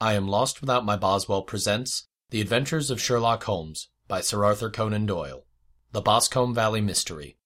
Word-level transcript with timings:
I 0.00 0.14
Am 0.14 0.28
Lost 0.28 0.60
Without 0.60 0.84
My 0.84 0.96
Boswell 0.96 1.42
presents 1.42 2.06
The 2.30 2.40
Adventures 2.40 2.88
of 2.88 3.00
Sherlock 3.00 3.42
Holmes 3.42 3.88
by 4.06 4.20
Sir 4.20 4.44
Arthur 4.44 4.70
Conan 4.70 5.06
Doyle. 5.06 5.44
The 5.90 6.00
Boscombe 6.00 6.54
Valley 6.54 6.80
Mystery. 6.80 7.37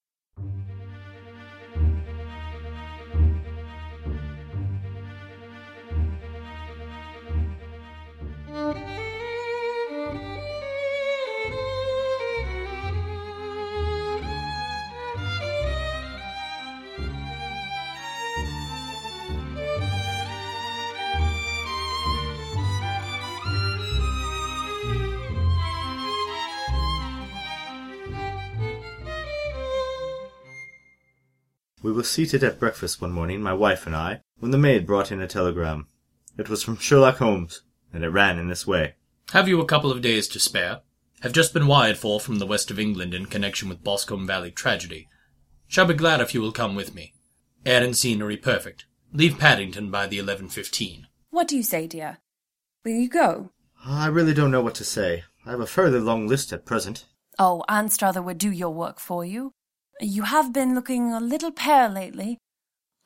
We 31.83 31.91
were 31.91 32.05
seated 32.05 32.45
at 32.45 32.61
breakfast 32.61 33.01
one 33.01 33.11
morning, 33.11 33.43
my 33.43 33.53
wife 33.53 33.87
and 33.87 33.97
I, 33.97 34.21
when 34.39 34.53
the 34.53 34.59
maid 34.59 34.87
brought 34.87 35.11
in 35.11 35.21
a 35.21 35.27
telegram. 35.27 35.89
It 36.39 36.49
was 36.49 36.63
from 36.63 36.77
Sherlock 36.77 37.17
Holmes, 37.17 37.63
and 37.93 38.05
it 38.05 38.09
ran 38.09 38.39
in 38.39 38.49
this 38.49 38.67
way. 38.67 38.95
Have 39.33 39.49
you 39.49 39.61
a 39.61 39.67
couple 39.67 39.91
of 39.91 40.01
days 40.01 40.29
to 40.29 40.39
spare? 40.39 40.81
Have 41.23 41.33
just 41.33 41.53
been 41.53 41.67
wired 41.67 41.99
for 41.99 42.21
from 42.21 42.39
the 42.39 42.47
west 42.47 42.71
of 42.71 42.79
England 42.79 43.15
in 43.15 43.27
connection 43.27 43.69
with 43.69 43.83
Boscombe 43.83 44.27
Valley 44.27 44.51
tragedy. 44.53 45.09
Shall 45.67 45.87
be 45.87 45.95
glad 45.95 46.21
if 46.21 46.35
you 46.35 46.41
will 46.41 46.53
come 46.53 46.75
with 46.75 46.95
me. 46.95 47.15
Air 47.67 47.83
and 47.83 47.97
scenery 47.97 48.37
perfect. 48.37 48.87
Leave 49.13 49.39
Paddington 49.39 49.91
by 49.91 50.07
the 50.07 50.19
11.15. 50.19 51.05
What 51.31 51.49
do 51.49 51.57
you 51.57 51.63
say, 51.63 51.87
dear? 51.87 52.19
Will 52.85 52.93
you 52.93 53.09
go? 53.09 53.51
I 53.85 54.07
really 54.07 54.35
don't 54.35 54.51
know 54.51 54.63
what 54.63 54.75
to 54.77 54.85
say. 54.85 55.25
I 55.45 55.51
have 55.51 55.61
a 55.61 55.67
fairly 55.67 55.99
long 55.99 56.29
list 56.29 56.53
at 56.53 56.65
present. 56.65 57.07
Oh, 57.39 57.65
Anstruther 57.69 58.23
would 58.23 58.39
do 58.39 58.51
your 58.51 58.71
work 58.71 59.01
for 59.01 59.25
you. 59.25 59.55
You 60.05 60.25
have 60.25 60.53
been 60.53 60.75
looking 60.75 61.13
a 61.13 61.21
little 61.21 61.53
pale 61.53 61.89
lately. 61.89 62.37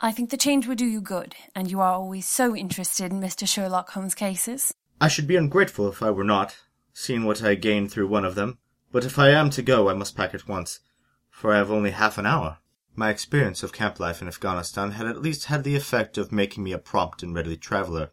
I 0.01 0.13
think 0.13 0.31
the 0.31 0.39
change 0.39 0.67
would 0.67 0.79
do 0.79 0.87
you 0.87 1.03
good, 1.03 1.35
and 1.55 1.71
you 1.71 1.79
are 1.79 1.93
always 1.93 2.27
so 2.27 2.57
interested 2.57 3.13
in 3.13 3.21
Mr. 3.21 3.47
Sherlock 3.47 3.91
Holmes' 3.91 4.15
cases. 4.15 4.73
I 4.99 5.09
should 5.09 5.27
be 5.27 5.37
ungrateful 5.37 5.89
if 5.89 6.03
I 6.03 6.11
were 6.11 6.25
not, 6.25 6.57
seeing 6.95 7.25
what 7.25 7.43
I 7.43 7.55
gained 7.55 7.93
through 7.93 8.09
one 8.09 8.25
of 8.25 8.35
them. 8.35 8.57
But 8.93 9.05
if 9.05 9.19
I 9.19 9.29
am 9.29 9.51
to 9.51 9.61
go, 9.61 9.91
I 9.91 9.93
must 9.93 10.17
pack 10.17 10.33
at 10.33 10.49
once, 10.49 10.81
for 11.29 11.53
I 11.53 11.59
have 11.59 11.71
only 11.71 11.91
half 11.91 12.17
an 12.17 12.25
hour. 12.25 12.61
My 12.95 13.11
experience 13.11 13.63
of 13.63 13.75
camp 13.75 14.01
life 14.01 14.23
in 14.23 14.29
Afghanistan 14.29 14.93
had 14.93 15.07
at 15.07 15.21
least 15.21 15.45
had 15.45 15.65
the 15.65 15.77
effect 15.77 16.17
of 16.17 16.33
making 16.33 16.65
me 16.65 16.73
a 16.73 16.79
prompt 16.79 17.23
and 17.23 17.35
ready 17.35 17.59
traveller. 17.59 18.13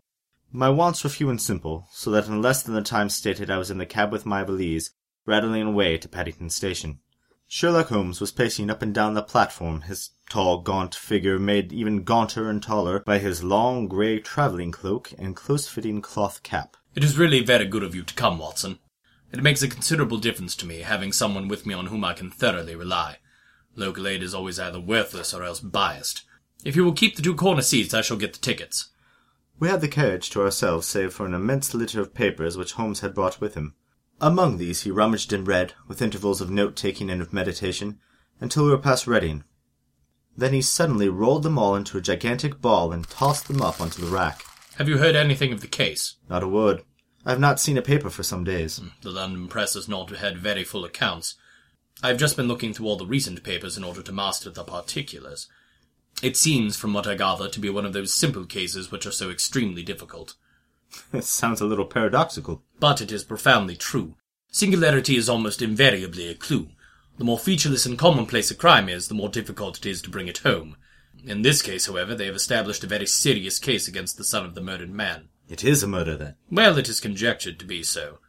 My 0.51 0.69
wants 0.69 1.05
were 1.05 1.09
few 1.09 1.29
and 1.29 1.41
simple, 1.41 1.87
so 1.93 2.11
that 2.11 2.27
in 2.27 2.41
less 2.41 2.61
than 2.61 2.75
the 2.75 2.81
time 2.81 3.07
stated 3.07 3.49
I 3.49 3.59
was 3.59 3.71
in 3.71 3.77
the 3.77 3.85
cab 3.85 4.11
with 4.11 4.25
my 4.25 4.43
valise, 4.43 4.91
rattling 5.25 5.65
away 5.65 5.97
to 5.99 6.09
Paddington 6.09 6.49
Station. 6.49 6.99
Sherlock 7.55 7.89
Holmes 7.89 8.19
was 8.19 8.31
pacing 8.31 8.71
up 8.71 8.81
and 8.81 8.95
down 8.95 9.13
the 9.13 9.21
platform, 9.21 9.81
his 9.81 10.09
tall, 10.27 10.61
gaunt 10.61 10.95
figure 10.95 11.37
made 11.37 11.71
even 11.71 12.03
gaunter 12.03 12.49
and 12.49 12.63
taller 12.63 13.01
by 13.01 13.19
his 13.19 13.43
long 13.43 13.87
grey 13.87 14.19
travelling 14.19 14.71
cloak 14.71 15.13
and 15.19 15.35
close-fitting 15.35 16.01
cloth 16.01 16.41
cap. 16.41 16.75
It 16.95 17.03
is 17.03 17.15
really 17.15 17.41
very 17.41 17.67
good 17.67 17.83
of 17.83 17.93
you 17.93 18.01
to 18.01 18.13
come, 18.15 18.39
Watson. 18.39 18.79
It 19.31 19.43
makes 19.43 19.61
a 19.61 19.67
considerable 19.67 20.17
difference 20.17 20.55
to 20.55 20.65
me 20.65 20.79
having 20.79 21.11
someone 21.11 21.47
with 21.47 21.67
me 21.67 21.75
on 21.75 21.85
whom 21.85 22.03
I 22.03 22.13
can 22.13 22.31
thoroughly 22.31 22.75
rely. 22.75 23.19
Local 23.75 24.07
aid 24.07 24.23
is 24.23 24.33
always 24.33 24.59
either 24.59 24.79
worthless 24.79 25.31
or 25.31 25.43
else 25.43 25.59
biased. 25.59 26.23
If 26.65 26.75
you 26.75 26.83
will 26.83 26.93
keep 26.93 27.15
the 27.15 27.21
two 27.21 27.35
corner 27.35 27.61
seats, 27.61 27.93
I 27.93 28.01
shall 28.01 28.17
get 28.17 28.33
the 28.33 28.39
tickets. 28.39 28.89
We 29.59 29.67
had 29.67 29.81
the 29.81 29.87
carriage 29.87 30.31
to 30.31 30.41
ourselves 30.41 30.87
save 30.87 31.13
for 31.13 31.27
an 31.27 31.35
immense 31.35 31.75
litter 31.75 32.01
of 32.01 32.15
papers 32.15 32.57
which 32.57 32.73
Holmes 32.73 33.01
had 33.01 33.13
brought 33.13 33.39
with 33.39 33.53
him. 33.53 33.75
Among 34.21 34.57
these 34.57 34.81
he 34.81 34.91
rummaged 34.91 35.33
and 35.33 35.47
read, 35.47 35.73
with 35.87 36.01
intervals 36.01 36.41
of 36.41 36.49
note 36.49 36.75
taking 36.75 37.09
and 37.09 37.21
of 37.21 37.33
meditation, 37.33 37.99
until 38.39 38.65
we 38.65 38.71
were 38.71 38.77
past 38.77 39.07
Reading. 39.07 39.43
Then 40.35 40.53
he 40.53 40.61
suddenly 40.61 41.09
rolled 41.09 41.43
them 41.43 41.59
all 41.59 41.75
into 41.75 41.97
a 41.97 42.01
gigantic 42.01 42.61
ball 42.61 42.91
and 42.91 43.07
tossed 43.09 43.47
them 43.47 43.61
up 43.61 43.79
onto 43.79 44.03
the 44.03 44.11
rack. 44.11 44.43
Have 44.77 44.89
you 44.89 44.97
heard 44.97 45.15
anything 45.15 45.53
of 45.53 45.61
the 45.61 45.67
case? 45.67 46.15
Not 46.29 46.43
a 46.43 46.47
word. 46.47 46.83
I 47.25 47.29
have 47.29 47.39
not 47.39 47.59
seen 47.59 47.77
a 47.77 47.81
paper 47.81 48.09
for 48.09 48.23
some 48.23 48.43
days. 48.43 48.77
Hmm, 48.77 48.87
the 49.01 49.11
London 49.11 49.47
press 49.47 49.75
has 49.75 49.87
not 49.87 50.09
had 50.09 50.37
very 50.37 50.63
full 50.63 50.83
accounts. 50.83 51.35
I 52.01 52.07
have 52.09 52.17
just 52.17 52.35
been 52.35 52.47
looking 52.47 52.73
through 52.73 52.87
all 52.87 52.97
the 52.97 53.05
recent 53.05 53.43
papers 53.43 53.77
in 53.77 53.83
order 53.83 54.01
to 54.01 54.11
master 54.11 54.49
the 54.49 54.63
particulars. 54.63 55.47
It 56.21 56.35
seems, 56.35 56.75
from 56.75 56.93
what 56.93 57.07
I 57.07 57.15
gather, 57.15 57.47
to 57.47 57.59
be 57.59 57.69
one 57.69 57.85
of 57.85 57.93
those 57.93 58.13
simple 58.13 58.45
cases 58.45 58.91
which 58.91 59.05
are 59.05 59.11
so 59.11 59.29
extremely 59.29 59.83
difficult. 59.83 60.35
It 61.13 61.23
sounds 61.23 61.61
a 61.61 61.65
little 61.65 61.85
paradoxical. 61.85 62.63
But 62.79 63.01
it 63.01 63.11
is 63.11 63.23
profoundly 63.23 63.75
true. 63.75 64.15
Singularity 64.51 65.15
is 65.15 65.29
almost 65.29 65.61
invariably 65.61 66.27
a 66.27 66.35
clue. 66.35 66.69
The 67.17 67.23
more 67.23 67.39
featureless 67.39 67.85
and 67.85 67.97
commonplace 67.97 68.51
a 68.51 68.55
crime 68.55 68.89
is, 68.89 69.07
the 69.07 69.13
more 69.13 69.29
difficult 69.29 69.77
it 69.77 69.85
is 69.85 70.01
to 70.03 70.09
bring 70.09 70.27
it 70.27 70.39
home. 70.39 70.75
In 71.25 71.41
this 71.41 71.61
case, 71.61 71.85
however, 71.85 72.15
they 72.15 72.25
have 72.25 72.35
established 72.35 72.83
a 72.83 72.87
very 72.87 73.05
serious 73.05 73.59
case 73.59 73.87
against 73.87 74.17
the 74.17 74.23
son 74.23 74.45
of 74.45 74.55
the 74.55 74.61
murdered 74.61 74.91
man. 74.91 75.29
It 75.49 75.63
is 75.63 75.83
a 75.83 75.87
murder, 75.87 76.17
then. 76.17 76.35
Well, 76.51 76.77
it 76.77 76.89
is 76.89 76.99
conjectured 76.99 77.59
to 77.59 77.65
be 77.65 77.83
so. 77.83 78.19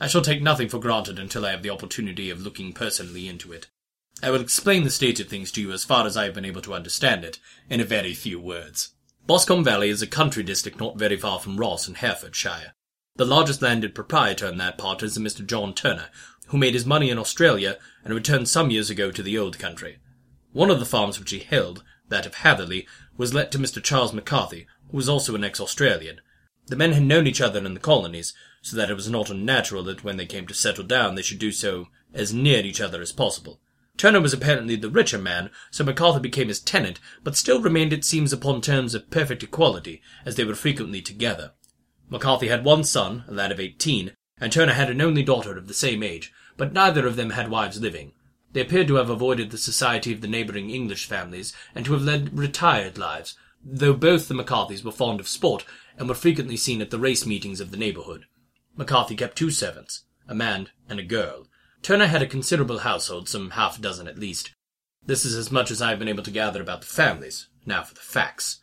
I 0.00 0.06
shall 0.06 0.22
take 0.22 0.42
nothing 0.42 0.68
for 0.68 0.78
granted 0.78 1.18
until 1.18 1.44
I 1.44 1.50
have 1.50 1.62
the 1.62 1.70
opportunity 1.70 2.30
of 2.30 2.40
looking 2.40 2.72
personally 2.72 3.28
into 3.28 3.52
it. 3.52 3.68
I 4.22 4.30
will 4.30 4.40
explain 4.40 4.84
the 4.84 4.90
state 4.90 5.20
of 5.20 5.28
things 5.28 5.52
to 5.52 5.60
you 5.60 5.72
as 5.72 5.84
far 5.84 6.06
as 6.06 6.16
I 6.16 6.24
have 6.24 6.34
been 6.34 6.44
able 6.44 6.62
to 6.62 6.74
understand 6.74 7.24
it, 7.24 7.38
in 7.68 7.80
a 7.80 7.84
very 7.84 8.14
few 8.14 8.40
words. 8.40 8.94
Boscombe 9.26 9.62
Valley 9.62 9.90
is 9.90 10.02
a 10.02 10.06
country 10.06 10.42
district 10.42 10.80
not 10.80 10.98
very 10.98 11.16
far 11.16 11.38
from 11.38 11.56
Ross 11.56 11.86
in 11.86 11.94
Herefordshire. 11.94 12.74
The 13.16 13.24
largest 13.24 13.62
landed 13.62 13.94
proprietor 13.94 14.46
in 14.46 14.58
that 14.58 14.78
part 14.78 15.02
is 15.02 15.16
Mr. 15.18 15.46
John 15.46 15.74
Turner, 15.74 16.08
who 16.48 16.58
made 16.58 16.74
his 16.74 16.86
money 16.86 17.10
in 17.10 17.18
Australia 17.18 17.78
and 18.04 18.12
returned 18.12 18.48
some 18.48 18.70
years 18.70 18.90
ago 18.90 19.10
to 19.10 19.22
the 19.22 19.38
old 19.38 19.58
country. 19.58 19.98
One 20.52 20.70
of 20.70 20.80
the 20.80 20.86
farms 20.86 21.20
which 21.20 21.30
he 21.30 21.38
held, 21.38 21.84
that 22.08 22.26
of 22.26 22.36
Hatherley, 22.36 22.88
was 23.16 23.32
let 23.32 23.52
to 23.52 23.58
Mr. 23.58 23.80
Charles 23.82 24.12
McCarthy, 24.12 24.66
who 24.90 24.96
was 24.96 25.08
also 25.08 25.34
an 25.36 25.44
ex-Australian. 25.44 26.20
The 26.66 26.76
men 26.76 26.92
had 26.92 27.04
known 27.04 27.26
each 27.26 27.40
other 27.40 27.64
in 27.64 27.74
the 27.74 27.80
colonies, 27.80 28.34
so 28.62 28.76
that 28.76 28.90
it 28.90 28.94
was 28.94 29.08
not 29.08 29.30
unnatural 29.30 29.84
that 29.84 30.02
when 30.02 30.16
they 30.16 30.26
came 30.26 30.46
to 30.48 30.54
settle 30.54 30.84
down 30.84 31.14
they 31.14 31.22
should 31.22 31.38
do 31.38 31.52
so 31.52 31.86
as 32.12 32.34
near 32.34 32.64
each 32.64 32.80
other 32.80 33.00
as 33.00 33.12
possible. 33.12 33.60
Turner 34.00 34.22
was 34.22 34.32
apparently 34.32 34.76
the 34.76 34.88
richer 34.88 35.18
man, 35.18 35.50
so 35.70 35.84
McCarthy 35.84 36.20
became 36.20 36.48
his 36.48 36.58
tenant, 36.58 36.98
but 37.22 37.36
still 37.36 37.60
remained, 37.60 37.92
it 37.92 38.02
seems, 38.02 38.32
upon 38.32 38.62
terms 38.62 38.94
of 38.94 39.10
perfect 39.10 39.42
equality, 39.42 40.00
as 40.24 40.36
they 40.36 40.44
were 40.44 40.54
frequently 40.54 41.02
together. 41.02 41.52
McCarthy 42.08 42.48
had 42.48 42.64
one 42.64 42.82
son, 42.82 43.24
a 43.28 43.34
lad 43.34 43.52
of 43.52 43.60
eighteen, 43.60 44.12
and 44.40 44.50
Turner 44.50 44.72
had 44.72 44.88
an 44.88 45.02
only 45.02 45.22
daughter 45.22 45.58
of 45.58 45.68
the 45.68 45.74
same 45.74 46.02
age, 46.02 46.32
but 46.56 46.72
neither 46.72 47.06
of 47.06 47.16
them 47.16 47.28
had 47.28 47.50
wives 47.50 47.78
living. 47.78 48.12
They 48.54 48.62
appeared 48.62 48.88
to 48.88 48.94
have 48.94 49.10
avoided 49.10 49.50
the 49.50 49.58
society 49.58 50.14
of 50.14 50.22
the 50.22 50.28
neighbouring 50.28 50.70
English 50.70 51.04
families, 51.04 51.54
and 51.74 51.84
to 51.84 51.92
have 51.92 52.00
led 52.00 52.38
retired 52.38 52.96
lives, 52.96 53.36
though 53.62 53.92
both 53.92 54.28
the 54.28 54.34
McCarthys 54.34 54.82
were 54.82 54.92
fond 54.92 55.20
of 55.20 55.28
sport, 55.28 55.66
and 55.98 56.08
were 56.08 56.14
frequently 56.14 56.56
seen 56.56 56.80
at 56.80 56.88
the 56.88 56.98
race 56.98 57.26
meetings 57.26 57.60
of 57.60 57.70
the 57.70 57.76
neighbourhood. 57.76 58.24
McCarthy 58.74 59.14
kept 59.14 59.36
two 59.36 59.50
servants, 59.50 60.04
a 60.26 60.34
man 60.34 60.70
and 60.88 60.98
a 60.98 61.02
girl. 61.02 61.48
Turner 61.82 62.06
had 62.06 62.22
a 62.22 62.26
considerable 62.26 62.80
household, 62.80 63.28
some 63.28 63.50
half 63.50 63.78
a 63.78 63.80
dozen 63.80 64.06
at 64.06 64.18
least. 64.18 64.52
This 65.04 65.24
is 65.24 65.34
as 65.34 65.50
much 65.50 65.70
as 65.70 65.80
I 65.80 65.90
have 65.90 65.98
been 65.98 66.08
able 66.08 66.22
to 66.22 66.30
gather 66.30 66.60
about 66.60 66.82
the 66.82 66.86
families. 66.86 67.48
Now 67.64 67.82
for 67.82 67.94
the 67.94 68.00
facts. 68.00 68.60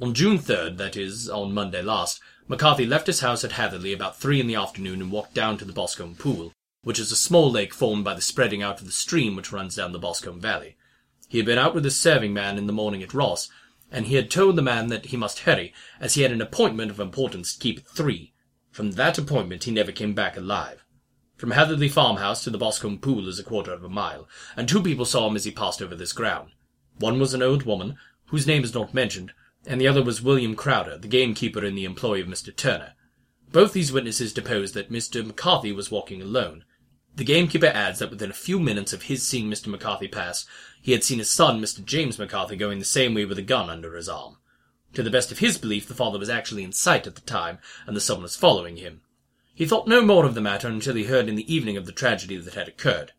On 0.00 0.14
June 0.14 0.38
3rd, 0.38 0.76
that 0.78 0.96
is, 0.96 1.28
on 1.28 1.52
Monday 1.52 1.82
last, 1.82 2.20
McCarthy 2.46 2.86
left 2.86 3.06
his 3.06 3.20
house 3.20 3.44
at 3.44 3.52
Hatherley 3.52 3.92
about 3.92 4.18
three 4.18 4.40
in 4.40 4.46
the 4.46 4.54
afternoon 4.54 5.02
and 5.02 5.12
walked 5.12 5.34
down 5.34 5.58
to 5.58 5.64
the 5.64 5.72
Boscombe 5.72 6.14
Pool, 6.14 6.52
which 6.82 6.98
is 6.98 7.12
a 7.12 7.16
small 7.16 7.50
lake 7.50 7.74
formed 7.74 8.04
by 8.04 8.14
the 8.14 8.22
spreading 8.22 8.62
out 8.62 8.80
of 8.80 8.86
the 8.86 8.92
stream 8.92 9.36
which 9.36 9.52
runs 9.52 9.76
down 9.76 9.92
the 9.92 9.98
Boscombe 9.98 10.40
Valley. 10.40 10.76
He 11.28 11.38
had 11.38 11.46
been 11.46 11.58
out 11.58 11.74
with 11.74 11.84
his 11.84 12.00
serving 12.00 12.32
man 12.32 12.56
in 12.56 12.66
the 12.66 12.72
morning 12.72 13.02
at 13.02 13.12
Ross, 13.12 13.50
and 13.90 14.06
he 14.06 14.14
had 14.14 14.30
told 14.30 14.56
the 14.56 14.62
man 14.62 14.86
that 14.86 15.06
he 15.06 15.16
must 15.16 15.40
hurry, 15.40 15.74
as 16.00 16.14
he 16.14 16.22
had 16.22 16.32
an 16.32 16.40
appointment 16.40 16.90
of 16.90 17.00
importance 17.00 17.52
to 17.52 17.58
keep 17.60 17.78
at 17.78 17.86
three. 17.86 18.32
From 18.70 18.92
that 18.92 19.18
appointment 19.18 19.64
he 19.64 19.70
never 19.70 19.92
came 19.92 20.14
back 20.14 20.36
alive. 20.36 20.84
From 21.38 21.52
Hatherley 21.52 21.88
farmhouse 21.88 22.42
to 22.42 22.50
the 22.50 22.58
Boscombe 22.58 22.98
Pool 22.98 23.28
is 23.28 23.38
a 23.38 23.44
quarter 23.44 23.72
of 23.72 23.84
a 23.84 23.88
mile, 23.88 24.28
and 24.56 24.68
two 24.68 24.82
people 24.82 25.04
saw 25.04 25.28
him 25.28 25.36
as 25.36 25.44
he 25.44 25.52
passed 25.52 25.80
over 25.80 25.94
this 25.94 26.12
ground. 26.12 26.50
One 26.98 27.20
was 27.20 27.32
an 27.32 27.42
old 27.42 27.62
woman, 27.62 27.96
whose 28.26 28.44
name 28.44 28.64
is 28.64 28.74
not 28.74 28.92
mentioned, 28.92 29.32
and 29.64 29.80
the 29.80 29.86
other 29.86 30.02
was 30.02 30.20
William 30.20 30.56
Crowder, 30.56 30.98
the 30.98 31.06
gamekeeper 31.06 31.64
in 31.64 31.76
the 31.76 31.84
employ 31.84 32.20
of 32.20 32.26
Mr. 32.26 32.54
Turner. 32.54 32.94
Both 33.52 33.72
these 33.72 33.92
witnesses 33.92 34.32
deposed 34.32 34.74
that 34.74 34.90
Mr. 34.90 35.24
McCarthy 35.24 35.70
was 35.70 35.92
walking 35.92 36.20
alone. 36.20 36.64
The 37.14 37.22
gamekeeper 37.22 37.66
adds 37.66 38.00
that 38.00 38.10
within 38.10 38.30
a 38.30 38.34
few 38.34 38.58
minutes 38.58 38.92
of 38.92 39.02
his 39.02 39.24
seeing 39.24 39.48
Mr. 39.48 39.68
McCarthy 39.68 40.08
pass, 40.08 40.44
he 40.82 40.90
had 40.90 41.04
seen 41.04 41.20
his 41.20 41.30
son, 41.30 41.60
Mr. 41.60 41.84
James 41.84 42.18
McCarthy, 42.18 42.56
going 42.56 42.80
the 42.80 42.84
same 42.84 43.14
way 43.14 43.24
with 43.24 43.38
a 43.38 43.42
gun 43.42 43.70
under 43.70 43.94
his 43.94 44.08
arm. 44.08 44.38
To 44.94 45.04
the 45.04 45.10
best 45.10 45.30
of 45.30 45.38
his 45.38 45.56
belief, 45.56 45.86
the 45.86 45.94
father 45.94 46.18
was 46.18 46.28
actually 46.28 46.64
in 46.64 46.72
sight 46.72 47.06
at 47.06 47.14
the 47.14 47.20
time, 47.20 47.58
and 47.86 47.96
the 47.96 48.00
son 48.00 48.22
was 48.22 48.34
following 48.34 48.78
him. 48.78 49.02
He 49.58 49.66
thought 49.66 49.88
no 49.88 50.02
more 50.02 50.24
of 50.24 50.34
the 50.34 50.40
matter 50.40 50.68
until 50.68 50.94
he 50.94 51.06
heard 51.06 51.28
in 51.28 51.34
the 51.34 51.52
evening 51.52 51.76
of 51.76 51.84
the 51.84 51.90
tragedy 51.90 52.36
that 52.36 52.54
had 52.54 52.68
occurred. 52.68 53.10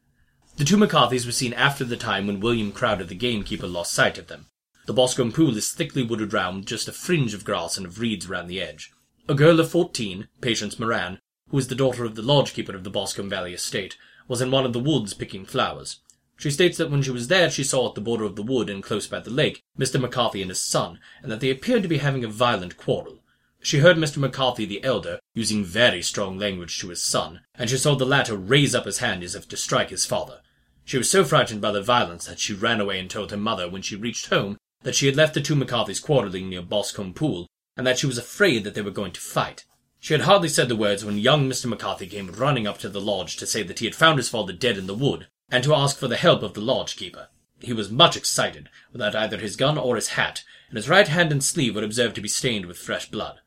The 0.55 0.63
two 0.63 0.77
McCarthys 0.77 1.25
were 1.25 1.33
seen 1.33 1.51
after 1.51 1.83
the 1.83 1.97
time 1.97 2.27
when 2.27 2.39
William 2.39 2.71
Crowder, 2.71 3.03
the 3.03 3.13
gamekeeper, 3.13 3.67
lost 3.67 3.91
sight 3.91 4.17
of 4.17 4.27
them. 4.27 4.45
The 4.85 4.93
Boscombe 4.93 5.33
Pool 5.33 5.57
is 5.57 5.73
thickly 5.73 6.01
wooded 6.01 6.31
round, 6.31 6.65
just 6.65 6.87
a 6.87 6.93
fringe 6.93 7.33
of 7.33 7.43
grass 7.43 7.75
and 7.75 7.85
of 7.85 7.99
reeds 7.99 8.29
round 8.29 8.49
the 8.49 8.61
edge. 8.61 8.93
A 9.27 9.35
girl 9.35 9.59
of 9.59 9.69
fourteen, 9.69 10.29
Patience 10.39 10.79
Moran, 10.79 11.19
who 11.49 11.57
is 11.57 11.67
the 11.67 11.75
daughter 11.75 12.05
of 12.05 12.15
the 12.15 12.21
lodge 12.21 12.53
keeper 12.53 12.73
of 12.73 12.85
the 12.85 12.89
Boscombe 12.89 13.29
Valley 13.29 13.53
estate, 13.53 13.97
was 14.29 14.39
in 14.39 14.49
one 14.49 14.65
of 14.65 14.71
the 14.71 14.79
woods 14.79 15.13
picking 15.13 15.43
flowers. 15.43 15.99
She 16.37 16.51
states 16.51 16.77
that 16.77 16.89
when 16.89 17.01
she 17.01 17.11
was 17.11 17.27
there, 17.27 17.51
she 17.51 17.65
saw 17.65 17.89
at 17.89 17.95
the 17.95 18.01
border 18.01 18.23
of 18.23 18.37
the 18.37 18.43
wood 18.43 18.69
and 18.69 18.81
close 18.81 19.07
by 19.07 19.19
the 19.19 19.29
lake 19.29 19.61
Mr. 19.77 19.99
McCarthy 19.99 20.41
and 20.41 20.51
his 20.51 20.63
son, 20.63 20.99
and 21.21 21.29
that 21.29 21.41
they 21.41 21.51
appeared 21.51 21.83
to 21.83 21.89
be 21.89 21.97
having 21.97 22.23
a 22.23 22.29
violent 22.29 22.77
quarrel. 22.77 23.18
She 23.61 23.79
heard 23.79 23.97
Mr. 23.97 24.17
McCarthy 24.17 24.65
the 24.65 24.83
elder 24.83 25.19
using 25.35 25.63
very 25.63 26.01
strong 26.01 26.39
language 26.39 26.79
to 26.79 26.89
his 26.89 27.03
son, 27.03 27.41
and 27.55 27.69
she 27.69 27.77
saw 27.77 27.93
the 27.93 28.05
latter 28.05 28.35
raise 28.35 28.73
up 28.73 28.85
his 28.85 28.99
hand 28.99 29.21
as 29.21 29.35
if 29.35 29.47
to 29.49 29.57
strike 29.57 29.89
his 29.89 30.05
father. 30.05 30.41
She 30.85 30.97
was 30.97 31.09
so 31.09 31.23
frightened 31.23 31.61
by 31.61 31.71
the 31.71 31.83
violence 31.83 32.25
that 32.25 32.39
she 32.39 32.53
ran 32.53 32.81
away 32.81 32.99
and 32.99 33.09
told 33.09 33.31
her 33.31 33.37
mother 33.37 33.69
when 33.69 33.81
she 33.81 33.95
reached 33.95 34.27
home 34.27 34.57
that 34.81 34.95
she 34.95 35.05
had 35.05 35.15
left 35.15 35.33
the 35.33 35.41
two 35.41 35.55
McCarthys 35.55 36.01
quarrelling 36.01 36.49
near 36.49 36.61
Boscombe 36.61 37.13
Pool, 37.13 37.47
and 37.77 37.85
that 37.85 37.99
she 37.99 38.07
was 38.07 38.17
afraid 38.17 38.63
that 38.63 38.73
they 38.73 38.81
were 38.81 38.91
going 38.91 39.11
to 39.11 39.21
fight. 39.21 39.65
She 39.99 40.13
had 40.13 40.21
hardly 40.21 40.49
said 40.49 40.69
the 40.69 40.75
words 40.75 41.03
when 41.03 41.17
young 41.17 41.47
Mr. 41.47 41.65
McCarthy 41.65 42.07
came 42.07 42.27
running 42.27 42.65
up 42.65 42.79
to 42.79 42.89
the 42.89 43.01
lodge 43.01 43.35
to 43.37 43.45
say 43.45 43.61
that 43.63 43.79
he 43.79 43.85
had 43.85 43.93
found 43.93 44.17
his 44.17 44.29
father 44.29 44.53
dead 44.53 44.77
in 44.77 44.87
the 44.87 44.95
wood, 44.95 45.27
and 45.51 45.63
to 45.65 45.75
ask 45.75 45.97
for 45.97 46.07
the 46.07 46.15
help 46.15 46.41
of 46.41 46.53
the 46.53 46.61
lodge 46.61 46.95
keeper. 46.95 47.27
He 47.59 47.73
was 47.73 47.91
much 47.91 48.15
excited, 48.15 48.69
without 48.93 49.15
either 49.15 49.37
his 49.37 49.57
gun 49.57 49.77
or 49.77 49.95
his 49.95 50.09
hat, 50.09 50.43
and 50.69 50.77
his 50.77 50.87
right 50.87 51.07
hand 51.07 51.31
and 51.31 51.43
sleeve 51.43 51.75
were 51.75 51.83
observed 51.83 52.15
to 52.15 52.21
be 52.21 52.29
stained 52.29 52.65
with 52.65 52.77
fresh 52.77 53.11
blood. 53.11 53.41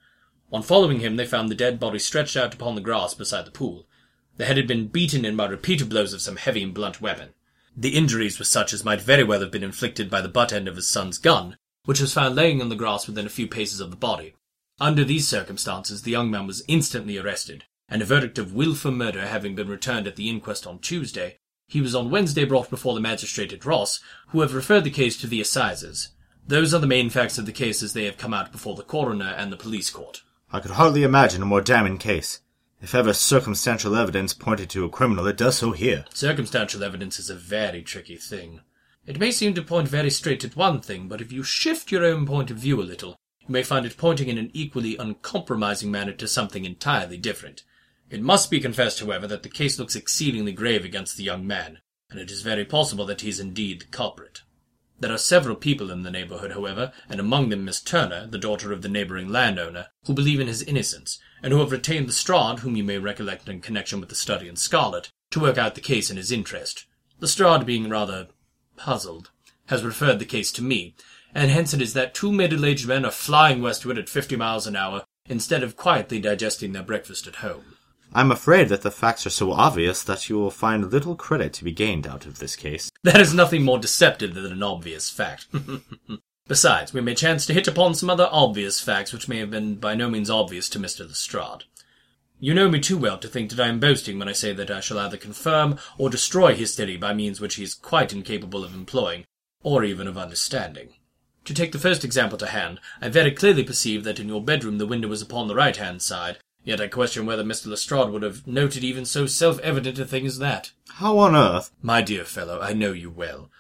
On 0.52 0.62
following 0.62 1.00
him, 1.00 1.16
they 1.16 1.24
found 1.24 1.48
the 1.48 1.54
dead 1.54 1.80
body 1.80 1.98
stretched 1.98 2.36
out 2.36 2.52
upon 2.52 2.74
the 2.74 2.82
grass 2.82 3.14
beside 3.14 3.46
the 3.46 3.50
pool. 3.50 3.86
The 4.36 4.44
head 4.44 4.58
had 4.58 4.66
been 4.66 4.88
beaten 4.88 5.24
in 5.24 5.34
by 5.34 5.46
repeated 5.46 5.88
blows 5.88 6.12
of 6.12 6.20
some 6.20 6.36
heavy 6.36 6.62
and 6.62 6.74
blunt 6.74 7.00
weapon. 7.00 7.30
The 7.74 7.96
injuries 7.96 8.38
were 8.38 8.44
such 8.44 8.74
as 8.74 8.84
might 8.84 9.00
very 9.00 9.24
well 9.24 9.40
have 9.40 9.50
been 9.50 9.64
inflicted 9.64 10.10
by 10.10 10.20
the 10.20 10.28
butt 10.28 10.52
end 10.52 10.68
of 10.68 10.76
his 10.76 10.86
son's 10.86 11.16
gun, 11.16 11.56
which 11.86 12.00
was 12.00 12.12
found 12.12 12.34
laying 12.34 12.60
on 12.60 12.68
the 12.68 12.76
grass 12.76 13.06
within 13.06 13.24
a 13.24 13.30
few 13.30 13.48
paces 13.48 13.80
of 13.80 13.90
the 13.90 13.96
body. 13.96 14.34
Under 14.78 15.04
these 15.04 15.26
circumstances, 15.26 16.02
the 16.02 16.10
young 16.10 16.30
man 16.30 16.46
was 16.46 16.62
instantly 16.68 17.16
arrested, 17.16 17.64
and 17.88 18.02
a 18.02 18.06
verdict 18.06 18.36
of 18.36 18.54
wilful 18.54 18.92
murder 18.92 19.26
having 19.26 19.54
been 19.54 19.68
returned 19.68 20.06
at 20.06 20.16
the 20.16 20.28
inquest 20.28 20.66
on 20.66 20.80
Tuesday, 20.80 21.38
he 21.66 21.80
was 21.80 21.94
on 21.94 22.10
Wednesday 22.10 22.44
brought 22.44 22.68
before 22.68 22.92
the 22.92 23.00
magistrate 23.00 23.54
at 23.54 23.64
Ross, 23.64 24.00
who 24.28 24.40
have 24.42 24.52
referred 24.52 24.84
the 24.84 24.90
case 24.90 25.16
to 25.18 25.26
the 25.26 25.40
assizes. 25.40 26.10
Those 26.46 26.74
are 26.74 26.80
the 26.80 26.86
main 26.86 27.08
facts 27.08 27.38
of 27.38 27.46
the 27.46 27.52
case 27.52 27.82
as 27.82 27.94
they 27.94 28.04
have 28.04 28.18
come 28.18 28.34
out 28.34 28.52
before 28.52 28.74
the 28.74 28.82
coroner 28.82 29.34
and 29.38 29.50
the 29.50 29.56
police 29.56 29.88
court. 29.88 30.22
I 30.54 30.60
could 30.60 30.72
hardly 30.72 31.02
imagine 31.02 31.40
a 31.40 31.46
more 31.46 31.62
damning 31.62 31.96
case. 31.96 32.40
If 32.82 32.94
ever 32.94 33.14
circumstantial 33.14 33.96
evidence 33.96 34.34
pointed 34.34 34.68
to 34.70 34.84
a 34.84 34.90
criminal, 34.90 35.26
it 35.26 35.38
does 35.38 35.56
so 35.56 35.72
here. 35.72 36.04
Circumstantial 36.12 36.84
evidence 36.84 37.18
is 37.18 37.30
a 37.30 37.34
very 37.34 37.80
tricky 37.80 38.16
thing. 38.16 38.60
It 39.06 39.18
may 39.18 39.30
seem 39.30 39.54
to 39.54 39.62
point 39.62 39.88
very 39.88 40.10
straight 40.10 40.44
at 40.44 40.54
one 40.54 40.82
thing, 40.82 41.08
but 41.08 41.22
if 41.22 41.32
you 41.32 41.42
shift 41.42 41.90
your 41.90 42.04
own 42.04 42.26
point 42.26 42.50
of 42.50 42.58
view 42.58 42.82
a 42.82 42.84
little, 42.84 43.16
you 43.40 43.46
may 43.48 43.62
find 43.62 43.86
it 43.86 43.96
pointing 43.96 44.28
in 44.28 44.36
an 44.36 44.50
equally 44.52 44.98
uncompromising 44.98 45.90
manner 45.90 46.12
to 46.12 46.28
something 46.28 46.66
entirely 46.66 47.16
different. 47.16 47.64
It 48.10 48.20
must 48.20 48.50
be 48.50 48.60
confessed, 48.60 49.00
however, 49.00 49.26
that 49.28 49.42
the 49.44 49.48
case 49.48 49.78
looks 49.78 49.96
exceedingly 49.96 50.52
grave 50.52 50.84
against 50.84 51.16
the 51.16 51.24
young 51.24 51.46
man, 51.46 51.78
and 52.10 52.20
it 52.20 52.30
is 52.30 52.42
very 52.42 52.66
possible 52.66 53.06
that 53.06 53.22
he 53.22 53.30
is 53.30 53.40
indeed 53.40 53.80
the 53.80 53.86
culprit. 53.86 54.42
There 55.02 55.12
are 55.12 55.18
several 55.18 55.56
people 55.56 55.90
in 55.90 56.04
the 56.04 56.12
neighborhood, 56.12 56.52
however, 56.52 56.92
and 57.08 57.18
among 57.18 57.48
them 57.48 57.64
Miss 57.64 57.80
Turner, 57.80 58.28
the 58.28 58.38
daughter 58.38 58.72
of 58.72 58.82
the 58.82 58.88
neighboring 58.88 59.28
landowner, 59.28 59.88
who 60.06 60.14
believe 60.14 60.38
in 60.38 60.46
his 60.46 60.62
innocence, 60.62 61.18
and 61.42 61.52
who 61.52 61.58
have 61.58 61.72
retained 61.72 62.06
Lestrade, 62.06 62.60
whom 62.60 62.76
you 62.76 62.84
may 62.84 62.98
recollect 62.98 63.48
in 63.48 63.60
connection 63.60 63.98
with 63.98 64.10
the 64.10 64.14
study 64.14 64.46
in 64.46 64.54
scarlet, 64.54 65.10
to 65.32 65.40
work 65.40 65.58
out 65.58 65.74
the 65.74 65.80
case 65.80 66.08
in 66.08 66.16
his 66.16 66.30
interest. 66.30 66.84
Lestrade, 67.18 67.66
being 67.66 67.88
rather 67.88 68.28
puzzled, 68.76 69.32
has 69.66 69.82
referred 69.82 70.20
the 70.20 70.24
case 70.24 70.52
to 70.52 70.62
me, 70.62 70.94
and 71.34 71.50
hence 71.50 71.74
it 71.74 71.82
is 71.82 71.94
that 71.94 72.14
two 72.14 72.30
middle-aged 72.30 72.86
men 72.86 73.04
are 73.04 73.10
flying 73.10 73.60
westward 73.60 73.98
at 73.98 74.08
fifty 74.08 74.36
miles 74.36 74.68
an 74.68 74.76
hour 74.76 75.04
instead 75.28 75.64
of 75.64 75.76
quietly 75.76 76.20
digesting 76.20 76.74
their 76.74 76.82
breakfast 76.84 77.26
at 77.26 77.36
home. 77.36 77.71
I'm 78.14 78.30
afraid 78.30 78.68
that 78.68 78.82
the 78.82 78.90
facts 78.90 79.26
are 79.26 79.30
so 79.30 79.52
obvious 79.52 80.02
that 80.02 80.28
you 80.28 80.38
will 80.38 80.50
find 80.50 80.92
little 80.92 81.16
credit 81.16 81.52
to 81.54 81.64
be 81.64 81.72
gained 81.72 82.06
out 82.06 82.26
of 82.26 82.38
this 82.38 82.56
case. 82.56 82.90
That 83.04 83.20
is 83.20 83.32
nothing 83.32 83.62
more 83.62 83.78
deceptive 83.78 84.34
than 84.34 84.52
an 84.52 84.62
obvious 84.62 85.08
fact. 85.08 85.46
Besides, 86.46 86.92
we 86.92 87.00
may 87.00 87.14
chance 87.14 87.46
to 87.46 87.54
hit 87.54 87.68
upon 87.68 87.94
some 87.94 88.10
other 88.10 88.28
obvious 88.30 88.80
facts 88.80 89.12
which 89.12 89.28
may 89.28 89.38
have 89.38 89.50
been 89.50 89.76
by 89.76 89.94
no 89.94 90.10
means 90.10 90.28
obvious 90.28 90.68
to 90.70 90.78
Mr. 90.78 91.08
Lestrade. 91.08 91.64
You 92.38 92.52
know 92.52 92.68
me 92.68 92.80
too 92.80 92.98
well 92.98 93.18
to 93.18 93.28
think 93.28 93.50
that 93.50 93.60
I 93.60 93.68
am 93.68 93.80
boasting 93.80 94.18
when 94.18 94.28
I 94.28 94.32
say 94.32 94.52
that 94.52 94.70
I 94.70 94.80
shall 94.80 94.98
either 94.98 95.16
confirm 95.16 95.78
or 95.96 96.10
destroy 96.10 96.54
his 96.54 96.74
theory 96.74 96.96
by 96.96 97.14
means 97.14 97.40
which 97.40 97.54
he 97.54 97.62
is 97.62 97.72
quite 97.72 98.12
incapable 98.12 98.64
of 98.64 98.74
employing, 98.74 99.24
or 99.62 99.84
even 99.84 100.06
of 100.06 100.18
understanding. 100.18 100.94
To 101.44 101.54
take 101.54 101.72
the 101.72 101.78
first 101.78 102.04
example 102.04 102.38
to 102.38 102.46
hand, 102.46 102.80
I 103.00 103.08
very 103.08 103.30
clearly 103.30 103.64
perceive 103.64 104.04
that 104.04 104.20
in 104.20 104.28
your 104.28 104.42
bedroom 104.42 104.78
the 104.78 104.86
window 104.86 105.08
was 105.08 105.22
upon 105.22 105.48
the 105.48 105.54
right-hand 105.54 106.02
side, 106.02 106.38
yet 106.64 106.80
I 106.80 106.88
question 106.88 107.26
whether 107.26 107.44
Mr. 107.44 107.66
Lestrade 107.66 108.10
would 108.10 108.22
have 108.22 108.46
noted 108.46 108.84
even 108.84 109.04
so 109.04 109.26
self-evident 109.26 109.98
a 109.98 110.04
thing 110.04 110.26
as 110.26 110.38
that. 110.38 110.72
How 110.94 111.18
on 111.18 111.34
earth? 111.34 111.70
My 111.82 112.02
dear 112.02 112.24
fellow, 112.24 112.60
I 112.60 112.72
know 112.72 112.92
you 112.92 113.10
well. 113.10 113.50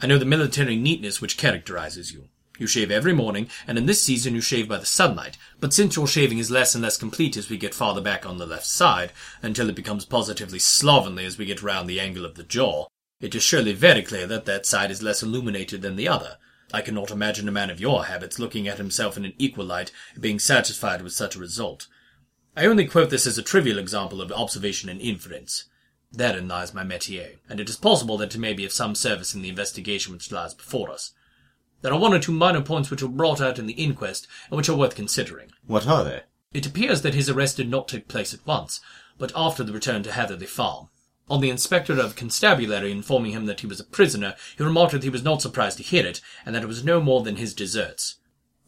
I 0.00 0.06
know 0.06 0.18
the 0.18 0.24
military 0.24 0.76
neatness 0.76 1.20
which 1.20 1.36
characterizes 1.36 2.12
you. 2.12 2.28
You 2.58 2.66
shave 2.66 2.90
every 2.90 3.12
morning, 3.12 3.48
and 3.68 3.78
in 3.78 3.86
this 3.86 4.02
season 4.02 4.34
you 4.34 4.40
shave 4.40 4.68
by 4.68 4.78
the 4.78 4.86
sunlight, 4.86 5.38
but 5.60 5.72
since 5.72 5.94
your 5.94 6.08
shaving 6.08 6.38
is 6.38 6.50
less 6.50 6.74
and 6.74 6.82
less 6.82 6.96
complete 6.96 7.36
as 7.36 7.48
we 7.48 7.56
get 7.56 7.74
farther 7.74 8.00
back 8.00 8.26
on 8.26 8.38
the 8.38 8.46
left 8.46 8.66
side, 8.66 9.12
until 9.42 9.68
it 9.68 9.76
becomes 9.76 10.04
positively 10.04 10.58
slovenly 10.58 11.24
as 11.24 11.38
we 11.38 11.44
get 11.44 11.62
round 11.62 11.88
the 11.88 12.00
angle 12.00 12.24
of 12.24 12.34
the 12.34 12.42
jaw, 12.42 12.88
it 13.20 13.34
is 13.34 13.44
surely 13.44 13.72
very 13.72 14.02
clear 14.02 14.26
that 14.26 14.44
that 14.46 14.66
side 14.66 14.90
is 14.90 15.02
less 15.02 15.22
illuminated 15.22 15.82
than 15.82 15.94
the 15.94 16.08
other. 16.08 16.36
I 16.72 16.82
cannot 16.82 17.12
imagine 17.12 17.48
a 17.48 17.52
man 17.52 17.70
of 17.70 17.80
your 17.80 18.06
habits 18.06 18.38
looking 18.38 18.66
at 18.66 18.78
himself 18.78 19.16
in 19.16 19.24
an 19.24 19.34
equal 19.38 19.64
light, 19.64 19.92
being 20.18 20.38
satisfied 20.38 21.02
with 21.02 21.12
such 21.12 21.36
a 21.36 21.40
result. 21.40 21.86
I 22.58 22.66
only 22.66 22.86
quote 22.86 23.10
this 23.10 23.24
as 23.24 23.38
a 23.38 23.42
trivial 23.44 23.78
example 23.78 24.20
of 24.20 24.32
observation 24.32 24.88
and 24.88 25.00
inference. 25.00 25.66
Therein 26.10 26.48
lies 26.48 26.74
my 26.74 26.82
métier, 26.82 27.36
and 27.48 27.60
it 27.60 27.68
is 27.68 27.76
possible 27.76 28.18
that 28.18 28.34
it 28.34 28.38
may 28.38 28.52
be 28.52 28.64
of 28.64 28.72
some 28.72 28.96
service 28.96 29.32
in 29.32 29.42
the 29.42 29.48
investigation 29.48 30.12
which 30.12 30.32
lies 30.32 30.54
before 30.54 30.90
us. 30.90 31.12
There 31.82 31.92
are 31.92 32.00
one 32.00 32.12
or 32.12 32.18
two 32.18 32.32
minor 32.32 32.60
points 32.60 32.90
which 32.90 33.00
were 33.00 33.08
brought 33.08 33.40
out 33.40 33.60
in 33.60 33.66
the 33.66 33.74
inquest, 33.74 34.26
and 34.50 34.56
which 34.56 34.68
are 34.68 34.74
worth 34.74 34.96
considering. 34.96 35.52
What 35.68 35.86
are 35.86 36.02
they? 36.02 36.22
It 36.52 36.66
appears 36.66 37.02
that 37.02 37.14
his 37.14 37.30
arrest 37.30 37.58
did 37.58 37.70
not 37.70 37.86
take 37.86 38.08
place 38.08 38.34
at 38.34 38.44
once, 38.44 38.80
but 39.18 39.30
after 39.36 39.62
the 39.62 39.72
return 39.72 40.02
to 40.02 40.10
Hatherley 40.10 40.46
Farm. 40.46 40.88
On 41.30 41.40
the 41.40 41.50
inspector 41.50 42.00
of 42.00 42.16
constabulary 42.16 42.90
informing 42.90 43.30
him 43.30 43.46
that 43.46 43.60
he 43.60 43.68
was 43.68 43.78
a 43.78 43.84
prisoner, 43.84 44.34
he 44.56 44.64
remarked 44.64 44.90
that 44.94 45.04
he 45.04 45.10
was 45.10 45.22
not 45.22 45.42
surprised 45.42 45.76
to 45.76 45.84
hear 45.84 46.04
it, 46.04 46.20
and 46.44 46.56
that 46.56 46.64
it 46.64 46.68
was 46.68 46.82
no 46.82 47.00
more 47.00 47.22
than 47.22 47.36
his 47.36 47.54
deserts. 47.54 48.16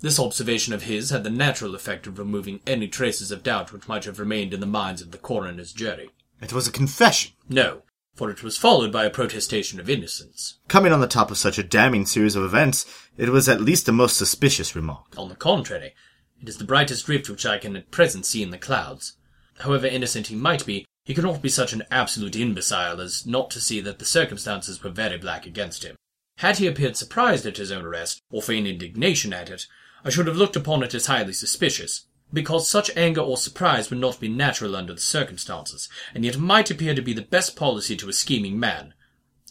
This 0.01 0.19
observation 0.19 0.73
of 0.73 0.85
his 0.85 1.11
had 1.11 1.25
the 1.25 1.31
natural 1.31 1.75
effect 1.75 2.07
of 2.07 2.19
removing 2.19 2.61
any 2.67 2.89
traces 2.89 3.31
of 3.31 3.43
doubt 3.43 3.71
which 3.71 3.87
might 3.87 4.05
have 4.05 4.19
remained 4.19 4.55
in 4.55 4.61
the 4.61 4.67
minds 4.67 5.03
of 5.03 5.11
the 5.11 5.19
coroner's 5.19 5.73
jury. 5.73 6.09
It 6.41 6.55
was 6.55 6.67
a 6.67 6.73
confession. 6.73 7.33
No, 7.51 7.83
for 8.15 8.31
it 8.31 8.43
was 8.43 8.57
followed 8.57 8.93
by 8.93 9.05
a 9.05 9.11
protestation 9.11 9.79
of 9.79 9.91
innocence. 9.91 10.59
Coming 10.69 10.93
on 10.93 11.01
the 11.01 11.07
top 11.07 11.31
of 11.31 11.37
such 11.37 11.59
a 11.59 11.63
damning 11.63 12.07
series 12.07 12.35
of 12.35 12.45
events, 12.45 12.87
it 13.19 13.29
was 13.29 13.47
at 13.47 13.61
least 13.61 13.89
a 13.89 13.93
most 13.93 14.17
suspicious 14.17 14.75
remark. 14.75 15.13
On 15.19 15.29
the 15.29 15.37
contrary, 15.37 15.95
it 16.41 16.49
is 16.49 16.57
the 16.57 16.65
brightest 16.65 17.07
rift 17.07 17.29
which 17.29 17.45
I 17.45 17.59
can 17.59 17.77
at 17.77 17.91
present 17.91 18.25
see 18.25 18.43
in 18.43 18.51
the 18.51 18.59
clouds. 18.59 19.19
However 19.59 19.87
innocent 19.87 20.29
he 20.29 20.35
might 20.35 20.65
be, 20.65 20.87
he 21.05 21.13
could 21.13 21.25
not 21.25 21.43
be 21.43 21.51
such 21.51 21.75
an 21.75 21.83
absolute 21.91 22.37
imbecile 22.37 23.03
as 23.03 23.27
not 23.27 23.51
to 23.51 23.61
see 23.61 23.81
that 23.83 23.99
the 23.99 24.07
circumstances 24.07 24.83
were 24.83 24.91
very 24.91 25.19
black 25.19 25.45
against 25.45 25.85
him. 25.85 25.97
Had 26.39 26.57
he 26.57 26.67
appeared 26.67 26.97
surprised 26.97 27.45
at 27.45 27.59
his 27.59 27.71
own 27.71 27.85
arrest, 27.85 28.23
or 28.31 28.41
feigned 28.41 28.67
indignation 28.67 29.35
at 29.35 29.51
it, 29.51 29.67
I 30.05 30.11
should 30.11 30.27
have 30.27 30.37
looked 30.37 30.57
upon 30.57 30.83
it 30.83 30.95
as 30.95 31.07
highly 31.07 31.33
suspicious, 31.33 32.07
because 32.33 32.69
such 32.69 32.97
anger 32.97 33.21
or 33.21 33.37
surprise 33.37 33.91
would 33.91 33.99
not 33.99 34.21
be 34.21 34.29
natural 34.29 34.77
under 34.77 34.95
the 34.95 35.01
circumstances, 35.01 35.89
and 36.15 36.25
yet 36.25 36.39
might 36.39 36.71
appear 36.71 36.95
to 36.95 37.03
be 37.03 37.13
the 37.13 37.23
best 37.23 37.57
policy 37.57 37.97
to 37.97 38.09
a 38.09 38.13
scheming 38.13 38.59
man. 38.59 38.95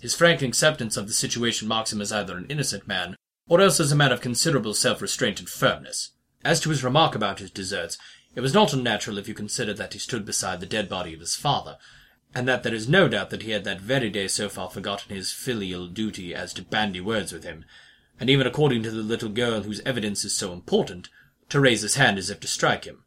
His 0.01 0.15
frank 0.15 0.41
acceptance 0.41 0.95
of 0.97 1.07
the 1.07 1.13
situation 1.13 1.67
marks 1.67 1.91
him 1.91 2.01
as 2.01 2.11
either 2.11 2.37
an 2.37 2.47
innocent 2.49 2.87
man, 2.87 3.15
or 3.47 3.59
else 3.61 3.79
as 3.79 3.91
a 3.91 3.95
man 3.95 4.11
of 4.11 4.21
considerable 4.21 4.73
self-restraint 4.73 5.39
and 5.39 5.49
firmness. 5.49 6.11
As 6.43 6.59
to 6.61 6.69
his 6.69 6.83
remark 6.83 7.15
about 7.15 7.39
his 7.39 7.51
deserts, 7.51 7.97
it 8.33 8.41
was 8.41 8.53
not 8.53 8.73
unnatural 8.73 9.17
if 9.17 9.27
you 9.27 9.33
consider 9.33 9.73
that 9.73 9.93
he 9.93 9.99
stood 9.99 10.25
beside 10.25 10.59
the 10.59 10.65
dead 10.65 10.87
body 10.87 11.13
of 11.13 11.19
his 11.19 11.35
father, 11.35 11.77
and 12.33 12.47
that 12.47 12.63
there 12.63 12.73
is 12.73 12.87
no 12.87 13.07
doubt 13.07 13.29
that 13.31 13.41
he 13.41 13.51
had 13.51 13.65
that 13.65 13.81
very 13.81 14.09
day 14.09 14.27
so 14.27 14.47
far 14.47 14.69
forgotten 14.69 15.13
his 15.13 15.31
filial 15.31 15.87
duty 15.87 16.33
as 16.33 16.53
to 16.53 16.61
bandy 16.61 17.01
words 17.01 17.33
with 17.33 17.43
him, 17.43 17.65
and 18.19 18.29
even 18.29 18.45
according 18.45 18.83
to 18.83 18.91
the 18.91 18.97
little 18.97 19.29
girl 19.29 19.61
whose 19.61 19.81
evidence 19.81 20.25
is 20.25 20.35
so 20.35 20.53
important, 20.53 21.09
to 21.49 21.59
raise 21.59 21.81
his 21.81 21.95
hand 21.95 22.17
as 22.17 22.29
if 22.29 22.39
to 22.39 22.47
strike 22.47 22.85
him. 22.85 23.03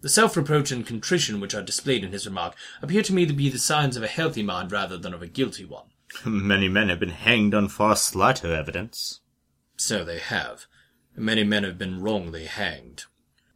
The 0.00 0.08
self-reproach 0.08 0.70
and 0.70 0.86
contrition 0.86 1.40
which 1.40 1.54
are 1.54 1.62
displayed 1.62 2.04
in 2.04 2.12
his 2.12 2.26
remark 2.26 2.54
appear 2.82 3.02
to 3.02 3.12
me 3.12 3.26
to 3.26 3.32
be 3.32 3.48
the 3.48 3.58
signs 3.58 3.96
of 3.96 4.02
a 4.02 4.08
healthy 4.08 4.42
mind 4.42 4.70
rather 4.70 4.96
than 4.98 5.14
of 5.14 5.22
a 5.22 5.26
guilty 5.26 5.64
one. 5.64 5.86
Many 6.24 6.68
men 6.68 6.88
have 6.88 7.00
been 7.00 7.10
hanged 7.10 7.54
on 7.54 7.68
far 7.68 7.96
slighter 7.96 8.54
evidence. 8.54 9.20
So 9.76 10.04
they 10.04 10.18
have. 10.18 10.66
Many 11.16 11.44
men 11.44 11.64
have 11.64 11.78
been 11.78 12.00
wrongly 12.00 12.44
hanged. 12.44 13.04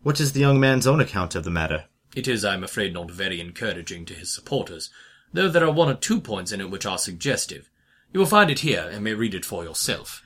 What 0.03 0.19
is 0.19 0.33
the 0.33 0.41
young 0.41 0.59
man's 0.59 0.87
own 0.87 1.01
account 1.01 1.35
of 1.35 1.45
the 1.45 1.51
matter? 1.51 1.85
It 2.17 2.27
is, 2.27 2.45
I 2.45 2.55
am 2.55 2.65
afraid, 2.65 2.95
not 2.95 3.11
very 3.11 3.41
encouraging 3.41 4.07
to 4.07 4.15
his 4.15 4.33
supporters, 4.33 4.91
though 5.33 5.49
there 5.49 5.65
are 5.65 5.71
one 5.71 5.89
or 5.89 5.95
two 5.95 6.21
points 6.21 6.53
in 6.53 6.61
it 6.61 6.71
which 6.71 6.87
are 6.87 6.99
suggestive. 6.99 7.71
You 8.13 8.21
will 8.21 8.27
find 8.27 8.51
it 8.51 8.61
here, 8.61 8.89
and 8.91 9.05
may 9.05 9.15
read 9.15 9.35
it 9.35 9.45
for 9.45 9.63
yourself. 9.63 10.23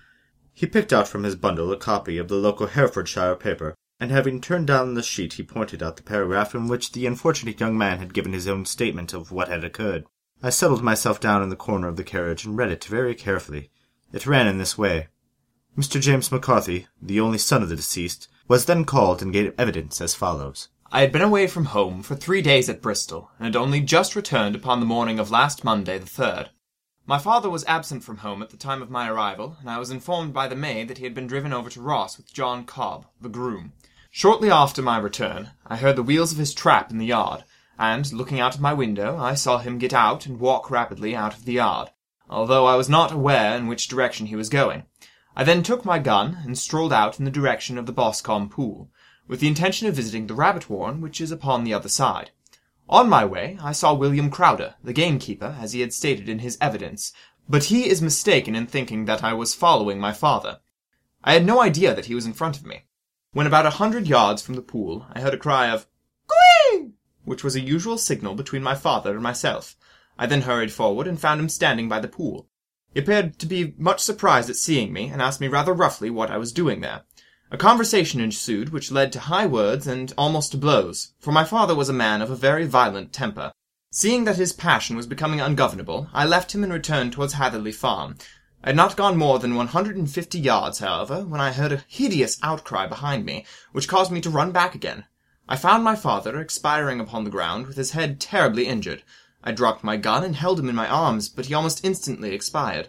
He 0.56 0.66
picked 0.66 0.92
out 0.92 1.08
from 1.08 1.24
his 1.24 1.34
bundle 1.34 1.72
a 1.72 1.76
copy 1.76 2.16
of 2.16 2.28
the 2.28 2.36
local 2.36 2.68
Herefordshire 2.68 3.34
paper, 3.34 3.74
and 3.98 4.12
having 4.12 4.40
turned 4.40 4.68
down 4.68 4.94
the 4.94 5.02
sheet 5.02 5.34
he 5.34 5.42
pointed 5.42 5.82
out 5.82 5.96
the 5.96 6.02
paragraph 6.04 6.54
in 6.54 6.68
which 6.68 6.92
the 6.92 7.06
unfortunate 7.06 7.58
young 7.58 7.76
man 7.76 7.98
had 7.98 8.14
given 8.14 8.32
his 8.32 8.46
own 8.46 8.64
statement 8.64 9.12
of 9.12 9.32
what 9.32 9.48
had 9.48 9.64
occurred. 9.64 10.06
I 10.42 10.50
settled 10.50 10.82
myself 10.82 11.18
down 11.18 11.42
in 11.42 11.48
the 11.48 11.56
corner 11.56 11.88
of 11.88 11.96
the 11.96 12.04
carriage 12.04 12.44
and 12.44 12.56
read 12.56 12.70
it 12.70 12.84
very 12.84 13.14
carefully. 13.14 13.70
It 14.12 14.26
ran 14.26 14.46
in 14.46 14.58
this 14.58 14.78
way. 14.78 15.08
Mr. 15.76 16.00
James 16.00 16.30
McCarthy, 16.30 16.86
the 17.02 17.18
only 17.18 17.38
son 17.38 17.62
of 17.62 17.68
the 17.68 17.76
deceased, 17.76 18.28
was 18.46 18.66
then 18.66 18.84
called 18.84 19.22
and 19.22 19.32
gave 19.32 19.52
evidence 19.58 20.00
as 20.00 20.14
follows. 20.14 20.68
I 20.92 21.00
had 21.00 21.10
been 21.10 21.22
away 21.22 21.48
from 21.48 21.64
home 21.64 22.04
for 22.04 22.14
three 22.14 22.42
days 22.42 22.68
at 22.68 22.80
Bristol, 22.80 23.30
and 23.38 23.46
had 23.46 23.56
only 23.56 23.80
just 23.80 24.14
returned 24.14 24.54
upon 24.54 24.78
the 24.78 24.86
morning 24.86 25.18
of 25.18 25.32
last 25.32 25.64
Monday 25.64 25.98
the 25.98 26.06
third. 26.06 26.50
My 27.06 27.18
father 27.18 27.50
was 27.50 27.66
absent 27.66 28.02
from 28.02 28.18
home 28.18 28.42
at 28.42 28.48
the 28.48 28.56
time 28.56 28.80
of 28.80 28.88
my 28.88 29.10
arrival, 29.10 29.58
and 29.60 29.68
I 29.68 29.78
was 29.78 29.90
informed 29.90 30.32
by 30.32 30.48
the 30.48 30.56
maid 30.56 30.88
that 30.88 30.96
he 30.96 31.04
had 31.04 31.12
been 31.12 31.26
driven 31.26 31.52
over 31.52 31.68
to 31.68 31.82
Ross 31.82 32.16
with 32.16 32.32
John 32.32 32.64
Cobb, 32.64 33.04
the 33.20 33.28
groom. 33.28 33.74
Shortly 34.10 34.50
after 34.50 34.80
my 34.80 34.96
return, 34.96 35.50
I 35.66 35.76
heard 35.76 35.96
the 35.96 36.02
wheels 36.02 36.32
of 36.32 36.38
his 36.38 36.54
trap 36.54 36.90
in 36.90 36.96
the 36.96 37.04
yard, 37.04 37.44
and, 37.78 38.10
looking 38.10 38.40
out 38.40 38.54
of 38.54 38.62
my 38.62 38.72
window, 38.72 39.18
I 39.18 39.34
saw 39.34 39.58
him 39.58 39.76
get 39.76 39.92
out 39.92 40.24
and 40.24 40.40
walk 40.40 40.70
rapidly 40.70 41.14
out 41.14 41.34
of 41.34 41.44
the 41.44 41.52
yard, 41.52 41.90
although 42.30 42.64
I 42.64 42.76
was 42.76 42.88
not 42.88 43.12
aware 43.12 43.54
in 43.54 43.66
which 43.66 43.88
direction 43.88 44.28
he 44.28 44.36
was 44.36 44.48
going. 44.48 44.84
I 45.36 45.44
then 45.44 45.62
took 45.62 45.84
my 45.84 45.98
gun 45.98 46.38
and 46.42 46.56
strolled 46.56 46.94
out 46.94 47.18
in 47.18 47.26
the 47.26 47.30
direction 47.30 47.76
of 47.76 47.84
the 47.84 47.92
Boscombe 47.92 48.48
Pool, 48.48 48.88
with 49.28 49.40
the 49.40 49.48
intention 49.48 49.86
of 49.88 49.94
visiting 49.94 50.26
the 50.26 50.34
rabbit 50.34 50.70
warren 50.70 51.02
which 51.02 51.20
is 51.20 51.30
upon 51.30 51.64
the 51.64 51.74
other 51.74 51.90
side. 51.90 52.30
On 52.88 53.08
my 53.08 53.24
way, 53.24 53.58
I 53.62 53.72
saw 53.72 53.94
William 53.94 54.30
Crowder, 54.30 54.74
the 54.84 54.92
gamekeeper, 54.92 55.56
as 55.58 55.72
he 55.72 55.80
had 55.80 55.94
stated 55.94 56.28
in 56.28 56.40
his 56.40 56.58
evidence, 56.60 57.14
but 57.48 57.64
he 57.64 57.88
is 57.88 58.02
mistaken 58.02 58.54
in 58.54 58.66
thinking 58.66 59.06
that 59.06 59.24
I 59.24 59.32
was 59.32 59.54
following 59.54 59.98
my 59.98 60.12
father. 60.12 60.60
I 61.22 61.32
had 61.32 61.46
no 61.46 61.62
idea 61.62 61.94
that 61.94 62.04
he 62.06 62.14
was 62.14 62.26
in 62.26 62.34
front 62.34 62.58
of 62.58 62.66
me. 62.66 62.84
When 63.32 63.46
about 63.46 63.64
a 63.64 63.80
hundred 63.80 64.06
yards 64.06 64.42
from 64.42 64.54
the 64.54 64.62
pool, 64.62 65.06
I 65.12 65.20
heard 65.20 65.32
a 65.32 65.38
cry 65.38 65.68
of 65.70 65.86
"Cooee!" 66.28 66.92
which 67.24 67.42
was 67.42 67.56
a 67.56 67.60
usual 67.60 67.96
signal 67.96 68.34
between 68.34 68.62
my 68.62 68.74
father 68.74 69.14
and 69.14 69.22
myself. 69.22 69.76
I 70.18 70.26
then 70.26 70.42
hurried 70.42 70.70
forward 70.70 71.08
and 71.08 71.18
found 71.18 71.40
him 71.40 71.48
standing 71.48 71.88
by 71.88 72.00
the 72.00 72.08
pool. 72.08 72.48
He 72.92 73.00
appeared 73.00 73.38
to 73.38 73.46
be 73.46 73.74
much 73.78 74.00
surprised 74.00 74.50
at 74.50 74.56
seeing 74.56 74.92
me, 74.92 75.08
and 75.08 75.22
asked 75.22 75.40
me 75.40 75.48
rather 75.48 75.72
roughly 75.72 76.10
what 76.10 76.30
I 76.30 76.36
was 76.36 76.52
doing 76.52 76.82
there. 76.82 77.04
A 77.54 77.56
conversation 77.56 78.20
ensued 78.20 78.70
which 78.70 78.90
led 78.90 79.12
to 79.12 79.20
high 79.20 79.46
words 79.46 79.86
and 79.86 80.12
almost 80.18 80.50
to 80.50 80.56
blows, 80.56 81.12
for 81.20 81.30
my 81.30 81.44
father 81.44 81.72
was 81.72 81.88
a 81.88 81.92
man 81.92 82.20
of 82.20 82.28
a 82.28 82.34
very 82.34 82.66
violent 82.66 83.12
temper. 83.12 83.52
Seeing 83.92 84.24
that 84.24 84.38
his 84.38 84.52
passion 84.52 84.96
was 84.96 85.06
becoming 85.06 85.40
ungovernable, 85.40 86.08
I 86.12 86.24
left 86.24 86.52
him 86.52 86.64
and 86.64 86.72
returned 86.72 87.12
towards 87.12 87.34
Hatherley 87.34 87.70
Farm. 87.70 88.16
I 88.64 88.70
had 88.70 88.76
not 88.76 88.96
gone 88.96 89.16
more 89.16 89.38
than 89.38 89.54
one 89.54 89.68
hundred 89.68 89.96
and 89.96 90.10
fifty 90.10 90.40
yards, 90.40 90.80
however, 90.80 91.24
when 91.24 91.40
I 91.40 91.52
heard 91.52 91.70
a 91.70 91.84
hideous 91.86 92.40
outcry 92.42 92.88
behind 92.88 93.24
me, 93.24 93.46
which 93.70 93.86
caused 93.86 94.10
me 94.10 94.20
to 94.22 94.30
run 94.30 94.50
back 94.50 94.74
again. 94.74 95.04
I 95.48 95.54
found 95.54 95.84
my 95.84 95.94
father 95.94 96.40
expiring 96.40 96.98
upon 96.98 97.22
the 97.22 97.30
ground, 97.30 97.68
with 97.68 97.76
his 97.76 97.92
head 97.92 98.18
terribly 98.18 98.66
injured. 98.66 99.04
I 99.44 99.52
dropped 99.52 99.84
my 99.84 99.96
gun 99.96 100.24
and 100.24 100.34
held 100.34 100.58
him 100.58 100.68
in 100.68 100.74
my 100.74 100.88
arms, 100.88 101.28
but 101.28 101.46
he 101.46 101.54
almost 101.54 101.84
instantly 101.84 102.34
expired. 102.34 102.88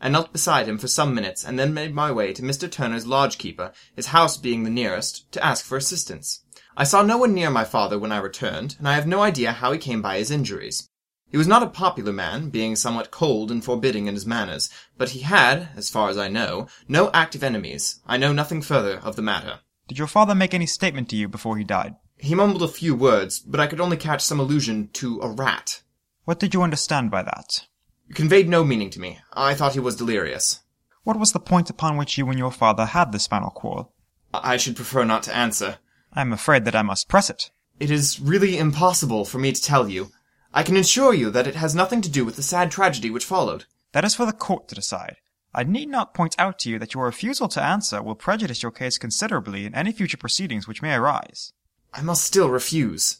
I 0.00 0.08
knelt 0.08 0.32
beside 0.32 0.68
him 0.68 0.78
for 0.78 0.88
some 0.88 1.14
minutes, 1.14 1.44
and 1.44 1.58
then 1.58 1.72
made 1.72 1.94
my 1.94 2.12
way 2.12 2.32
to 2.32 2.42
Mr. 2.42 2.70
Turner's 2.70 3.06
lodge 3.06 3.38
keeper, 3.38 3.72
his 3.94 4.08
house 4.08 4.36
being 4.36 4.64
the 4.64 4.70
nearest, 4.70 5.30
to 5.32 5.44
ask 5.44 5.64
for 5.64 5.76
assistance. 5.76 6.40
I 6.76 6.84
saw 6.84 7.02
no 7.02 7.18
one 7.18 7.34
near 7.34 7.50
my 7.50 7.64
father 7.64 7.98
when 7.98 8.12
I 8.12 8.18
returned, 8.18 8.76
and 8.78 8.88
I 8.88 8.94
have 8.94 9.06
no 9.06 9.22
idea 9.22 9.52
how 9.52 9.72
he 9.72 9.78
came 9.78 10.02
by 10.02 10.18
his 10.18 10.30
injuries. 10.30 10.88
He 11.30 11.38
was 11.38 11.48
not 11.48 11.62
a 11.62 11.68
popular 11.68 12.12
man, 12.12 12.50
being 12.50 12.76
somewhat 12.76 13.10
cold 13.10 13.50
and 13.50 13.64
forbidding 13.64 14.06
in 14.06 14.14
his 14.14 14.26
manners, 14.26 14.70
but 14.96 15.10
he 15.10 15.20
had, 15.20 15.68
as 15.76 15.90
far 15.90 16.08
as 16.08 16.18
I 16.18 16.28
know, 16.28 16.68
no 16.86 17.10
active 17.12 17.42
enemies. 17.42 18.00
I 18.06 18.16
know 18.16 18.32
nothing 18.32 18.62
further 18.62 18.98
of 18.98 19.16
the 19.16 19.22
matter. 19.22 19.60
Did 19.88 19.98
your 19.98 20.06
father 20.06 20.34
make 20.34 20.54
any 20.54 20.66
statement 20.66 21.08
to 21.10 21.16
you 21.16 21.28
before 21.28 21.56
he 21.56 21.64
died? 21.64 21.96
He 22.18 22.34
mumbled 22.34 22.62
a 22.62 22.68
few 22.68 22.94
words, 22.94 23.40
but 23.40 23.60
I 23.60 23.66
could 23.66 23.80
only 23.80 23.96
catch 23.96 24.22
some 24.22 24.38
allusion 24.38 24.90
to 24.94 25.20
a 25.22 25.28
rat. 25.28 25.82
What 26.24 26.38
did 26.38 26.54
you 26.54 26.62
understand 26.62 27.10
by 27.10 27.22
that? 27.22 27.66
Conveyed 28.12 28.48
no 28.48 28.64
meaning 28.64 28.90
to 28.90 29.00
me. 29.00 29.18
I 29.32 29.54
thought 29.54 29.72
he 29.72 29.80
was 29.80 29.96
delirious. 29.96 30.60
What 31.04 31.18
was 31.18 31.32
the 31.32 31.40
point 31.40 31.70
upon 31.70 31.96
which 31.96 32.18
you 32.18 32.28
and 32.28 32.38
your 32.38 32.52
father 32.52 32.86
had 32.86 33.12
this 33.12 33.26
final 33.26 33.50
quarrel? 33.50 33.92
I 34.32 34.56
should 34.56 34.76
prefer 34.76 35.04
not 35.04 35.22
to 35.24 35.36
answer. 35.36 35.78
I 36.12 36.20
am 36.20 36.32
afraid 36.32 36.64
that 36.64 36.76
I 36.76 36.82
must 36.82 37.08
press 37.08 37.30
it. 37.30 37.50
It 37.80 37.90
is 37.90 38.20
really 38.20 38.58
impossible 38.58 39.24
for 39.24 39.38
me 39.38 39.52
to 39.52 39.62
tell 39.62 39.88
you. 39.88 40.10
I 40.52 40.62
can 40.62 40.76
assure 40.76 41.12
you 41.12 41.30
that 41.30 41.46
it 41.46 41.56
has 41.56 41.74
nothing 41.74 42.00
to 42.02 42.10
do 42.10 42.24
with 42.24 42.36
the 42.36 42.42
sad 42.42 42.70
tragedy 42.70 43.10
which 43.10 43.24
followed. 43.24 43.64
That 43.92 44.04
is 44.04 44.14
for 44.14 44.26
the 44.26 44.32
court 44.32 44.68
to 44.68 44.74
decide. 44.74 45.16
I 45.52 45.64
need 45.64 45.88
not 45.88 46.14
point 46.14 46.34
out 46.38 46.58
to 46.60 46.70
you 46.70 46.78
that 46.78 46.94
your 46.94 47.04
refusal 47.04 47.48
to 47.48 47.62
answer 47.62 48.02
will 48.02 48.14
prejudice 48.14 48.62
your 48.62 48.72
case 48.72 48.98
considerably 48.98 49.66
in 49.66 49.74
any 49.74 49.92
future 49.92 50.16
proceedings 50.16 50.66
which 50.66 50.82
may 50.82 50.94
arise. 50.94 51.52
I 51.92 52.02
must 52.02 52.24
still 52.24 52.48
refuse. 52.48 53.18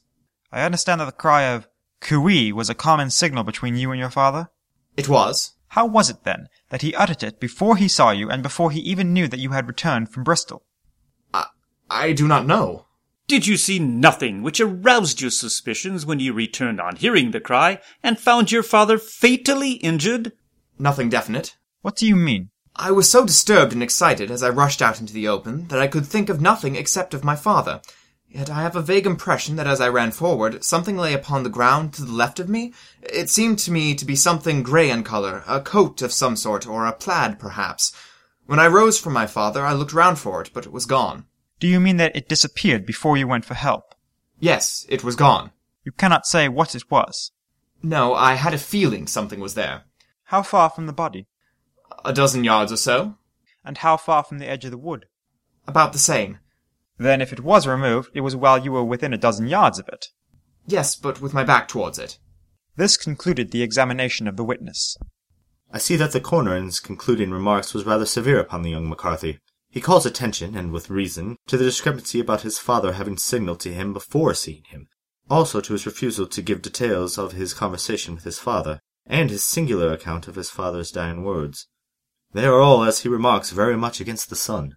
I 0.51 0.63
understand 0.63 1.01
that 1.01 1.07
the 1.07 1.13
cry 1.13 1.43
of 1.43 1.69
Cooee 2.01 2.53
was 2.53 2.71
a 2.71 2.75
common 2.75 3.11
signal 3.11 3.45
between 3.45 3.77
you 3.77 3.91
and 3.91 4.01
your 4.01 4.11
father? 4.11 4.51
It 4.97 5.09
was. 5.09 5.53
How 5.69 5.87
was 5.87 6.09
it, 6.09 6.25
then, 6.25 6.49
that 6.71 6.83
he 6.83 6.95
uttered 6.95 7.23
it 7.23 7.41
before 7.41 7.77
he 7.77 7.89
saw 7.89 8.11
you 8.11 8.31
and 8.31 8.43
before 8.43 8.71
he 8.71 8.81
even 8.81 9.13
knew 9.13 9.27
that 9.29 9.41
you 9.41 9.51
had 9.51 9.67
returned 9.67 10.11
from 10.11 10.23
Bristol? 10.23 10.63
I, 11.33 11.47
I 11.91 12.13
do 12.13 12.29
not 12.29 12.47
know. 12.47 12.87
Did 13.27 13.47
you 13.47 13.57
see 13.57 13.79
nothing 13.79 14.43
which 14.43 14.61
aroused 14.61 15.21
your 15.21 15.31
suspicions 15.31 16.05
when 16.05 16.21
you 16.21 16.33
returned 16.33 16.81
on 16.81 16.97
hearing 16.97 17.31
the 17.31 17.41
cry 17.41 17.81
and 18.03 18.19
found 18.19 18.53
your 18.53 18.63
father 18.63 18.99
fatally 18.99 19.73
injured? 19.73 20.33
Nothing 20.79 21.09
definite. 21.09 21.57
What 21.81 21.97
do 21.97 22.07
you 22.07 22.17
mean? 22.17 22.51
I 22.77 22.91
was 22.91 23.11
so 23.11 23.25
disturbed 23.25 23.73
and 23.73 23.83
excited 23.83 24.31
as 24.31 24.43
I 24.43 24.51
rushed 24.51 24.83
out 24.83 25.01
into 25.01 25.13
the 25.13 25.29
open 25.29 25.69
that 25.69 25.81
I 25.81 25.87
could 25.87 26.07
think 26.07 26.29
of 26.29 26.41
nothing 26.41 26.77
except 26.77 27.15
of 27.15 27.25
my 27.25 27.37
father. 27.37 27.81
Yet 28.35 28.51
I 28.51 28.63
have 28.63 28.75
a 28.75 28.83
vague 28.83 29.07
impression 29.07 29.55
that 29.57 29.69
as 29.69 29.81
I 29.81 29.89
ran 29.89 30.11
forward, 30.11 30.65
something 30.65 30.97
lay 30.97 31.15
upon 31.15 31.45
the 31.45 31.49
ground 31.49 31.95
to 31.95 32.05
the 32.05 32.11
left 32.11 32.41
of 32.41 32.49
me. 32.49 32.75
It 33.01 33.31
seemed 33.31 33.61
to 33.61 33.71
me 33.71 33.95
to 33.95 34.05
be 34.05 34.17
something 34.17 34.65
grey 34.65 34.91
in 34.91 35.05
colour, 35.05 35.45
a 35.47 35.61
coat 35.61 36.03
of 36.03 36.13
some 36.13 36.35
sort, 36.35 36.67
or 36.67 36.85
a 36.85 36.93
plaid, 36.93 37.39
perhaps. 37.39 37.93
When 38.47 38.59
I 38.59 38.67
rose 38.67 38.99
from 38.99 39.13
my 39.13 39.29
father, 39.29 39.65
I 39.65 39.73
looked 39.73 39.93
round 39.93 40.19
for 40.19 40.43
it, 40.43 40.51
but 40.53 40.67
it 40.67 40.73
was 40.73 40.85
gone. 40.85 41.27
Do 41.61 41.69
you 41.69 41.79
mean 41.79 41.97
that 41.99 42.17
it 42.17 42.29
disappeared 42.29 42.85
before 42.85 43.17
you 43.17 43.29
went 43.29 43.45
for 43.45 43.55
help? 43.55 43.95
Yes, 44.41 44.85
it 44.89 45.05
was 45.05 45.15
gone. 45.15 45.53
You 45.85 45.93
cannot 45.93 46.27
say 46.27 46.49
what 46.49 46.75
it 46.75 46.91
was. 46.91 47.31
No, 47.85 48.15
I 48.15 48.35
had 48.35 48.53
a 48.53 48.59
feeling 48.59 49.07
something 49.07 49.39
was 49.39 49.55
there. 49.55 49.85
How 50.25 50.43
far 50.43 50.71
from 50.71 50.87
the 50.87 50.93
body? 50.93 51.29
A 52.05 52.13
dozen 52.13 52.43
yards 52.43 52.73
or 52.73 52.79
so. 52.79 53.15
And 53.65 53.79
how 53.79 53.97
far 53.97 54.25
from 54.25 54.39
the 54.39 54.49
edge 54.49 54.65
of 54.65 54.73
the 54.73 54.77
wood? 54.77 55.07
About 55.69 55.93
the 55.93 56.01
same. 56.01 56.41
Then 56.97 57.21
if 57.21 57.33
it 57.33 57.41
was 57.41 57.67
removed, 57.67 58.11
it 58.15 58.21
was 58.21 58.37
while 58.37 58.59
you 58.59 58.73
were 58.73 58.85
within 58.85 59.13
a 59.13 59.19
dozen 59.19 59.49
yards 59.49 59.79
of 59.79 59.89
it. 59.89 60.07
Yes, 60.67 60.97
but 60.97 61.21
with 61.21 61.35
my 61.35 61.45
back 61.45 61.69
towards 61.69 61.99
it. 61.99 62.19
This 62.77 62.97
concluded 62.97 63.51
the 63.51 63.63
examination 63.63 64.27
of 64.27 64.37
the 64.37 64.45
witness. 64.45 64.97
I 65.73 65.79
see 65.79 65.97
that 65.97 66.13
the 66.13 66.21
coroner 66.21 66.57
in 66.57 66.67
his 66.67 66.81
concluding 66.81 67.31
remarks 67.31 67.75
was 67.75 67.85
rather 67.85 68.07
severe 68.07 68.39
upon 68.39 68.63
the 68.63 68.71
young 68.71 68.89
McCarthy. 68.89 69.41
He 69.69 69.81
calls 69.81 70.07
attention, 70.07 70.57
and 70.57 70.71
with 70.71 70.89
reason, 70.89 71.37
to 71.49 71.57
the 71.57 71.65
discrepancy 71.65 72.21
about 72.21 72.43
his 72.43 72.59
father 72.59 72.93
having 72.93 73.17
signalled 73.17 73.59
to 73.61 73.75
him 73.75 73.93
before 73.93 74.35
seeing 74.35 74.63
him, 74.69 74.87
also 75.29 75.61
to 75.61 75.73
his 75.73 75.85
refusal 75.85 76.29
to 76.29 76.43
give 76.43 76.63
details 76.63 77.19
of 77.19 77.33
his 77.33 77.55
conversation 77.55 78.15
with 78.15 78.23
his 78.23 78.39
father, 78.39 78.81
and 79.05 79.31
his 79.31 79.45
singular 79.45 79.93
account 79.93 80.29
of 80.29 80.37
his 80.37 80.49
father's 80.49 80.93
dying 80.93 81.25
words. 81.25 81.67
They 82.33 82.47
are 82.47 82.61
all, 82.61 82.85
as 82.85 83.01
he 83.01 83.09
remarks, 83.09 83.51
very 83.51 83.77
much 83.77 84.01
against 84.01 84.31
the 84.31 84.37
son. 84.37 84.77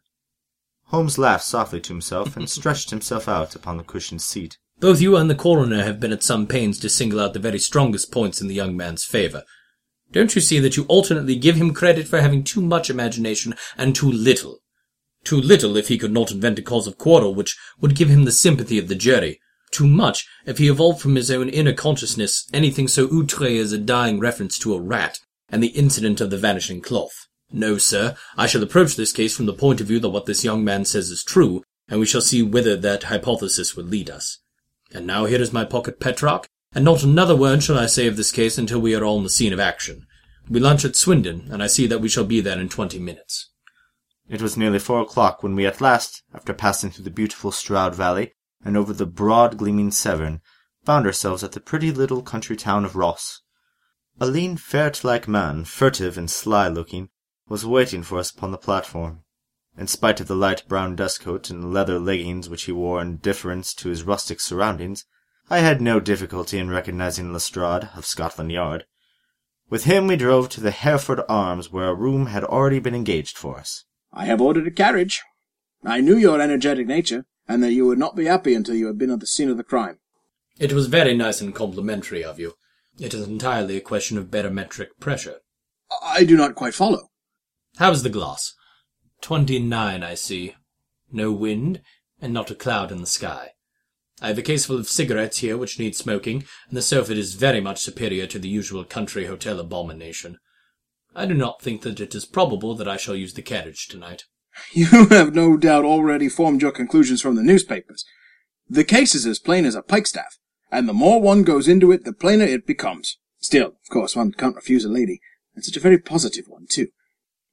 Holmes 0.88 1.18
laughed 1.18 1.44
softly 1.44 1.82
to 1.82 1.94
himself 1.94 2.38
and 2.38 2.50
stretched 2.50 2.92
himself 2.92 3.28
out 3.28 3.56
upon 3.56 3.76
the 3.76 3.84
cushioned 3.84 4.22
seat. 4.22 4.58
Both 4.80 5.02
you 5.02 5.18
and 5.18 5.30
the 5.30 5.36
coroner 5.36 5.84
have 5.84 6.00
been 6.00 6.14
at 6.14 6.24
some 6.24 6.48
pains 6.48 6.80
to 6.80 6.90
single 6.90 7.20
out 7.20 7.34
the 7.34 7.40
very 7.40 7.60
strongest 7.60 8.12
points 8.12 8.40
in 8.40 8.48
the 8.48 8.56
young 8.56 8.78
man's 8.78 9.04
favour. 9.04 9.44
Don't 10.12 10.34
you 10.34 10.40
see 10.40 10.60
that 10.60 10.78
you 10.78 10.86
alternately 10.86 11.36
give 11.36 11.58
him 11.58 11.74
credit 11.74 12.08
for 12.08 12.22
having 12.22 12.44
too 12.44 12.62
much 12.62 12.90
imagination 12.90 13.56
and 13.78 13.94
too 13.94 14.10
little? 14.10 14.60
Too 15.26 15.42
little 15.42 15.76
if 15.76 15.90
he 15.90 15.98
could 15.98 16.14
not 16.14 16.32
invent 16.32 16.60
a 16.60 16.62
cause 16.62 16.88
of 16.88 16.98
quarrel 16.98 17.36
which 17.36 17.58
would 17.82 17.96
give 17.96 18.08
him 18.08 18.24
the 18.24 18.32
sympathy 18.32 18.78
of 18.78 18.88
the 18.88 18.96
jury. 18.96 19.42
Too 19.72 19.88
much 19.88 20.26
if 20.46 20.58
he 20.58 20.70
evolved 20.70 21.02
from 21.02 21.16
his 21.16 21.30
own 21.30 21.50
inner 21.50 21.74
consciousness 21.74 22.48
anything 22.54 22.88
so 22.88 23.10
outre 23.12 23.60
as 23.60 23.74
a 23.74 23.78
dying 23.78 24.20
reference 24.20 24.58
to 24.60 24.74
a 24.74 24.80
rat 24.80 25.20
and 25.50 25.62
the 25.62 25.68
incident 25.68 26.22
of 26.22 26.30
the 26.30 26.38
vanishing 26.38 26.80
cloth. 26.80 27.28
No, 27.52 27.78
sir, 27.78 28.16
I 28.36 28.48
shall 28.48 28.64
approach 28.64 28.96
this 28.96 29.14
case 29.14 29.36
from 29.36 29.46
the 29.46 29.54
point 29.54 29.80
of 29.80 29.88
view 29.88 30.00
that 30.00 30.10
what 30.10 30.26
this 30.26 30.44
young 30.44 30.64
man 30.64 30.86
says 30.86 31.10
is 31.10 31.24
true, 31.24 31.64
and 31.88 32.00
we 32.00 32.06
shall 32.06 32.22
see 32.22 32.42
whither 32.44 32.76
that 32.76 33.04
hypothesis 33.04 33.76
will 33.76 33.86
lead 33.86 34.10
us. 34.10 34.40
And 34.94 35.08
now 35.08 35.26
here 35.26 35.42
is 35.42 35.54
my 35.54 35.64
pocket 35.64 36.00
Petrarch, 36.00 36.48
and 36.74 36.84
not 36.84 37.04
another 37.04 37.36
word 37.36 37.64
shall 37.64 37.78
I 37.78 37.86
say 37.86 38.08
of 38.08 38.18
this 38.18 38.32
case 38.32 38.58
until 38.58 38.80
we 38.80 38.94
are 38.94 39.06
on 39.06 39.24
the 39.24 39.30
scene 39.30 39.54
of 39.54 39.60
action. 39.60 40.06
We 40.50 40.60
lunch 40.60 40.84
at 40.86 40.96
Swindon, 40.96 41.48
and 41.52 41.64
I 41.64 41.68
see 41.68 41.88
that 41.88 42.00
we 42.00 42.10
shall 42.10 42.26
be 42.26 42.42
there 42.42 42.60
in 42.60 42.70
twenty 42.70 43.00
minutes. 43.00 43.50
It 44.30 44.42
was 44.42 44.58
nearly 44.58 44.80
four 44.80 45.00
o'clock 45.00 45.42
when 45.42 45.56
we 45.56 45.66
at 45.66 45.80
last, 45.80 46.24
after 46.34 46.54
passing 46.54 46.92
through 46.92 47.06
the 47.06 47.10
beautiful 47.10 47.52
Stroud 47.52 47.96
Valley 47.96 48.34
and 48.64 48.76
over 48.76 48.92
the 48.92 49.06
broad 49.06 49.58
gleaming 49.58 49.92
Severn, 49.92 50.42
found 50.84 51.06
ourselves 51.06 51.44
at 51.44 51.54
the 51.54 51.60
pretty 51.60 51.92
little 51.92 52.22
country 52.22 52.58
town 52.58 52.84
of 52.84 52.96
Ross. 52.96 53.42
A 54.20 54.26
lean 54.26 54.58
ferret-like 54.58 55.28
man, 55.28 55.64
furtive 55.64 56.18
and 56.18 56.30
sly 56.30 56.68
looking, 56.68 57.10
was 57.50 57.66
waiting 57.66 58.04
for 58.04 58.18
us 58.18 58.32
upon 58.32 58.52
the 58.52 58.58
platform. 58.58 59.24
In 59.78 59.88
spite 59.88 60.20
of 60.20 60.28
the 60.28 60.36
light 60.36 60.68
brown 60.68 60.96
dust 60.96 61.22
coat 61.22 61.50
and 61.50 61.74
leather 61.74 62.00
leggings 62.00 62.50
which 62.50 62.64
he 62.64 62.72
wore 62.72 63.02
in 63.02 63.18
deference 63.18 63.74
to 63.76 63.90
his 63.90 64.04
rustic 64.04 64.40
surroundings, 64.40 65.06
I 65.50 65.60
had 65.60 65.82
no 65.82 66.00
difficulty 66.00 66.58
in 66.58 66.70
recognizing 66.70 67.32
Lestrade 67.32 67.90
of 67.96 68.06
Scotland 68.06 68.52
Yard. 68.52 68.86
With 69.70 69.84
him 69.84 70.08
we 70.08 70.16
drove 70.16 70.50
to 70.50 70.62
the 70.62 70.72
Hereford 70.72 71.22
Arms, 71.30 71.72
where 71.72 71.90
a 71.90 71.94
room 71.94 72.28
had 72.28 72.44
already 72.44 72.80
been 72.80 72.96
engaged 72.96 73.38
for 73.38 73.58
us. 73.58 73.86
I 74.12 74.26
have 74.26 74.42
ordered 74.42 74.68
a 74.68 74.72
carriage. 74.72 75.24
I 75.84 76.02
knew 76.02 76.18
your 76.18 76.42
energetic 76.42 76.88
nature, 76.88 77.26
and 77.48 77.64
that 77.64 77.74
you 77.74 77.86
would 77.86 78.00
not 78.00 78.16
be 78.16 78.26
happy 78.26 78.56
until 78.56 78.76
you 78.76 78.88
had 78.88 78.98
been 78.98 79.12
at 79.12 79.20
the 79.20 79.28
scene 79.28 79.50
of 79.50 79.58
the 79.58 79.64
crime. 79.64 80.00
It 80.60 80.74
was 80.74 80.88
very 80.88 81.16
nice 81.16 81.40
and 81.40 81.54
complimentary 81.54 82.24
of 82.24 82.40
you. 82.40 82.56
It 83.00 83.14
is 83.14 83.28
entirely 83.28 83.78
a 83.78 83.82
question 83.82 84.18
of 84.18 84.32
barometric 84.32 85.00
pressure. 85.00 85.42
I 86.02 86.24
do 86.24 86.36
not 86.36 86.56
quite 86.56 86.74
follow. 86.74 87.12
How's 87.78 88.02
the 88.02 88.10
glass? 88.10 88.56
Twenty-nine, 89.22 90.02
I 90.02 90.16
see. 90.16 90.56
No 91.12 91.32
wind, 91.32 91.82
and 92.20 92.34
not 92.34 92.50
a 92.50 92.56
cloud 92.56 92.92
in 92.92 93.02
the 93.02 93.06
sky. 93.06 93.52
I 94.20 94.30
have 94.30 94.38
a 94.40 94.44
case 94.44 94.66
full 94.66 94.80
of 94.80 94.90
cigarettes 94.90 95.40
here 95.40 95.58
which 95.58 95.78
need 95.78 95.96
smoking, 95.96 96.44
and 96.68 96.76
the 96.76 96.82
sofa 96.82 97.14
is 97.14 97.36
very 97.36 97.62
much 97.62 97.82
superior 97.82 98.26
to 98.28 98.40
the 98.40 98.50
usual 98.50 98.84
country 98.84 99.26
hotel 99.26 99.60
abomination. 99.60 100.40
I 101.16 101.28
do 101.28 101.36
not 101.36 101.62
think 101.62 101.84
that 101.84 102.00
it 102.00 102.16
is 102.16 102.26
probable 102.26 102.74
that 102.76 102.88
I 102.88 102.98
shall 102.98 103.16
use 103.16 103.36
the 103.36 103.44
carriage 103.44 103.88
tonight. 103.88 104.24
You 104.74 105.08
have 105.10 105.36
no 105.36 105.56
doubt 105.56 105.86
already 105.86 106.30
formed 106.30 106.64
your 106.64 106.72
conclusions 106.72 107.22
from 107.22 107.36
the 107.36 107.44
newspapers. 107.44 108.04
The 108.68 108.84
case 108.84 109.14
is 109.14 109.28
as 109.28 109.38
plain 109.38 109.66
as 109.66 109.76
a 109.76 109.84
pikestaff, 109.84 110.40
and 110.72 110.90
the 110.90 110.94
more 110.94 111.22
one 111.22 111.44
goes 111.44 111.68
into 111.68 111.92
it, 111.92 112.06
the 112.06 112.14
plainer 112.14 112.46
it 112.46 112.66
becomes. 112.66 113.20
Still, 113.38 113.68
of 113.68 113.90
course, 113.92 114.16
one 114.16 114.32
can't 114.32 114.56
refuse 114.56 114.84
a 114.84 114.90
lady, 114.90 115.22
and 115.54 115.64
such 115.64 115.78
a 115.78 115.80
very 115.80 116.00
positive 116.00 116.46
one, 116.48 116.66
too. 116.68 116.88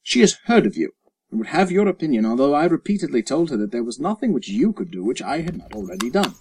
She 0.06 0.20
has 0.20 0.34
heard 0.44 0.66
of 0.66 0.76
you, 0.76 0.92
and 1.30 1.40
would 1.40 1.48
have 1.48 1.72
your 1.72 1.88
opinion, 1.88 2.26
although 2.26 2.52
I 2.52 2.66
repeatedly 2.66 3.22
told 3.22 3.48
her 3.48 3.56
that 3.56 3.72
there 3.72 3.82
was 3.82 3.98
nothing 3.98 4.34
which 4.34 4.50
you 4.50 4.74
could 4.74 4.90
do 4.90 5.02
which 5.02 5.22
I 5.22 5.40
had 5.40 5.56
not 5.56 5.72
already 5.72 6.10
done. 6.10 6.34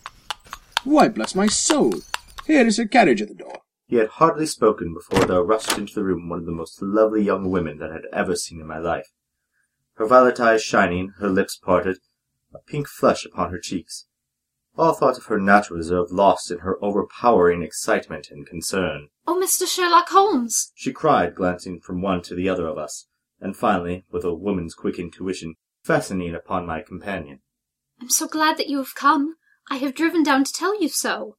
Why, 0.84 1.08
bless 1.08 1.34
my 1.34 1.48
soul! 1.48 1.94
Here 2.46 2.68
is 2.68 2.76
her 2.76 2.86
carriage 2.86 3.22
at 3.22 3.30
the 3.30 3.34
door. 3.34 3.62
He 3.88 3.96
had 3.96 4.10
hardly 4.10 4.48
spoken 4.48 4.94
before 4.94 5.26
there 5.26 5.42
rushed 5.42 5.78
into 5.78 5.94
the 5.94 6.04
room 6.04 6.28
one 6.28 6.40
of 6.40 6.46
the 6.46 6.52
most 6.52 6.82
lovely 6.82 7.24
young 7.24 7.50
women 7.50 7.78
that 7.78 7.90
I 7.90 7.94
had 7.94 8.08
ever 8.12 8.36
seen 8.36 8.60
in 8.60 8.68
my 8.68 8.80
life. 8.80 9.14
Her 9.94 10.08
violet 10.08 10.42
eyes 10.42 10.62
shining, 10.62 11.14
her 11.20 11.30
lips 11.30 11.56
parted, 11.56 12.00
a 12.54 12.60
pink 12.60 12.90
flush 12.90 13.26
upon 13.26 13.52
her 13.52 13.60
cheeks. 13.60 14.08
All 14.78 14.92
thought 14.92 15.18
of 15.18 15.28
her 15.28 15.40
natural 15.40 15.78
reserve 15.78 16.12
lost 16.12 16.52
in 16.52 16.60
her 16.60 16.84
overpowering 16.84 17.64
excitement 17.64 18.28
and 18.30 18.46
concern. 18.46 19.08
Oh, 19.26 19.42
Mr. 19.42 19.66
Sherlock 19.66 20.10
Holmes! 20.10 20.74
She 20.76 20.92
cried, 20.92 21.34
glancing 21.34 21.80
from 21.80 22.02
one 22.02 22.22
to 22.24 22.36
the 22.36 22.50
other 22.50 22.68
of 22.68 22.78
us, 22.78 23.08
and 23.44 23.56
finally, 23.58 24.06
with 24.10 24.24
a 24.24 24.34
woman's 24.34 24.74
quick 24.74 24.98
intuition, 24.98 25.56
fastening 25.84 26.34
upon 26.34 26.66
my 26.66 26.82
companion. 26.82 27.42
I'm 28.02 28.10
so 28.10 28.28
glad 28.28 28.58
that 28.58 28.70
you 28.70 28.78
have 28.78 28.96
come. 28.96 29.36
I 29.70 29.76
have 29.78 29.94
driven 29.94 30.24
down 30.24 30.46
to 30.46 30.54
tell 30.54 30.82
you 30.82 30.88
so. 30.88 31.36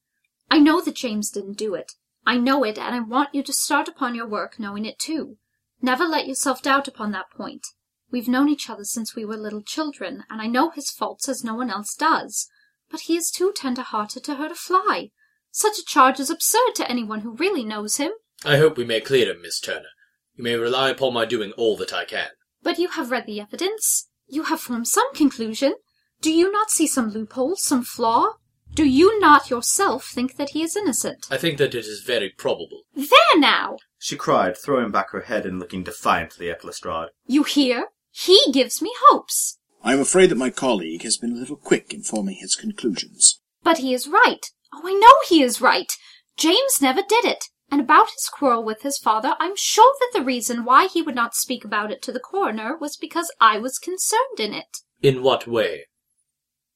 I 0.51 0.59
know 0.59 0.81
that 0.83 0.95
James 0.95 1.31
didn't 1.31 1.57
do 1.57 1.75
it. 1.75 1.93
I 2.27 2.37
know 2.37 2.63
it, 2.63 2.79
and 2.79 2.95
I 2.95 3.01
want 3.01 3.35
you 3.35 3.43
to 3.43 3.53
start 3.53 3.89
upon 3.89 4.15
your 4.15 4.29
work 4.29 4.59
knowing 4.59 4.85
it 4.85 4.99
too. 4.99 5.39
Never 5.81 6.05
let 6.05 6.29
yourself 6.29 6.63
doubt 6.63 6.89
upon 6.89 7.11
that 7.13 7.31
point. 7.35 7.67
We've 8.11 8.29
known 8.29 8.49
each 8.49 8.71
other 8.71 8.85
since 8.85 9.17
we 9.17 9.25
were 9.25 9.37
little 9.37 9.63
children, 9.63 10.25
and 10.31 10.41
I 10.41 10.47
know 10.47 10.71
his 10.71 10.91
faults 10.91 11.29
as 11.29 11.43
no 11.43 11.55
one 11.55 11.71
else 11.71 11.95
does. 11.95 12.49
But 12.91 13.01
he 13.01 13.17
is 13.17 13.31
too 13.31 13.53
tender-hearted 13.57 14.25
to 14.25 14.35
hurt 14.35 14.53
a 14.53 14.55
fly. 14.55 15.11
Such 15.51 15.79
a 15.79 15.85
charge 15.85 16.21
is 16.21 16.31
absurd 16.31 16.75
to 16.77 16.91
anyone 16.91 17.21
who 17.21 17.35
really 17.35 17.65
knows 17.65 17.97
him. 17.97 18.13
I 18.45 18.59
hope 18.59 18.77
we 18.77 18.85
may 18.85 19.01
clear 19.01 19.31
him, 19.31 19.41
Miss 19.43 19.59
Turner. 19.59 19.89
You 20.37 20.45
may 20.45 20.57
rely 20.57 20.91
upon 20.91 21.15
my 21.15 21.25
doing 21.25 21.53
all 21.53 21.77
that 21.77 21.93
I 21.93 22.05
can. 22.05 22.29
But 22.63 22.79
you 22.79 22.89
have 22.89 23.11
read 23.11 23.27
the 23.27 23.41
evidence. 23.41 24.09
You 24.27 24.45
have 24.45 24.61
formed 24.61 24.89
some 24.89 25.13
conclusion. 25.15 25.75
Do 26.21 26.33
you 26.33 26.51
not 26.51 26.71
see 26.71 26.87
some 26.87 27.11
loophole, 27.11 27.57
some 27.57 27.85
flaw? 27.85 28.35
Do 28.75 28.85
you 28.85 29.21
not 29.21 29.51
yourself 29.51 30.07
think 30.07 30.37
that 30.37 30.51
he 30.51 30.63
is 30.63 30.77
innocent? 30.77 31.27
I 31.31 31.37
think 31.37 31.59
that 31.59 31.75
it 31.75 31.85
is 31.85 32.03
very 32.03 32.31
probable. 32.31 32.83
There 32.95 33.39
now! 33.39 33.77
She 33.99 34.17
cried, 34.17 34.57
throwing 34.57 34.91
back 34.91 35.11
her 35.11 35.21
head 35.21 35.47
and 35.47 35.61
looking 35.61 35.85
defiantly 35.85 36.51
at 36.51 36.65
Lestrade. 36.65 37.11
You 37.27 37.45
hear? 37.45 37.89
He 38.11 38.41
gives 38.51 38.83
me 38.83 38.93
hopes. 39.03 39.59
I 39.83 39.93
am 39.93 40.01
afraid 40.01 40.31
that 40.31 40.39
my 40.39 40.51
colleague 40.51 41.03
has 41.03 41.17
been 41.17 41.33
a 41.33 41.39
little 41.39 41.57
quick 41.57 41.95
in 41.95 42.03
forming 42.03 42.37
his 42.41 42.57
conclusions. 42.57 43.41
But 43.63 43.79
he 43.79 43.95
is 43.95 44.09
right. 44.09 44.47
Oh, 44.73 44.83
I 44.85 44.95
know 44.95 45.15
he 45.29 45.43
is 45.43 45.61
right. 45.61 45.93
James 46.37 46.81
never 46.81 47.03
did 47.03 47.25
it. 47.25 47.45
And 47.71 47.81
about 47.81 48.11
his 48.11 48.29
quarrel 48.29 48.63
with 48.63 48.83
his 48.83 48.99
father, 48.99 49.35
I'm 49.39 49.57
sure 49.57 49.95
that 50.01 50.19
the 50.19 50.25
reason 50.25 50.65
why 50.65 50.87
he 50.87 51.03
would 51.03 51.15
not 51.15 51.35
speak 51.35 51.65
about 51.65 51.91
it 51.91 52.03
to 52.03 52.13
the 52.13 52.21
coroner 52.21 52.77
was 52.77 52.97
because 52.97 53.33
I 53.41 53.59
was 53.59 53.79
concerned 53.79 54.39
in 54.39 54.55
it. 54.55 54.79
In 55.03 55.23
what 55.23 55.47
way? 55.47 55.87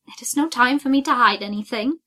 It 0.06 0.22
is 0.22 0.36
no 0.36 0.48
time 0.48 0.78
for 0.78 0.88
me 0.88 1.02
to 1.02 1.14
hide 1.14 1.42
anything. 1.42 1.98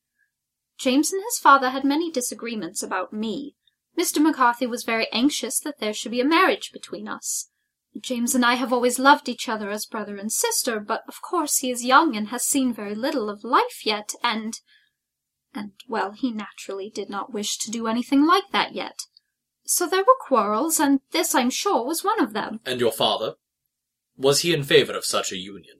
James 0.77 1.13
and 1.13 1.23
his 1.23 1.37
father 1.37 1.69
had 1.69 1.83
many 1.83 2.11
disagreements 2.11 2.81
about 2.81 3.13
me. 3.13 3.55
Mr. 3.99 4.21
McCarthy 4.21 4.65
was 4.65 4.83
very 4.83 5.07
anxious 5.11 5.59
that 5.59 5.79
there 5.79 5.93
should 5.93 6.11
be 6.11 6.21
a 6.21 6.25
marriage 6.25 6.71
between 6.71 7.07
us. 7.07 7.49
James 7.99 8.33
and 8.33 8.45
I 8.45 8.55
have 8.55 8.71
always 8.71 8.97
loved 8.97 9.27
each 9.27 9.49
other 9.49 9.69
as 9.69 9.85
brother 9.85 10.17
and 10.17 10.31
sister, 10.31 10.79
but 10.79 11.03
of 11.07 11.21
course 11.21 11.57
he 11.57 11.69
is 11.69 11.85
young 11.85 12.15
and 12.15 12.29
has 12.29 12.43
seen 12.43 12.73
very 12.73 12.95
little 12.95 13.29
of 13.29 13.43
life 13.43 13.85
yet, 13.85 14.13
and 14.23 14.59
and 15.53 15.71
well, 15.87 16.11
he 16.11 16.31
naturally 16.31 16.89
did 16.89 17.09
not 17.09 17.33
wish 17.33 17.57
to 17.57 17.71
do 17.71 17.87
anything 17.87 18.25
like 18.25 18.51
that 18.51 18.73
yet. 18.73 18.99
So 19.63 19.87
there 19.87 20.03
were 20.03 20.15
quarrels, 20.19 20.79
and 20.79 20.99
this, 21.11 21.35
I'm 21.35 21.49
sure, 21.49 21.85
was 21.85 22.03
one 22.03 22.21
of 22.21 22.33
them. 22.33 22.59
And 22.65 22.79
your 22.79 22.91
father? 22.91 23.35
Was 24.17 24.41
he 24.41 24.53
in 24.53 24.63
favour 24.63 24.93
of 24.93 25.05
such 25.05 25.31
a 25.31 25.37
union? 25.37 25.77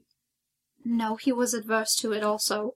No, 0.84 1.16
he 1.16 1.32
was 1.32 1.54
adverse 1.54 1.94
to 1.96 2.12
it 2.12 2.22
also. 2.22 2.72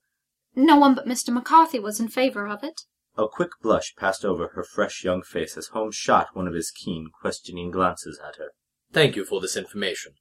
No 0.55 0.77
one 0.77 0.95
but 0.95 1.07
Mr. 1.07 1.33
McCarthy 1.33 1.79
was 1.79 2.01
in 2.01 2.09
favour 2.09 2.47
of 2.47 2.63
it. 2.63 2.83
A 3.19 3.27
quick 3.29 3.53
blush 3.63 3.95
passed 3.99 4.25
over 4.25 4.49
her 4.49 4.63
fresh 4.63 5.03
young 5.03 5.23
face 5.23 5.57
as 5.57 5.69
Holmes 5.69 5.97
shot 5.97 6.29
one 6.35 6.47
of 6.47 6.55
his 6.55 6.71
keen, 6.71 7.09
questioning 7.21 7.71
glances 7.71 8.21
at 8.27 8.37
her. 8.37 8.51
Thank 8.93 9.17
you 9.17 9.25
for 9.25 9.41
this 9.41 9.57
information. 9.57 10.13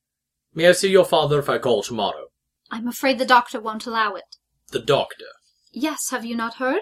May 0.53 0.69
I 0.69 0.71
see 0.71 0.89
your 0.89 1.05
father 1.05 1.39
if 1.39 1.49
I 1.49 1.57
call 1.57 1.83
tomorrow? 1.83 2.27
I'm 2.71 2.87
afraid 2.87 3.19
the 3.19 3.25
doctor 3.25 3.59
won't 3.59 3.85
allow 3.85 4.15
it. 4.15 4.37
The 4.71 4.79
doctor? 4.79 5.25
Yes, 5.77 6.09
have 6.11 6.23
you 6.23 6.37
not 6.37 6.55
heard? 6.55 6.79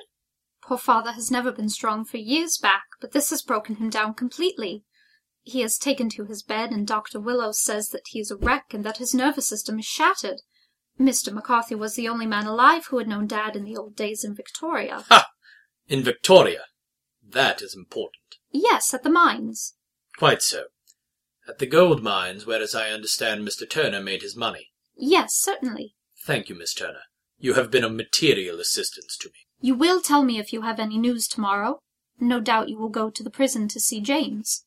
Poor 0.62 0.78
father 0.78 1.14
has 1.14 1.32
never 1.32 1.52
been 1.52 1.68
strong 1.68 2.06
for 2.06 2.18
years 2.18 2.60
back, 2.60 2.84
but 3.02 3.12
this 3.12 3.32
has 3.32 3.42
broken 3.42 3.78
him 3.78 3.90
down 3.90 4.14
completely. 4.14 4.84
He 5.42 5.62
has 5.62 5.80
taken 5.80 6.10
to 6.10 6.26
his 6.26 6.44
bed, 6.44 6.70
and 6.70 6.86
Dr. 6.86 7.20
Willows 7.20 7.60
says 7.60 7.90
that 7.90 8.04
he 8.10 8.20
is 8.20 8.30
a 8.30 8.38
wreck 8.38 8.66
and 8.72 8.84
that 8.86 9.00
his 9.00 9.16
nervous 9.16 9.48
system 9.48 9.80
is 9.80 9.86
shattered. 9.86 10.42
Mr. 11.00 11.34
McCarthy 11.34 11.74
was 11.74 11.96
the 11.96 12.08
only 12.08 12.28
man 12.28 12.46
alive 12.46 12.86
who 12.86 13.00
had 13.00 13.08
known 13.08 13.26
Dad 13.26 13.56
in 13.56 13.64
the 13.64 13.76
old 13.76 13.96
days 13.96 14.24
in 14.24 14.36
Victoria. 14.36 15.04
Ha! 15.10 15.28
In 15.88 16.04
Victoria? 16.04 16.66
That 17.28 17.64
is 17.64 17.76
important. 17.76 18.36
Yes, 18.52 18.94
at 18.94 19.02
the 19.02 19.10
mines. 19.10 19.74
Quite 20.18 20.44
so. 20.44 20.66
At 21.50 21.58
the 21.58 21.66
gold 21.66 22.04
mines, 22.04 22.46
where, 22.46 22.62
as 22.62 22.76
I 22.76 22.92
understand, 22.92 23.42
Mr. 23.42 23.68
Turner 23.68 24.04
made 24.04 24.22
his 24.22 24.38
money. 24.38 24.70
Yes, 24.96 25.34
certainly. 25.34 25.96
Thank 26.24 26.48
you, 26.48 26.54
Miss 26.56 26.76
Turner. 26.76 27.02
You 27.44 27.56
have 27.56 27.70
been 27.70 27.84
of 27.84 27.92
material 27.92 28.62
assistance 28.62 29.18
to 29.18 29.28
me. 29.28 29.34
You 29.60 29.76
will 29.76 30.00
tell 30.00 30.24
me 30.24 30.40
if 30.40 30.54
you 30.54 30.62
have 30.62 30.80
any 30.80 30.98
news 30.98 31.28
tomorrow. 31.28 31.80
No 32.18 32.40
doubt 32.40 32.70
you 32.70 32.78
will 32.78 32.88
go 32.88 33.10
to 33.10 33.22
the 33.22 33.30
prison 33.30 33.68
to 33.68 33.82
see 33.82 34.00
James. 34.00 34.66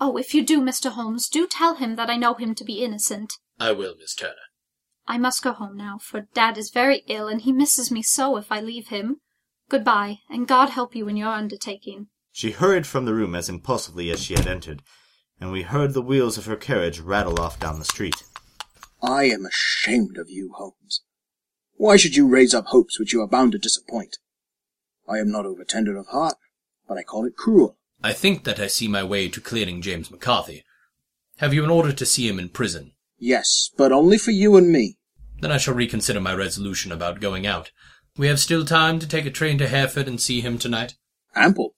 Oh, 0.00 0.16
if 0.16 0.34
you 0.34 0.44
do, 0.44 0.60
Mr. 0.60 0.90
Holmes, 0.90 1.28
do 1.28 1.46
tell 1.46 1.76
him 1.76 1.94
that 1.94 2.10
I 2.10 2.16
know 2.16 2.34
him 2.34 2.56
to 2.56 2.64
be 2.64 2.82
innocent. 2.82 3.34
I 3.60 3.70
will, 3.70 3.94
Miss 3.96 4.12
Turner. 4.12 4.48
I 5.06 5.18
must 5.18 5.40
go 5.40 5.52
home 5.52 5.76
now, 5.76 5.98
for 6.02 6.22
Dad 6.34 6.58
is 6.58 6.70
very 6.70 7.04
ill, 7.06 7.28
and 7.28 7.42
he 7.42 7.52
misses 7.52 7.92
me 7.92 8.02
so 8.02 8.36
if 8.36 8.50
I 8.50 8.60
leave 8.60 8.88
him. 8.88 9.18
Goodbye, 9.68 10.18
and 10.28 10.48
God 10.48 10.70
help 10.70 10.96
you 10.96 11.06
in 11.06 11.16
your 11.16 11.28
undertaking. 11.28 12.08
She 12.32 12.50
hurried 12.50 12.88
from 12.88 13.04
the 13.04 13.14
room 13.14 13.36
as 13.36 13.48
impulsively 13.48 14.10
as 14.10 14.20
she 14.20 14.34
had 14.34 14.48
entered, 14.48 14.82
and 15.40 15.52
we 15.52 15.62
heard 15.62 15.94
the 15.94 16.02
wheels 16.02 16.36
of 16.36 16.46
her 16.46 16.56
carriage 16.56 16.98
rattle 16.98 17.40
off 17.40 17.60
down 17.60 17.78
the 17.78 17.84
street. 17.84 18.24
I 19.00 19.26
am 19.26 19.46
ashamed 19.46 20.18
of 20.18 20.28
you, 20.28 20.50
Holmes. 20.56 21.02
Why 21.76 21.96
should 21.96 22.16
you 22.16 22.26
raise 22.26 22.54
up 22.54 22.66
hopes 22.66 22.98
which 22.98 23.12
you 23.12 23.20
are 23.22 23.28
bound 23.28 23.52
to 23.52 23.58
disappoint? 23.58 24.18
I 25.08 25.18
am 25.18 25.30
not 25.30 25.46
over 25.46 25.64
tender 25.64 25.96
of 25.96 26.08
heart, 26.08 26.36
but 26.88 26.98
I 26.98 27.02
call 27.02 27.26
it 27.26 27.36
cruel. 27.36 27.76
I 28.02 28.12
think 28.12 28.44
that 28.44 28.58
I 28.58 28.66
see 28.66 28.88
my 28.88 29.04
way 29.04 29.28
to 29.28 29.40
clearing 29.40 29.82
James 29.82 30.10
McCarthy. 30.10 30.64
Have 31.38 31.52
you 31.52 31.64
an 31.64 31.70
order 31.70 31.92
to 31.92 32.06
see 32.06 32.28
him 32.28 32.38
in 32.38 32.48
prison? 32.48 32.92
Yes, 33.18 33.70
but 33.76 33.92
only 33.92 34.18
for 34.18 34.30
you 34.30 34.56
and 34.56 34.70
me. 34.70 34.96
Then 35.40 35.52
I 35.52 35.58
shall 35.58 35.74
reconsider 35.74 36.20
my 36.20 36.34
resolution 36.34 36.92
about 36.92 37.20
going 37.20 37.46
out. 37.46 37.70
We 38.16 38.28
have 38.28 38.40
still 38.40 38.64
time 38.64 38.98
to 38.98 39.06
take 39.06 39.26
a 39.26 39.30
train 39.30 39.58
to 39.58 39.68
Hereford 39.68 40.08
and 40.08 40.20
see 40.20 40.40
him 40.40 40.58
tonight? 40.58 40.94
Ample. 41.34 41.74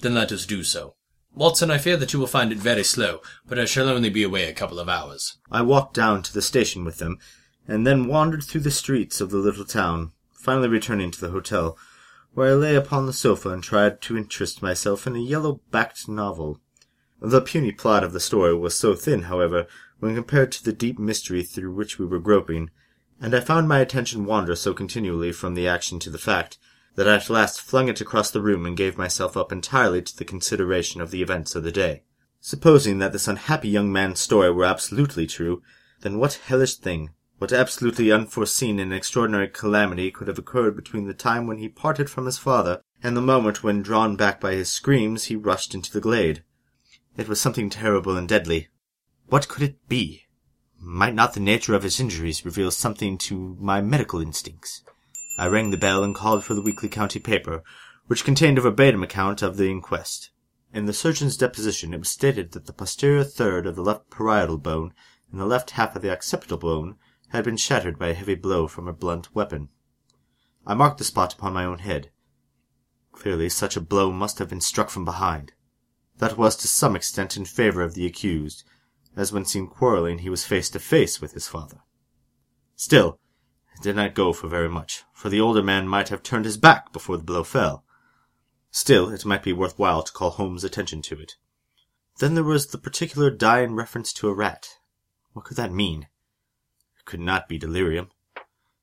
Then 0.00 0.14
let 0.14 0.30
us 0.30 0.44
do 0.44 0.62
so. 0.62 0.94
Watson, 1.34 1.70
I 1.70 1.78
fear 1.78 1.96
that 1.96 2.12
you 2.12 2.18
will 2.18 2.26
find 2.26 2.52
it 2.52 2.58
very 2.58 2.84
slow, 2.84 3.20
but 3.46 3.58
I 3.58 3.64
shall 3.64 3.88
only 3.88 4.10
be 4.10 4.22
away 4.22 4.48
a 4.48 4.54
couple 4.54 4.78
of 4.78 4.88
hours. 4.88 5.38
I 5.50 5.62
walked 5.62 5.94
down 5.94 6.22
to 6.24 6.32
the 6.32 6.42
station 6.42 6.84
with 6.84 6.98
them, 6.98 7.18
and 7.68 7.86
then 7.86 8.08
wandered 8.08 8.42
through 8.42 8.62
the 8.62 8.70
streets 8.70 9.20
of 9.20 9.30
the 9.30 9.36
little 9.36 9.64
town, 9.64 10.10
finally 10.32 10.68
returning 10.68 11.10
to 11.10 11.20
the 11.20 11.30
hotel, 11.30 11.78
where 12.32 12.48
I 12.48 12.54
lay 12.54 12.74
upon 12.74 13.06
the 13.06 13.12
sofa 13.12 13.50
and 13.50 13.62
tried 13.62 14.00
to 14.02 14.16
interest 14.16 14.62
myself 14.62 15.06
in 15.06 15.14
a 15.14 15.20
yellow-backed 15.20 16.08
novel. 16.08 16.60
The 17.20 17.42
puny 17.42 17.72
plot 17.72 18.02
of 18.02 18.12
the 18.12 18.20
story 18.20 18.54
was 18.54 18.76
so 18.76 18.94
thin, 18.94 19.22
however, 19.22 19.66
when 19.98 20.14
compared 20.14 20.50
to 20.52 20.64
the 20.64 20.72
deep 20.72 20.98
mystery 20.98 21.42
through 21.42 21.72
which 21.74 21.98
we 21.98 22.06
were 22.06 22.18
groping, 22.18 22.70
and 23.20 23.34
I 23.34 23.40
found 23.40 23.68
my 23.68 23.80
attention 23.80 24.24
wander 24.24 24.56
so 24.56 24.72
continually 24.72 25.32
from 25.32 25.54
the 25.54 25.68
action 25.68 25.98
to 26.00 26.10
the 26.10 26.18
fact 26.18 26.58
that 26.94 27.08
I 27.08 27.16
at 27.16 27.28
last 27.28 27.60
flung 27.60 27.88
it 27.88 28.00
across 28.00 28.30
the 28.30 28.40
room 28.40 28.64
and 28.64 28.76
gave 28.76 28.96
myself 28.96 29.36
up 29.36 29.52
entirely 29.52 30.02
to 30.02 30.16
the 30.16 30.24
consideration 30.24 31.00
of 31.00 31.10
the 31.10 31.22
events 31.22 31.54
of 31.54 31.64
the 31.64 31.72
day. 31.72 32.02
Supposing 32.40 32.98
that 32.98 33.12
this 33.12 33.28
unhappy 33.28 33.68
young 33.68 33.92
man's 33.92 34.20
story 34.20 34.50
were 34.50 34.64
absolutely 34.64 35.26
true, 35.26 35.62
then 36.00 36.18
what 36.18 36.40
hellish 36.46 36.76
thing, 36.76 37.10
what 37.38 37.52
absolutely 37.52 38.10
unforeseen 38.10 38.78
and 38.80 38.92
extraordinary 38.92 39.48
calamity 39.48 40.10
could 40.10 40.28
have 40.28 40.38
occurred 40.38 40.74
between 40.74 41.06
the 41.06 41.14
time 41.14 41.46
when 41.46 41.58
he 41.58 41.68
parted 41.68 42.10
from 42.10 42.26
his 42.26 42.38
father 42.38 42.82
and 43.02 43.16
the 43.16 43.20
moment 43.20 43.62
when, 43.62 43.80
drawn 43.80 44.16
back 44.16 44.40
by 44.40 44.52
his 44.52 44.68
screams, 44.68 45.24
he 45.24 45.36
rushed 45.36 45.72
into 45.72 45.92
the 45.92 46.00
glade? 46.00 46.42
It 47.16 47.28
was 47.28 47.40
something 47.40 47.70
terrible 47.70 48.16
and 48.16 48.28
deadly. 48.28 48.68
What 49.28 49.46
could 49.46 49.62
it 49.62 49.88
be? 49.88 50.24
Might 50.80 51.14
not 51.14 51.34
the 51.34 51.40
nature 51.40 51.74
of 51.74 51.84
his 51.84 52.00
injuries 52.00 52.44
reveal 52.44 52.70
something 52.70 53.18
to 53.18 53.56
my 53.60 53.80
medical 53.80 54.20
instincts? 54.20 54.82
I 55.36 55.46
rang 55.46 55.70
the 55.70 55.76
bell 55.76 56.02
and 56.02 56.14
called 56.14 56.44
for 56.44 56.54
the 56.54 56.62
weekly 56.62 56.88
county 56.88 57.20
paper, 57.20 57.62
which 58.08 58.24
contained 58.24 58.58
a 58.58 58.62
verbatim 58.62 59.04
account 59.04 59.42
of 59.42 59.56
the 59.56 59.70
inquest. 59.70 60.30
In 60.74 60.86
the 60.86 60.92
surgeon's 60.92 61.36
deposition 61.36 61.94
it 61.94 61.98
was 61.98 62.10
stated 62.10 62.52
that 62.52 62.66
the 62.66 62.72
posterior 62.72 63.22
third 63.22 63.66
of 63.66 63.76
the 63.76 63.82
left 63.82 64.10
parietal 64.10 64.58
bone 64.58 64.92
and 65.30 65.40
the 65.40 65.46
left 65.46 65.72
half 65.72 65.94
of 65.94 66.02
the 66.02 66.10
occipital 66.10 66.58
bone 66.58 66.96
had 67.28 67.44
been 67.44 67.56
shattered 67.56 67.98
by 67.98 68.08
a 68.08 68.14
heavy 68.14 68.34
blow 68.34 68.66
from 68.66 68.88
a 68.88 68.92
blunt 68.92 69.34
weapon. 69.34 69.68
I 70.66 70.74
marked 70.74 70.98
the 70.98 71.04
spot 71.04 71.34
upon 71.34 71.52
my 71.52 71.64
own 71.64 71.78
head. 71.78 72.10
Clearly 73.12 73.48
such 73.48 73.76
a 73.76 73.80
blow 73.80 74.12
must 74.12 74.38
have 74.38 74.48
been 74.48 74.60
struck 74.60 74.90
from 74.90 75.04
behind. 75.04 75.52
That 76.18 76.36
was 76.36 76.56
to 76.56 76.68
some 76.68 76.96
extent 76.96 77.36
in 77.36 77.44
favor 77.44 77.82
of 77.82 77.94
the 77.94 78.06
accused, 78.06 78.64
as 79.16 79.32
when 79.32 79.44
seen 79.44 79.66
quarrelling 79.66 80.18
he 80.18 80.30
was 80.30 80.44
face 80.44 80.70
to 80.70 80.78
face 80.78 81.20
with 81.20 81.32
his 81.32 81.48
father. 81.48 81.80
Still, 82.76 83.18
it 83.74 83.82
did 83.82 83.96
not 83.96 84.14
go 84.14 84.32
for 84.32 84.48
very 84.48 84.68
much, 84.68 85.04
for 85.12 85.28
the 85.28 85.40
older 85.40 85.62
man 85.62 85.88
might 85.88 86.08
have 86.08 86.22
turned 86.22 86.44
his 86.44 86.56
back 86.56 86.92
before 86.92 87.16
the 87.16 87.24
blow 87.24 87.44
fell. 87.44 87.84
Still, 88.70 89.10
it 89.10 89.24
might 89.24 89.42
be 89.42 89.52
worth 89.52 89.78
while 89.78 90.02
to 90.02 90.12
call 90.12 90.30
Holmes' 90.30 90.64
attention 90.64 91.02
to 91.02 91.18
it. 91.18 91.36
Then 92.18 92.34
there 92.34 92.44
was 92.44 92.68
the 92.68 92.78
particular 92.78 93.30
dying 93.30 93.74
reference 93.74 94.12
to 94.14 94.28
a 94.28 94.34
rat. 94.34 94.78
What 95.32 95.44
could 95.44 95.56
that 95.56 95.72
mean? 95.72 96.08
Could 97.08 97.20
not 97.20 97.48
be 97.48 97.56
delirium. 97.56 98.10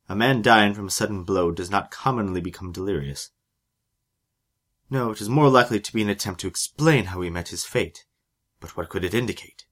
A 0.09 0.15
man 0.15 0.41
dying 0.41 0.73
from 0.73 0.87
a 0.87 0.89
sudden 0.89 1.25
blow 1.25 1.51
does 1.51 1.69
not 1.69 1.91
commonly 1.91 2.41
become 2.41 2.71
delirious. 2.71 3.29
No, 4.89 5.11
it 5.11 5.21
is 5.21 5.29
more 5.29 5.47
likely 5.47 5.79
to 5.79 5.93
be 5.93 6.01
an 6.01 6.09
attempt 6.09 6.41
to 6.41 6.47
explain 6.47 7.05
how 7.05 7.21
he 7.21 7.29
met 7.29 7.49
his 7.49 7.65
fate. 7.65 8.07
But 8.59 8.75
what 8.75 8.89
could 8.89 9.03
it 9.03 9.13
indicate? 9.13 9.67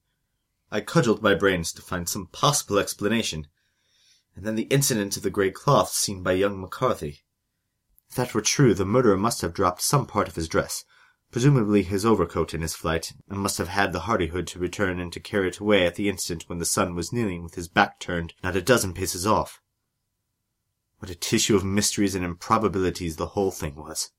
I 0.69 0.81
cudgelled 0.81 1.23
my 1.23 1.33
brains 1.33 1.73
to 1.73 1.81
find 1.81 2.07
some 2.07 2.27
possible 2.27 2.77
explanation, 2.77 3.47
and 4.35 4.45
then 4.45 4.53
the 4.53 4.69
incident 4.69 5.17
of 5.17 5.23
the 5.23 5.31
grey 5.31 5.49
cloth 5.49 5.91
seen 5.91 6.21
by 6.21 6.33
young 6.33 6.61
McCarthy. 6.61 7.23
If 8.07 8.17
that 8.17 8.35
were 8.35 8.41
true, 8.41 8.75
the 8.75 8.85
murderer 8.85 9.17
must 9.17 9.41
have 9.41 9.55
dropped 9.55 9.81
some 9.81 10.05
part 10.05 10.27
of 10.27 10.35
his 10.35 10.47
dress, 10.47 10.85
presumably 11.33 11.81
his 11.81 12.05
overcoat 12.05 12.53
in 12.53 12.61
his 12.61 12.75
flight, 12.75 13.11
and 13.27 13.39
must 13.39 13.57
have 13.57 13.69
had 13.69 13.91
the 13.91 14.01
hardihood 14.01 14.45
to 14.45 14.59
return 14.59 14.99
and 14.99 15.11
to 15.11 15.19
carry 15.19 15.47
it 15.47 15.57
away 15.57 15.83
at 15.83 15.95
the 15.95 16.07
instant 16.07 16.43
when 16.47 16.59
the 16.59 16.65
son 16.65 16.93
was 16.93 17.11
kneeling 17.11 17.41
with 17.41 17.55
his 17.55 17.67
back 17.67 17.99
turned 17.99 18.35
not 18.43 18.55
a 18.55 18.61
dozen 18.61 18.93
paces 18.93 19.25
off. 19.25 19.59
What 20.99 21.09
a 21.09 21.15
tissue 21.15 21.55
of 21.55 21.65
mysteries 21.65 22.13
and 22.13 22.23
improbabilities 22.23 23.15
the 23.15 23.29
whole 23.29 23.49
thing 23.49 23.73
was. 23.73 24.11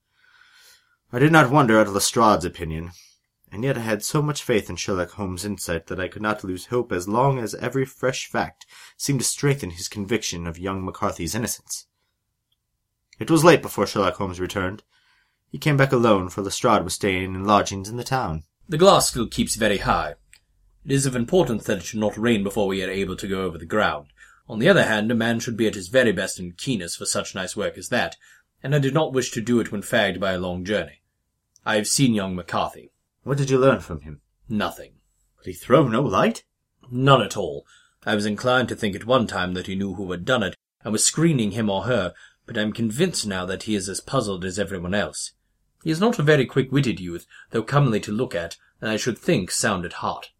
I 1.12 1.20
did 1.20 1.30
not 1.30 1.52
wonder 1.52 1.78
at 1.78 1.86
Lestrade's 1.86 2.44
opinion, 2.44 2.90
and 3.52 3.62
yet 3.62 3.78
I 3.78 3.82
had 3.82 4.04
so 4.04 4.20
much 4.20 4.42
faith 4.42 4.68
in 4.68 4.74
Sherlock 4.74 5.12
Holmes' 5.12 5.44
insight 5.44 5.86
that 5.86 6.00
I 6.00 6.08
could 6.08 6.20
not 6.20 6.42
lose 6.42 6.66
hope 6.66 6.90
as 6.90 7.06
long 7.06 7.38
as 7.38 7.54
every 7.54 7.84
fresh 7.84 8.26
fact 8.26 8.66
seemed 8.96 9.20
to 9.20 9.24
strengthen 9.24 9.70
his 9.70 9.86
conviction 9.86 10.48
of 10.48 10.58
young 10.58 10.84
McCarthy's 10.84 11.36
innocence. 11.36 11.86
It 13.20 13.30
was 13.30 13.44
late 13.44 13.62
before 13.62 13.86
Sherlock 13.86 14.16
Holmes 14.16 14.40
returned. 14.40 14.82
He 15.54 15.58
came 15.58 15.76
back 15.76 15.92
alone, 15.92 16.30
for 16.30 16.42
Lestrade 16.42 16.82
was 16.82 16.94
staying 16.94 17.32
in 17.32 17.44
lodgings 17.44 17.88
in 17.88 17.96
the 17.96 18.02
town. 18.02 18.42
The 18.68 18.76
glass 18.76 19.10
still 19.10 19.28
keeps 19.28 19.54
very 19.54 19.78
high. 19.78 20.16
It 20.84 20.90
is 20.90 21.06
of 21.06 21.14
importance 21.14 21.62
that 21.62 21.78
it 21.78 21.84
should 21.84 22.00
not 22.00 22.18
rain 22.18 22.42
before 22.42 22.66
we 22.66 22.82
are 22.82 22.90
able 22.90 23.14
to 23.14 23.28
go 23.28 23.42
over 23.42 23.56
the 23.56 23.64
ground. 23.64 24.08
On 24.48 24.58
the 24.58 24.68
other 24.68 24.82
hand, 24.82 25.12
a 25.12 25.14
man 25.14 25.38
should 25.38 25.56
be 25.56 25.68
at 25.68 25.76
his 25.76 25.86
very 25.86 26.10
best 26.10 26.40
and 26.40 26.56
keenest 26.58 26.98
for 26.98 27.06
such 27.06 27.36
nice 27.36 27.54
work 27.54 27.78
as 27.78 27.88
that, 27.90 28.16
and 28.64 28.74
I 28.74 28.80
did 28.80 28.94
not 28.94 29.12
wish 29.12 29.30
to 29.30 29.40
do 29.40 29.60
it 29.60 29.70
when 29.70 29.82
fagged 29.82 30.18
by 30.18 30.32
a 30.32 30.40
long 30.40 30.64
journey. 30.64 31.02
I 31.64 31.76
have 31.76 31.86
seen 31.86 32.14
young 32.14 32.34
McCarthy. 32.34 32.90
What 33.22 33.38
did 33.38 33.48
you 33.48 33.58
learn 33.58 33.78
from 33.78 34.00
him? 34.00 34.22
Nothing. 34.48 34.94
Could 35.36 35.46
he 35.46 35.52
throw 35.52 35.86
no 35.86 36.02
light? 36.02 36.42
None 36.90 37.22
at 37.22 37.36
all. 37.36 37.64
I 38.04 38.16
was 38.16 38.26
inclined 38.26 38.70
to 38.70 38.74
think 38.74 38.96
at 38.96 39.06
one 39.06 39.28
time 39.28 39.54
that 39.54 39.68
he 39.68 39.76
knew 39.76 39.94
who 39.94 40.10
had 40.10 40.24
done 40.24 40.42
it, 40.42 40.56
and 40.82 40.90
was 40.90 41.06
screening 41.06 41.52
him 41.52 41.70
or 41.70 41.84
her, 41.84 42.12
but 42.44 42.58
I 42.58 42.62
am 42.62 42.72
convinced 42.72 43.24
now 43.24 43.46
that 43.46 43.62
he 43.62 43.76
is 43.76 43.88
as 43.88 44.00
puzzled 44.00 44.44
as 44.44 44.58
everyone 44.58 44.94
else. 44.94 45.30
He 45.84 45.90
is 45.90 46.00
not 46.00 46.18
a 46.18 46.22
very 46.22 46.46
quick-witted 46.46 46.98
youth, 46.98 47.26
though 47.50 47.62
comely 47.62 48.00
to 48.00 48.10
look 48.10 48.34
at, 48.34 48.56
and 48.80 48.90
I 48.90 48.96
should 48.96 49.18
think 49.18 49.50
sound 49.50 49.84
at 49.84 49.92
heart. 49.92 50.30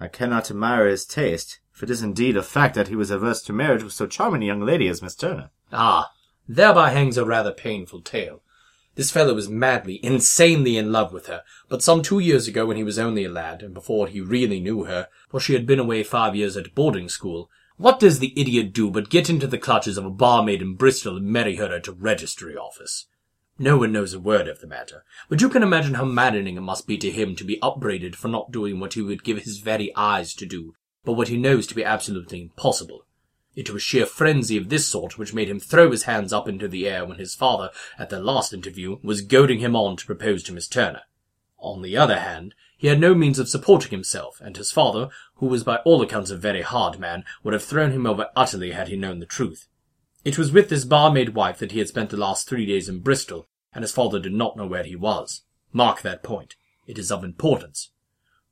I 0.00 0.08
cannot 0.08 0.50
admire 0.50 0.88
his 0.88 1.04
taste, 1.04 1.60
if 1.72 1.84
it 1.84 1.90
is 1.90 2.02
indeed 2.02 2.36
a 2.36 2.42
fact 2.42 2.74
that 2.74 2.88
he 2.88 2.96
was 2.96 3.08
averse 3.08 3.40
to 3.42 3.52
marriage 3.52 3.84
with 3.84 3.92
so 3.92 4.08
charming 4.08 4.42
a 4.42 4.46
young 4.46 4.62
lady 4.62 4.88
as 4.88 5.00
Miss 5.00 5.14
Turner. 5.14 5.50
Ah, 5.72 6.10
thereby 6.48 6.90
hangs 6.90 7.16
a 7.16 7.24
rather 7.24 7.52
painful 7.52 8.00
tale. 8.00 8.42
This 8.96 9.12
fellow 9.12 9.32
was 9.32 9.48
madly, 9.48 10.04
insanely 10.04 10.76
in 10.76 10.90
love 10.90 11.12
with 11.12 11.26
her, 11.26 11.44
but 11.68 11.84
some 11.84 12.02
two 12.02 12.18
years 12.18 12.48
ago 12.48 12.66
when 12.66 12.76
he 12.76 12.82
was 12.82 12.98
only 12.98 13.24
a 13.24 13.30
lad, 13.30 13.62
and 13.62 13.72
before 13.72 14.08
he 14.08 14.20
really 14.20 14.58
knew 14.58 14.86
her, 14.86 15.06
for 15.28 15.38
she 15.38 15.52
had 15.52 15.68
been 15.68 15.78
away 15.78 16.02
five 16.02 16.34
years 16.34 16.56
at 16.56 16.74
boarding 16.74 17.08
school, 17.08 17.48
what 17.76 18.00
does 18.00 18.18
the 18.18 18.32
idiot 18.36 18.72
do 18.72 18.90
but 18.90 19.08
get 19.08 19.30
into 19.30 19.46
the 19.46 19.56
clutches 19.56 19.96
of 19.96 20.04
a 20.04 20.10
barmaid 20.10 20.60
in 20.60 20.74
Bristol 20.74 21.16
and 21.16 21.26
marry 21.26 21.54
her 21.56 21.72
at 21.72 21.86
a 21.86 21.92
registry 21.92 22.56
office? 22.56 23.06
No 23.62 23.76
one 23.76 23.92
knows 23.92 24.14
a 24.14 24.18
word 24.18 24.48
of 24.48 24.60
the 24.60 24.66
matter, 24.66 25.04
but 25.28 25.42
you 25.42 25.50
can 25.50 25.62
imagine 25.62 25.92
how 25.92 26.06
maddening 26.06 26.56
it 26.56 26.62
must 26.62 26.86
be 26.86 26.96
to 26.96 27.10
him 27.10 27.36
to 27.36 27.44
be 27.44 27.60
upbraided 27.60 28.16
for 28.16 28.28
not 28.28 28.50
doing 28.50 28.80
what 28.80 28.94
he 28.94 29.02
would 29.02 29.22
give 29.22 29.36
his 29.36 29.58
very 29.58 29.94
eyes 29.94 30.32
to 30.36 30.46
do, 30.46 30.72
but 31.04 31.12
what 31.12 31.28
he 31.28 31.36
knows 31.36 31.66
to 31.66 31.74
be 31.74 31.84
absolutely 31.84 32.40
impossible. 32.40 33.04
It 33.54 33.68
was 33.68 33.82
sheer 33.82 34.06
frenzy 34.06 34.56
of 34.56 34.70
this 34.70 34.88
sort 34.88 35.18
which 35.18 35.34
made 35.34 35.50
him 35.50 35.60
throw 35.60 35.90
his 35.90 36.04
hands 36.04 36.32
up 36.32 36.48
into 36.48 36.68
the 36.68 36.88
air 36.88 37.04
when 37.04 37.18
his 37.18 37.34
father, 37.34 37.68
at 37.98 38.08
their 38.08 38.20
last 38.20 38.54
interview, 38.54 38.96
was 39.02 39.20
goading 39.20 39.58
him 39.58 39.76
on 39.76 39.94
to 39.98 40.06
propose 40.06 40.42
to 40.44 40.54
Miss 40.54 40.66
Turner. 40.66 41.02
On 41.58 41.82
the 41.82 41.98
other 41.98 42.20
hand, 42.20 42.54
he 42.78 42.86
had 42.86 42.98
no 42.98 43.14
means 43.14 43.38
of 43.38 43.50
supporting 43.50 43.90
himself, 43.90 44.40
and 44.40 44.56
his 44.56 44.72
father, 44.72 45.10
who 45.34 45.44
was 45.44 45.64
by 45.64 45.76
all 45.84 46.00
accounts 46.00 46.30
a 46.30 46.36
very 46.38 46.62
hard 46.62 46.98
man, 46.98 47.24
would 47.42 47.52
have 47.52 47.62
thrown 47.62 47.92
him 47.92 48.06
over 48.06 48.30
utterly 48.34 48.70
had 48.70 48.88
he 48.88 48.96
known 48.96 49.18
the 49.18 49.26
truth. 49.26 49.68
It 50.24 50.38
was 50.38 50.50
with 50.50 50.70
this 50.70 50.86
barmaid 50.86 51.30
wife 51.30 51.58
that 51.58 51.72
he 51.72 51.78
had 51.78 51.88
spent 51.88 52.08
the 52.08 52.16
last 52.16 52.48
three 52.48 52.64
days 52.64 52.88
in 52.88 53.00
Bristol, 53.00 53.48
and 53.74 53.82
his 53.82 53.92
father 53.92 54.18
did 54.18 54.32
not 54.32 54.56
know 54.56 54.66
where 54.66 54.84
he 54.84 54.96
was. 54.96 55.42
Mark 55.72 56.02
that 56.02 56.22
point. 56.22 56.56
It 56.86 56.98
is 56.98 57.12
of 57.12 57.22
importance. 57.22 57.90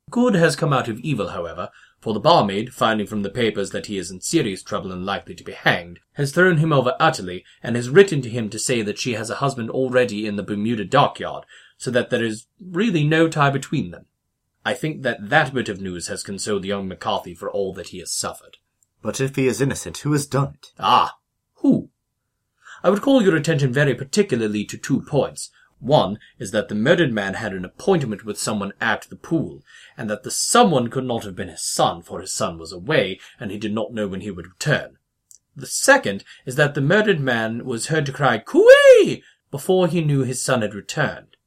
Good 0.09 0.33
has 0.35 0.55
come 0.55 0.73
out 0.73 0.87
of 0.87 0.99
evil, 0.99 1.29
however, 1.29 1.69
for 1.99 2.13
the 2.13 2.19
barmaid, 2.19 2.73
finding 2.73 3.05
from 3.05 3.23
the 3.23 3.29
papers 3.29 3.71
that 3.71 3.87
he 3.87 3.97
is 3.97 4.09
in 4.09 4.21
serious 4.21 4.63
trouble 4.63 4.91
and 4.91 5.05
likely 5.05 5.35
to 5.35 5.43
be 5.43 5.51
hanged, 5.51 5.99
has 6.13 6.31
thrown 6.31 6.57
him 6.57 6.71
over 6.71 6.95
utterly, 6.99 7.43
and 7.61 7.75
has 7.75 7.89
written 7.89 8.21
to 8.21 8.29
him 8.29 8.49
to 8.49 8.57
say 8.57 8.81
that 8.81 8.97
she 8.97 9.13
has 9.13 9.29
a 9.29 9.35
husband 9.35 9.69
already 9.69 10.25
in 10.25 10.35
the 10.35 10.43
Bermuda 10.43 10.85
dockyard, 10.85 11.45
so 11.77 11.91
that 11.91 12.09
there 12.09 12.23
is 12.23 12.47
really 12.59 13.03
no 13.03 13.27
tie 13.27 13.49
between 13.49 13.91
them. 13.91 14.05
I 14.65 14.73
think 14.73 15.03
that 15.03 15.29
that 15.29 15.53
bit 15.53 15.69
of 15.69 15.81
news 15.81 16.07
has 16.07 16.23
consoled 16.23 16.65
young 16.65 16.87
McCarthy 16.87 17.33
for 17.33 17.49
all 17.49 17.73
that 17.73 17.89
he 17.89 17.99
has 17.99 18.11
suffered. 18.11 18.57
But 19.01 19.19
if 19.21 19.35
he 19.35 19.47
is 19.47 19.61
innocent, 19.61 19.99
who 19.99 20.11
has 20.13 20.25
done 20.25 20.55
it? 20.55 20.71
Ah, 20.79 21.17
who? 21.55 21.89
I 22.83 22.89
would 22.89 23.01
call 23.01 23.21
your 23.21 23.35
attention 23.35 23.73
very 23.73 23.93
particularly 23.93 24.63
to 24.65 24.77
two 24.77 25.01
points. 25.01 25.51
One 25.79 26.19
is 26.37 26.51
that 26.51 26.67
the 26.67 26.75
murdered 26.75 27.13
man 27.13 27.35
had 27.35 27.53
an 27.53 27.63
appointment 27.65 28.25
with 28.25 28.37
someone 28.37 28.73
at 28.81 29.03
the 29.09 29.15
pool, 29.15 29.63
and 29.97 30.09
that 30.09 30.23
the 30.23 30.31
someone 30.31 30.89
could 30.89 31.05
not 31.05 31.23
have 31.23 31.35
been 31.35 31.47
his 31.47 31.63
son, 31.63 32.01
for 32.01 32.19
his 32.21 32.33
son 32.33 32.57
was 32.57 32.71
away, 32.71 33.19
and 33.39 33.49
he 33.49 33.57
did 33.57 33.73
not 33.73 33.93
know 33.93 34.07
when 34.07 34.21
he 34.21 34.31
would 34.31 34.47
return. 34.47 34.97
The 35.55 35.67
second 35.67 36.23
is 36.45 36.55
that 36.55 36.73
the 36.73 36.81
murdered 36.81 37.19
man 37.19 37.65
was 37.65 37.87
heard 37.87 38.05
to 38.07 38.11
cry 38.11 38.39
"Cooee!" 38.39 39.23
before 39.51 39.87
he 39.87 40.03
knew 40.03 40.23
his 40.23 40.43
son 40.43 40.61
had 40.61 40.73
returned. 40.73 41.37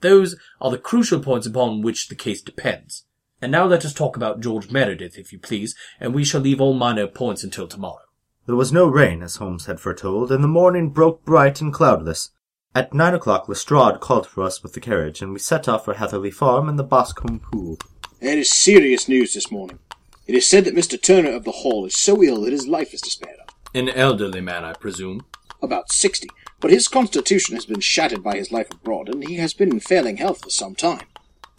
Those 0.00 0.36
are 0.60 0.70
the 0.70 0.78
crucial 0.78 1.20
points 1.20 1.46
upon 1.46 1.82
which 1.82 2.08
the 2.08 2.14
case 2.14 2.42
depends. 2.42 3.04
And 3.40 3.52
now 3.52 3.66
let 3.66 3.84
us 3.84 3.92
talk 3.92 4.16
about 4.16 4.40
George 4.40 4.70
Meredith, 4.70 5.18
if 5.18 5.32
you 5.32 5.38
please, 5.38 5.74
and 6.00 6.14
we 6.14 6.24
shall 6.24 6.40
leave 6.40 6.60
all 6.60 6.74
minor 6.74 7.06
points 7.06 7.44
until 7.44 7.68
tomorrow. 7.68 8.03
There 8.46 8.56
was 8.56 8.72
no 8.72 8.86
rain, 8.86 9.22
as 9.22 9.36
Holmes 9.36 9.64
had 9.64 9.80
foretold, 9.80 10.30
and 10.30 10.44
the 10.44 10.48
morning 10.48 10.90
broke 10.90 11.24
bright 11.24 11.62
and 11.62 11.72
cloudless. 11.72 12.30
At 12.74 12.92
nine 12.92 13.14
o'clock 13.14 13.48
Lestrade 13.48 14.00
called 14.00 14.26
for 14.26 14.42
us 14.42 14.62
with 14.62 14.74
the 14.74 14.80
carriage, 14.80 15.22
and 15.22 15.32
we 15.32 15.38
set 15.38 15.66
off 15.66 15.86
for 15.86 15.94
Hatherley 15.94 16.30
Farm 16.30 16.68
and 16.68 16.78
the 16.78 16.84
Boscombe 16.84 17.40
Pool. 17.40 17.78
There 18.20 18.36
is 18.36 18.50
serious 18.50 19.08
news 19.08 19.32
this 19.32 19.50
morning. 19.50 19.78
It 20.26 20.34
is 20.34 20.46
said 20.46 20.66
that 20.66 20.74
Mr. 20.74 21.00
Turner 21.00 21.32
of 21.32 21.44
the 21.44 21.52
Hall 21.52 21.86
is 21.86 21.96
so 21.96 22.22
ill 22.22 22.42
that 22.42 22.52
his 22.52 22.66
life 22.66 22.92
is 22.92 23.00
despaired 23.00 23.38
of. 23.40 23.54
An 23.74 23.88
elderly 23.88 24.42
man, 24.42 24.64
I 24.64 24.74
presume. 24.74 25.24
About 25.62 25.90
sixty, 25.90 26.28
but 26.60 26.70
his 26.70 26.86
constitution 26.86 27.54
has 27.54 27.64
been 27.64 27.80
shattered 27.80 28.22
by 28.22 28.36
his 28.36 28.52
life 28.52 28.70
abroad, 28.70 29.08
and 29.08 29.26
he 29.26 29.36
has 29.36 29.54
been 29.54 29.72
in 29.72 29.80
failing 29.80 30.18
health 30.18 30.42
for 30.42 30.50
some 30.50 30.74
time. 30.74 31.06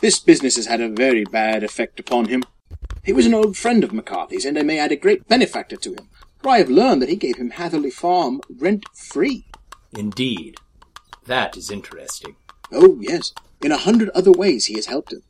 This 0.02 0.20
business 0.20 0.56
has 0.56 0.68
had 0.68 0.82
a 0.82 0.90
very 0.90 1.24
bad 1.24 1.64
effect 1.64 2.00
upon 2.00 2.26
him. 2.26 2.44
He 3.04 3.14
was 3.14 3.26
an 3.26 3.34
old 3.34 3.58
friend 3.58 3.84
of 3.84 3.94
McCarthy's, 3.94 4.46
and 4.46 4.58
I 4.60 4.62
may 4.64 4.78
add 4.78 4.92
a 4.92 4.96
great 4.96 5.28
benefactor 5.28 5.78
to 5.78 5.94
him, 5.94 6.10
for 6.46 6.52
I 6.52 6.60
have 6.60 6.70
learned 6.70 7.02
that 7.02 7.10
he 7.10 7.16
gave 7.16 7.38
him 7.38 7.50
Hatherley 7.50 7.90
Farm 7.90 8.40
rent-free. 8.60 9.48
Indeed. 9.98 10.58
That 11.26 11.58
is 11.58 11.72
interesting. 11.72 12.36
Oh, 12.72 13.00
yes. 13.02 13.34
In 13.64 13.72
a 13.72 13.78
hundred 13.78 14.10
other 14.10 14.32
ways 14.32 14.68
he 14.68 14.76
has 14.76 14.86
helped 14.86 15.12
him. 15.12 15.24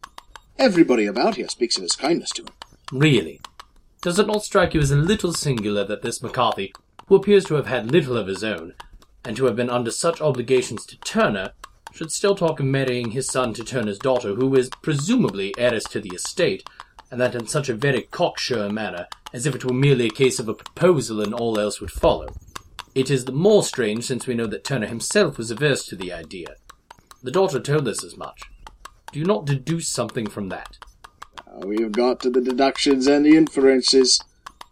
Everybody 0.60 1.06
about 1.06 1.38
here 1.38 1.48
speaks 1.48 1.78
of 1.78 1.84
his 1.84 1.96
kindness 1.96 2.32
to 2.32 2.42
him. 2.42 2.50
Really? 2.92 3.40
Does 4.02 4.20
it 4.20 4.28
not 4.28 4.44
strike 4.44 4.74
you 4.74 4.82
as 4.82 4.92
a 4.92 4.98
little 4.98 5.32
singular 5.32 5.86
that 5.86 6.02
this 6.02 6.22
McCarthy, 6.22 6.74
who 7.08 7.16
appears 7.16 7.46
to 7.46 7.56
have 7.56 7.68
had 7.68 7.94
little 7.94 8.18
of 8.18 8.28
his 8.28 8.44
own, 8.44 8.74
and 9.24 9.38
to 9.38 9.46
have 9.46 9.56
been 9.56 9.70
under 9.70 9.92
such 9.92 10.20
obligations 10.20 10.86
to 10.88 10.98
Turner, 10.98 11.54
should 11.94 12.12
still 12.12 12.36
talk 12.36 12.60
of 12.60 12.66
marrying 12.66 13.12
his 13.12 13.28
son 13.28 13.54
to 13.54 13.64
Turner's 13.64 14.00
daughter, 14.00 14.36
who 14.36 14.54
is 14.54 14.70
presumably 14.82 15.56
heiress 15.58 15.86
to 15.86 16.02
the 16.02 16.14
estate, 16.14 16.68
and 17.12 17.20
that 17.22 17.36
in 17.36 17.48
such 17.48 17.70
a 17.70 17.76
very 17.76 18.04
cocksure 18.04 18.70
manner, 18.70 19.08
as 19.34 19.46
if 19.46 19.56
it 19.56 19.66
were 19.66 19.74
merely 19.74 20.08
a 20.08 20.10
case 20.10 20.40
of 20.40 20.50
a 20.50 20.54
proposal 20.54 21.22
and 21.22 21.34
all 21.34 21.60
else 21.60 21.80
would 21.80 21.92
follow. 21.92 22.28
It 22.94 23.12
is 23.12 23.26
the 23.26 23.32
more 23.32 23.64
strange 23.64 24.06
since 24.06 24.26
we 24.26 24.36
know 24.36 24.48
that 24.48 24.64
Turner 24.64 24.88
himself 24.88 25.38
was 25.38 25.52
averse 25.52 25.86
to 25.88 25.96
the 25.96 26.14
idea. 26.14 26.56
The 27.22 27.32
daughter 27.32 27.60
told 27.60 27.88
us 27.88 28.04
as 28.04 28.16
much. 28.16 28.44
Do 29.12 29.20
you 29.20 29.26
not 29.26 29.46
deduce 29.46 29.90
something 29.90 30.28
from 30.28 30.50
that? 30.50 30.78
We 31.64 31.82
have 31.82 31.92
got 31.92 32.20
to 32.22 32.30
the 32.30 32.42
deductions 32.42 33.08
and 33.08 33.26
the 33.26 33.38
inferences. 33.38 34.22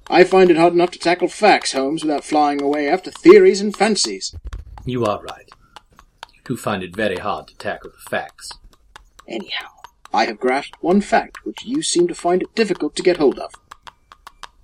I 0.10 0.24
find 0.24 0.52
it 0.52 0.58
hard 0.58 0.74
enough 0.74 0.91
to 0.91 1.00
tackle 1.00 1.30
facts, 1.30 1.72
Holmes, 1.72 2.04
without 2.04 2.26
flying 2.26 2.62
away 2.62 2.89
after 2.89 3.10
theories 3.10 3.62
and 3.62 3.76
fancies. 3.76 4.36
You 4.86 5.06
are 5.06 5.22
right. 5.22 5.50
You 6.34 6.41
do 6.43 6.58
find 6.58 6.84
it 6.84 6.96
very 6.96 7.17
hard 7.17 7.48
to 7.48 7.58
tackle 7.58 7.91
the 7.91 8.10
facts. 8.10 8.50
Anyhow, 9.28 9.67
I 10.13 10.26
have 10.26 10.39
grasped 10.39 10.82
one 10.82 11.02
fact 11.02 11.43
which 11.43 11.65
you 11.65 11.82
seem 11.82 12.08
to 12.08 12.13
find 12.13 12.43
it 12.43 12.54
difficult 12.54 12.95
to 12.95 13.04
get 13.04 13.17
hold 13.17 13.39
of. 13.39 13.52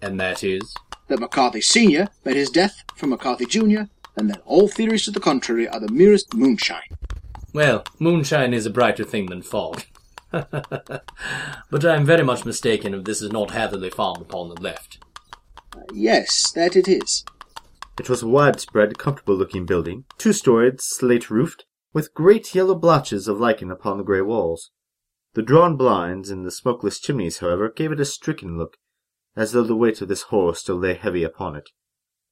And 0.01 0.19
that 0.19 0.43
is? 0.43 0.75
That 1.07 1.19
McCarthy 1.19 1.61
Sr. 1.61 2.07
met 2.23 2.35
his 2.35 2.51
death 2.51 2.83
from 2.95 3.09
McCarthy 3.09 3.47
Jr., 3.47 3.81
and 4.15 4.29
that 4.29 4.41
all 4.45 4.67
theories 4.67 5.05
to 5.05 5.11
the 5.11 5.19
contrary 5.19 5.67
are 5.67 5.79
the 5.79 5.91
merest 5.91 6.33
moonshine. 6.35 6.97
Well, 7.53 7.83
moonshine 7.97 8.53
is 8.53 8.65
a 8.65 8.69
brighter 8.69 9.03
thing 9.03 9.25
than 9.25 9.41
fog. 9.41 9.83
but 10.31 11.85
I 11.85 11.95
am 11.95 12.05
very 12.05 12.23
much 12.23 12.45
mistaken 12.45 12.93
if 12.93 13.05
this 13.05 13.21
is 13.21 13.31
not 13.31 13.51
Hatherley 13.51 13.89
Farm 13.89 14.21
upon 14.21 14.49
the 14.49 14.61
left. 14.61 14.99
Uh, 15.75 15.81
yes, 15.93 16.51
that 16.51 16.75
it 16.75 16.87
is. 16.87 17.25
It 17.99 18.09
was 18.09 18.21
a 18.21 18.27
widespread, 18.27 18.99
comfortable-looking 18.99 19.65
building, 19.65 20.05
two-storied, 20.19 20.79
slate-roofed, 20.79 21.65
with 21.91 22.13
great 22.13 22.53
yellow 22.53 22.75
blotches 22.75 23.27
of 23.27 23.39
lichen 23.39 23.71
upon 23.71 23.97
the 23.97 24.03
grey 24.03 24.21
walls. 24.21 24.69
The 25.35 25.43
drawn 25.43 25.77
blinds 25.77 26.31
and 26.31 26.43
the 26.43 26.51
smokeless 26.51 26.99
chimneys, 26.99 27.37
however, 27.37 27.69
gave 27.69 27.91
it 27.91 27.99
a 27.99 28.05
stricken 28.05 28.57
look, 28.57 28.77
as 29.35 29.51
though 29.51 29.63
the 29.63 29.75
weight 29.75 30.01
of 30.01 30.07
this 30.07 30.23
horror 30.23 30.55
still 30.55 30.77
lay 30.77 30.95
heavy 30.95 31.23
upon 31.23 31.55
it. 31.55 31.69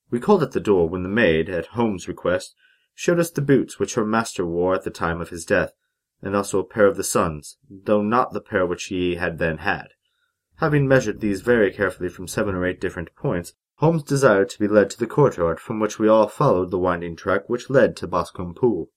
We 0.10 0.20
called 0.20 0.42
at 0.42 0.52
the 0.52 0.60
door 0.60 0.90
when 0.90 1.04
the 1.04 1.10
maid, 1.10 1.48
at 1.48 1.68
Holmes' 1.68 2.08
request, 2.08 2.56
showed 2.96 3.20
us 3.20 3.30
the 3.30 3.42
boots 3.42 3.78
which 3.78 3.94
her 3.94 4.04
master 4.04 4.48
wore 4.48 4.74
at 4.74 4.84
the 4.84 4.90
time 4.90 5.22
of 5.22 5.30
his 5.30 5.46
death, 5.46 5.74
and 6.24 6.36
also 6.36 6.58
a 6.58 6.64
pair 6.64 6.88
of 6.88 6.98
the 6.98 7.04
son's, 7.04 7.58
though 7.70 8.02
not 8.02 8.34
the 8.34 8.42
pair 8.42 8.66
which 8.66 8.86
he 8.86 9.16
had 9.16 9.38
then 9.38 9.60
had. 9.60 9.90
Having 10.56 10.88
measured 10.88 11.20
these 11.20 11.42
very 11.42 11.72
carefully 11.72 12.10
from 12.10 12.28
seven 12.28 12.56
or 12.56 12.66
eight 12.66 12.82
different 12.82 13.14
points, 13.16 13.54
Holmes 13.76 14.02
desired 14.02 14.50
to 14.50 14.60
be 14.60 14.68
led 14.68 14.90
to 14.90 14.98
the 14.98 15.06
courtyard, 15.06 15.60
from 15.60 15.80
which 15.80 16.00
we 16.00 16.08
all 16.08 16.28
followed 16.28 16.72
the 16.72 16.80
winding 16.80 17.16
track 17.16 17.48
which 17.48 17.70
led 17.70 17.96
to 17.98 18.08
Boscombe 18.08 18.56
Pool. 18.56 18.90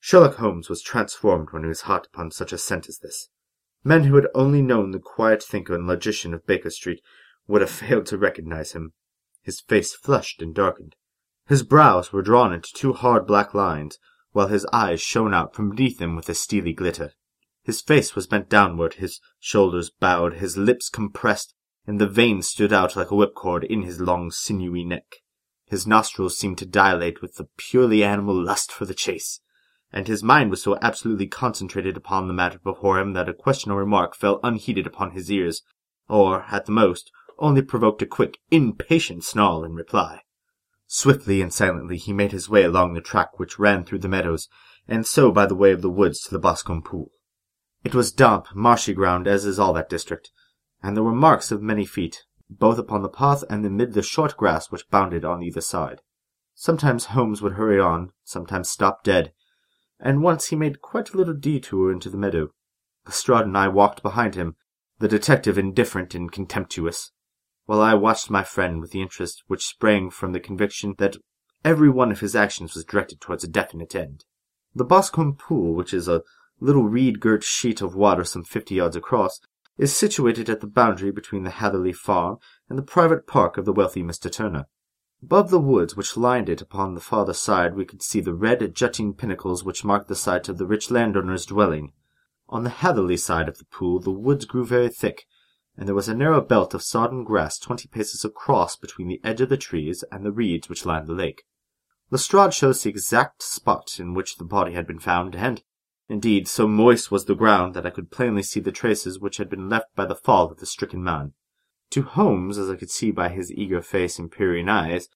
Sherlock 0.00 0.34
Holmes 0.34 0.68
was 0.68 0.82
transformed 0.82 1.52
when 1.52 1.62
he 1.62 1.68
was 1.68 1.82
hot 1.82 2.08
upon 2.08 2.32
such 2.32 2.52
a 2.52 2.58
scent 2.58 2.88
as 2.88 2.98
this. 2.98 3.28
Men 3.84 4.04
who 4.04 4.14
had 4.14 4.28
only 4.34 4.62
known 4.62 4.90
the 4.90 4.98
quiet 4.98 5.42
thinker 5.42 5.74
and 5.74 5.86
logician 5.86 6.32
of 6.32 6.46
Baker 6.46 6.70
Street 6.70 7.02
would 7.46 7.60
have 7.60 7.70
failed 7.82 8.06
to 8.06 8.18
recognize 8.18 8.72
him. 8.72 8.94
His 9.42 9.60
face 9.60 9.94
flushed 9.94 10.40
and 10.40 10.54
darkened. 10.54 10.96
His 11.46 11.62
brows 11.62 12.10
were 12.10 12.22
drawn 12.22 12.54
into 12.54 12.72
two 12.74 12.94
hard 12.94 13.26
black 13.26 13.52
lines, 13.52 13.98
while 14.32 14.48
his 14.48 14.66
eyes 14.72 15.02
shone 15.02 15.34
out 15.34 15.54
from 15.54 15.70
beneath 15.70 15.98
them 15.98 16.16
with 16.16 16.28
a 16.30 16.34
steely 16.34 16.72
glitter. 16.72 17.12
His 17.62 17.82
face 17.82 18.14
was 18.14 18.26
bent 18.26 18.48
downward, 18.48 18.94
his 18.94 19.20
shoulders 19.38 19.90
bowed, 19.90 20.34
his 20.34 20.56
lips 20.56 20.88
compressed, 20.88 21.54
and 21.86 22.00
the 22.00 22.08
veins 22.08 22.48
stood 22.48 22.72
out 22.72 22.96
like 22.96 23.10
a 23.10 23.14
whipcord 23.14 23.64
in 23.64 23.82
his 23.82 24.00
long 24.00 24.30
sinewy 24.30 24.84
neck. 24.84 25.16
His 25.66 25.86
nostrils 25.86 26.36
seemed 26.36 26.58
to 26.58 26.66
dilate 26.66 27.20
with 27.20 27.34
the 27.34 27.48
purely 27.58 28.02
animal 28.02 28.34
lust 28.34 28.72
for 28.72 28.86
the 28.86 28.94
chase, 28.94 29.40
and 29.94 30.08
his 30.08 30.24
mind 30.24 30.50
was 30.50 30.60
so 30.60 30.76
absolutely 30.82 31.28
concentrated 31.28 31.96
upon 31.96 32.26
the 32.26 32.34
matter 32.34 32.58
before 32.58 32.98
him 32.98 33.12
that 33.12 33.28
a 33.28 33.32
question 33.32 33.70
or 33.70 33.78
remark 33.78 34.16
fell 34.16 34.40
unheeded 34.42 34.88
upon 34.88 35.12
his 35.12 35.30
ears, 35.30 35.62
or, 36.08 36.44
at 36.50 36.66
the 36.66 36.72
most, 36.72 37.12
only 37.38 37.62
provoked 37.62 38.02
a 38.02 38.06
quick, 38.06 38.38
impatient 38.50 39.22
snarl 39.22 39.62
in 39.62 39.72
reply. 39.72 40.22
Swiftly 40.88 41.40
and 41.40 41.52
silently 41.52 41.96
he 41.96 42.12
made 42.12 42.32
his 42.32 42.48
way 42.48 42.64
along 42.64 42.92
the 42.92 43.00
track 43.00 43.38
which 43.38 43.56
ran 43.56 43.84
through 43.84 44.00
the 44.00 44.08
meadows, 44.08 44.48
and 44.88 45.06
so 45.06 45.30
by 45.30 45.46
the 45.46 45.54
way 45.54 45.70
of 45.70 45.80
the 45.80 45.88
woods 45.88 46.20
to 46.22 46.30
the 46.32 46.40
Boscombe 46.40 46.82
Pool. 46.82 47.12
It 47.84 47.94
was 47.94 48.10
damp, 48.10 48.48
marshy 48.52 48.94
ground, 48.94 49.28
as 49.28 49.44
is 49.44 49.60
all 49.60 49.72
that 49.74 49.88
district, 49.88 50.32
and 50.82 50.96
there 50.96 51.04
were 51.04 51.14
marks 51.14 51.52
of 51.52 51.62
many 51.62 51.86
feet, 51.86 52.24
both 52.50 52.78
upon 52.78 53.02
the 53.02 53.08
path 53.08 53.44
and 53.48 53.64
amid 53.64 53.92
the 53.92 54.02
short 54.02 54.36
grass 54.36 54.72
which 54.72 54.90
bounded 54.90 55.24
on 55.24 55.40
either 55.40 55.60
side. 55.60 56.00
Sometimes 56.56 57.06
Holmes 57.06 57.40
would 57.40 57.52
hurry 57.52 57.78
on, 57.78 58.10
sometimes 58.24 58.68
stop 58.68 59.04
dead, 59.04 59.32
and 60.00 60.22
once 60.22 60.46
he 60.46 60.56
made 60.56 60.82
quite 60.82 61.12
a 61.12 61.16
little 61.16 61.34
detour 61.34 61.92
into 61.92 62.10
the 62.10 62.18
meadow. 62.18 62.50
Lestrade 63.06 63.46
and 63.46 63.56
I 63.56 63.68
walked 63.68 64.02
behind 64.02 64.34
him, 64.34 64.56
the 64.98 65.08
detective 65.08 65.58
indifferent 65.58 66.14
and 66.14 66.30
contemptuous, 66.30 67.12
while 67.66 67.80
I 67.80 67.94
watched 67.94 68.30
my 68.30 68.42
friend 68.42 68.80
with 68.80 68.90
the 68.90 69.02
interest 69.02 69.42
which 69.46 69.66
sprang 69.66 70.10
from 70.10 70.32
the 70.32 70.40
conviction 70.40 70.94
that 70.98 71.16
every 71.64 71.88
one 71.88 72.10
of 72.10 72.20
his 72.20 72.36
actions 72.36 72.74
was 72.74 72.84
directed 72.84 73.20
towards 73.20 73.44
a 73.44 73.48
definite 73.48 73.94
end. 73.94 74.24
The 74.74 74.84
Boscombe 74.84 75.36
Pool, 75.36 75.74
which 75.74 75.94
is 75.94 76.08
a 76.08 76.22
little 76.60 76.84
reed-girt 76.84 77.42
sheet 77.42 77.80
of 77.80 77.94
water 77.94 78.24
some 78.24 78.44
fifty 78.44 78.76
yards 78.76 78.96
across, 78.96 79.40
is 79.76 79.94
situated 79.94 80.48
at 80.48 80.60
the 80.60 80.66
boundary 80.66 81.10
between 81.10 81.42
the 81.42 81.50
Hatherley 81.50 81.92
Farm 81.92 82.38
and 82.68 82.78
the 82.78 82.82
private 82.82 83.26
park 83.26 83.56
of 83.56 83.64
the 83.64 83.72
wealthy 83.72 84.02
Mr. 84.02 84.30
Turner. 84.30 84.66
Above 85.24 85.48
the 85.48 85.58
woods 85.58 85.96
which 85.96 86.18
lined 86.18 86.50
it 86.50 86.60
upon 86.60 86.92
the 86.92 87.00
farther 87.00 87.32
side 87.32 87.74
we 87.74 87.86
could 87.86 88.02
see 88.02 88.20
the 88.20 88.34
red 88.34 88.74
jutting 88.74 89.14
pinnacles 89.14 89.64
which 89.64 89.82
marked 89.82 90.06
the 90.06 90.14
site 90.14 90.50
of 90.50 90.58
the 90.58 90.66
rich 90.66 90.90
landowner's 90.90 91.46
dwelling. 91.46 91.94
On 92.50 92.62
the 92.62 92.68
Hatherley 92.68 93.16
side 93.16 93.48
of 93.48 93.56
the 93.56 93.64
pool 93.64 94.00
the 94.00 94.10
woods 94.10 94.44
grew 94.44 94.66
very 94.66 94.90
thick, 94.90 95.24
and 95.78 95.88
there 95.88 95.94
was 95.94 96.10
a 96.10 96.14
narrow 96.14 96.42
belt 96.42 96.74
of 96.74 96.82
sodden 96.82 97.24
grass 97.24 97.58
twenty 97.58 97.88
paces 97.88 98.22
across 98.22 98.76
between 98.76 99.08
the 99.08 99.18
edge 99.24 99.40
of 99.40 99.48
the 99.48 99.56
trees 99.56 100.04
and 100.12 100.26
the 100.26 100.30
reeds 100.30 100.68
which 100.68 100.84
lined 100.84 101.06
the 101.06 101.14
lake. 101.14 101.44
Lestrade 102.10 102.52
shows 102.52 102.82
the 102.82 102.90
exact 102.90 103.42
spot 103.42 103.98
in 103.98 104.12
which 104.12 104.36
the 104.36 104.44
body 104.44 104.74
had 104.74 104.86
been 104.86 104.98
found, 104.98 105.34
and, 105.34 105.62
indeed, 106.06 106.46
so 106.46 106.68
moist 106.68 107.10
was 107.10 107.24
the 107.24 107.34
ground 107.34 107.72
that 107.72 107.86
I 107.86 107.90
could 107.90 108.10
plainly 108.10 108.42
see 108.42 108.60
the 108.60 108.70
traces 108.70 109.18
which 109.18 109.38
had 109.38 109.48
been 109.48 109.70
left 109.70 109.86
by 109.96 110.04
the 110.04 110.14
fall 110.14 110.52
of 110.52 110.58
the 110.58 110.66
stricken 110.66 111.02
man. 111.02 111.32
To 111.90 112.02
Holmes, 112.02 112.58
as 112.58 112.70
I 112.70 112.76
could 112.76 112.90
see 112.90 113.10
by 113.10 113.28
his 113.28 113.52
eager 113.52 113.80
face 113.82 114.18
and 114.18 114.30
peering 114.30 114.68
eyes, 114.68 115.08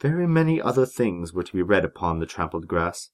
very 0.00 0.26
many 0.26 0.60
other 0.60 0.86
things 0.86 1.32
were 1.32 1.42
to 1.42 1.52
be 1.52 1.62
read 1.62 1.84
upon 1.84 2.18
the 2.18 2.26
trampled 2.26 2.66
grass. 2.66 3.10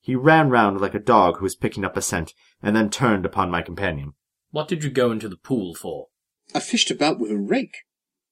He 0.00 0.14
ran 0.14 0.48
round 0.48 0.80
like 0.80 0.94
a 0.94 0.98
dog 0.98 1.38
who 1.38 1.46
is 1.46 1.54
picking 1.54 1.84
up 1.84 1.96
a 1.96 2.02
scent, 2.02 2.32
and 2.62 2.74
then 2.74 2.88
turned 2.88 3.26
upon 3.26 3.50
my 3.50 3.60
companion. 3.60 4.14
What 4.50 4.68
did 4.68 4.82
you 4.82 4.90
go 4.90 5.12
into 5.12 5.28
the 5.28 5.36
pool 5.36 5.74
for? 5.74 6.08
I 6.54 6.60
fished 6.60 6.90
about 6.90 7.20
with 7.20 7.30
a 7.30 7.36
rake. 7.36 7.76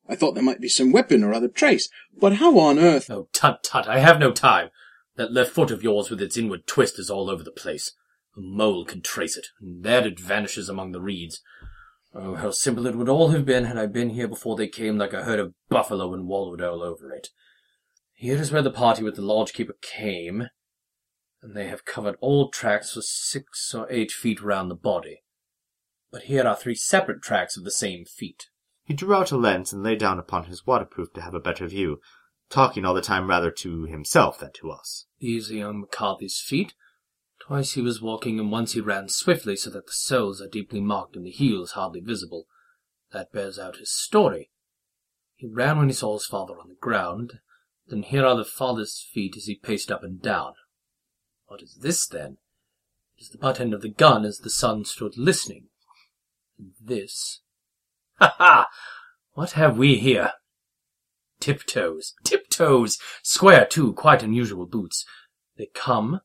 I 0.09 0.17
thought 0.17 0.35
there 0.35 0.43
might 0.43 0.61
be 0.61 0.69
some 0.69 0.91
weapon 0.91 1.23
or 1.23 1.35
other 1.35 1.49
trace, 1.49 1.91
but 2.19 2.37
how 2.37 2.59
on 2.59 2.79
earth? 2.79 3.11
Oh, 3.11 3.29
tut 3.33 3.63
tut, 3.63 3.87
I 3.87 3.99
have 3.99 4.19
no 4.19 4.33
time. 4.33 4.71
That 5.17 5.33
left 5.33 5.51
foot 5.51 5.71
of 5.71 5.83
yours 5.83 6.09
with 6.11 6.23
its 6.23 6.39
inward 6.39 6.67
twist 6.67 6.99
is 6.99 7.11
all 7.11 7.29
over 7.29 7.45
the 7.45 7.51
place. 7.51 7.93
A 8.37 8.41
mole 8.41 8.85
can 8.85 9.03
trace 9.03 9.37
it, 9.37 9.49
and 9.61 9.85
there 9.85 10.07
it 10.07 10.19
vanishes 10.19 10.69
among 10.69 10.93
the 10.93 11.01
reeds. 11.01 11.43
Oh, 12.21 12.35
how 12.35 12.51
simple 12.51 12.85
it 12.89 12.97
would 12.97 13.09
all 13.09 13.29
have 13.29 13.47
been 13.47 13.65
had 13.65 13.79
I 13.79 13.87
been 13.87 14.11
here 14.11 14.27
before 14.27 14.57
they 14.57 14.67
came 14.67 14.99
like 14.99 15.13
a 15.13 15.23
herd 15.23 15.39
of 15.39 15.55
buffalo 15.69 16.13
and 16.13 16.27
wallowed 16.27 16.61
all 16.61 16.83
over 16.83 17.13
it. 17.13 17.29
Here 18.13 18.37
is 18.37 18.51
where 18.51 18.63
the 18.63 18.73
party 18.73 19.05
with 19.05 19.15
the 19.15 19.23
lodge-keeper 19.23 19.77
came, 19.81 20.49
and 21.41 21.57
they 21.57 21.69
have 21.69 21.85
covered 21.85 22.17
all 22.21 22.51
tracks 22.51 22.95
for 22.95 23.03
six 23.03 23.73
or 23.73 23.87
eight 23.89 24.11
feet 24.11 24.43
round 24.43 24.69
the 24.69 24.75
body. 24.75 25.23
But 26.11 26.23
here 26.23 26.45
are 26.45 26.57
three 26.57 26.75
separate 26.75 27.23
tracks 27.23 27.57
of 27.57 27.63
the 27.63 27.71
same 27.71 28.05
feet. 28.05 28.47
He 28.83 28.95
drew 28.95 29.15
out 29.15 29.31
a 29.31 29.37
lens 29.37 29.73
and 29.73 29.85
lay 29.85 29.95
down 29.95 30.19
upon 30.19 30.47
his 30.47 30.67
waterproof 30.67 31.13
to 31.13 31.21
have 31.21 31.35
a 31.35 31.41
better 31.41 31.69
view, 31.69 32.01
talking 32.51 32.85
all 32.85 32.95
the 32.95 33.01
time 33.01 33.29
rather 33.29 33.53
to 33.53 33.85
himself 33.85 34.41
than 34.41 34.51
to 34.55 34.73
us. 34.73 35.07
These 35.21 35.53
are 35.53 35.55
young 35.55 35.83
McCarthy's 35.83 36.41
feet. 36.45 36.75
Twice 37.49 37.73
he 37.73 37.81
was 37.81 38.03
walking, 38.03 38.39
and 38.39 38.53
once 38.53 38.73
he 38.73 38.81
ran 38.83 39.09
swiftly, 39.09 39.57
so 39.57 39.71
that 39.71 39.87
the 39.87 39.93
soles 39.93 40.43
are 40.43 40.49
deeply 40.49 40.83
marked 40.83 41.17
and 41.17 41.25
the 41.25 41.31
heels 41.31 41.71
hardly 41.71 42.01
visible. 42.01 42.47
That 43.13 43.33
bears 43.33 43.59
out 43.59 43.79
his 43.79 43.91
story. 43.91 44.51
He 45.35 45.47
ran 45.47 45.79
when 45.79 45.89
he 45.89 45.95
saw 45.95 46.13
his 46.13 46.27
father 46.27 46.61
on 46.61 46.69
the 46.69 46.75
ground. 46.75 47.41
Then 47.87 48.03
here 48.03 48.27
are 48.27 48.37
the 48.37 48.45
father's 48.45 49.01
feet 49.15 49.35
as 49.35 49.47
he 49.47 49.55
paced 49.55 49.91
up 49.91 50.03
and 50.03 50.21
down. 50.21 50.53
What 51.47 51.63
is 51.63 51.79
this, 51.81 52.07
then? 52.07 52.37
It 53.17 53.23
is 53.23 53.31
the 53.31 53.39
butt 53.39 53.61
end 53.61 53.73
of 53.73 53.81
the 53.81 53.89
gun 53.89 54.27
as 54.27 54.41
the 54.41 54.51
son 54.51 54.85
stood 54.85 55.17
listening. 55.17 55.69
And 56.59 56.73
this, 56.79 57.41
Ha 58.21 58.35
ha! 58.37 58.69
What 59.33 59.53
have 59.53 59.79
we 59.79 59.97
here? 59.97 60.33
Tiptoes. 61.41 62.13
Tiptoes! 62.25 62.99
Square, 63.23 63.69
too, 63.71 63.95
quite 63.95 64.23
unusual 64.23 64.67
boots. 64.67 65.07
They 65.57 65.71
come, 65.73 66.21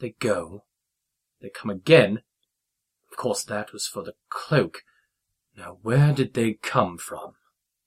they 0.00 0.16
go, 0.18 0.64
they 1.40 1.50
come 1.50 1.70
again. 1.70 2.22
Of 3.10 3.16
course, 3.16 3.44
that 3.44 3.72
was 3.72 3.86
for 3.86 4.02
the 4.02 4.14
cloak. 4.28 4.82
Now, 5.56 5.78
where 5.82 6.12
did 6.12 6.34
they 6.34 6.54
come 6.54 6.98
from? 6.98 7.34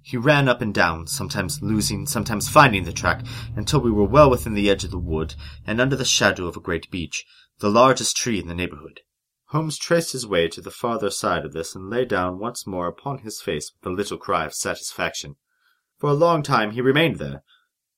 He 0.01 0.17
ran 0.17 0.49
up 0.49 0.61
and 0.61 0.73
down, 0.73 1.07
sometimes 1.07 1.61
losing, 1.61 2.05
sometimes 2.05 2.49
finding 2.49 2.83
the 2.83 2.91
track, 2.91 3.25
until 3.55 3.79
we 3.79 3.91
were 3.91 4.03
well 4.03 4.29
within 4.29 4.53
the 4.53 4.69
edge 4.69 4.83
of 4.83 4.91
the 4.91 4.99
wood 4.99 5.35
and 5.65 5.79
under 5.79 5.95
the 5.95 6.03
shadow 6.03 6.45
of 6.45 6.57
a 6.57 6.61
great 6.61 6.91
beech, 6.91 7.25
the 7.59 7.69
largest 7.69 8.17
tree 8.17 8.39
in 8.39 8.47
the 8.47 8.53
neighborhood. 8.53 9.01
Holmes 9.47 9.77
traced 9.77 10.11
his 10.11 10.27
way 10.27 10.49
to 10.49 10.61
the 10.61 10.71
farther 10.71 11.09
side 11.09 11.45
of 11.45 11.53
this 11.53 11.73
and 11.73 11.89
lay 11.89 12.03
down 12.05 12.39
once 12.39 12.67
more 12.67 12.87
upon 12.87 13.19
his 13.19 13.39
face 13.39 13.71
with 13.71 13.91
a 13.91 13.95
little 13.95 14.17
cry 14.17 14.45
of 14.45 14.53
satisfaction. 14.53 15.35
For 15.99 16.09
a 16.09 16.13
long 16.13 16.43
time 16.43 16.71
he 16.71 16.81
remained 16.81 17.17
there, 17.17 17.43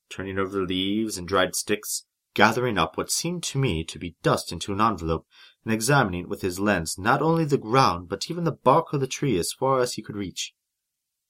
turning 0.10 0.38
over 0.38 0.58
the 0.60 0.64
leaves 0.64 1.18
and 1.18 1.28
dried 1.28 1.56
sticks, 1.56 2.06
gathering 2.36 2.78
up 2.78 2.98
what 2.98 3.10
seemed 3.10 3.42
to 3.42 3.58
me 3.58 3.84
to 3.84 3.98
be 3.98 4.16
dust 4.22 4.52
into 4.52 4.72
an 4.72 4.80
envelope, 4.80 5.26
and 5.64 5.74
examining 5.74 6.30
with 6.30 6.42
his 6.42 6.60
lens 6.60 7.00
not 7.00 7.22
only 7.22 7.46
the 7.46 7.58
ground 7.58 8.08
but 8.08 8.30
even 8.30 8.44
the 8.44 8.52
bark 8.52 8.94
of 8.94 9.00
the 9.00 9.08
tree 9.08 9.40
as 9.40 9.52
far 9.52 9.80
as 9.80 9.94
he 9.94 10.04
could 10.04 10.16
reach. 10.16 10.54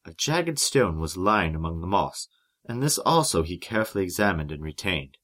A 0.03 0.13
jagged 0.13 0.59
stone 0.59 0.99
was 0.99 1.15
lying 1.15 1.55
among 1.55 1.79
the 1.79 1.87
moss, 1.87 2.27
and 2.65 2.83
this 2.83 2.97
also 2.97 3.43
he 3.43 3.57
carefully 3.57 4.03
examined 4.03 4.51
and 4.51 4.61
retained. 4.61 5.17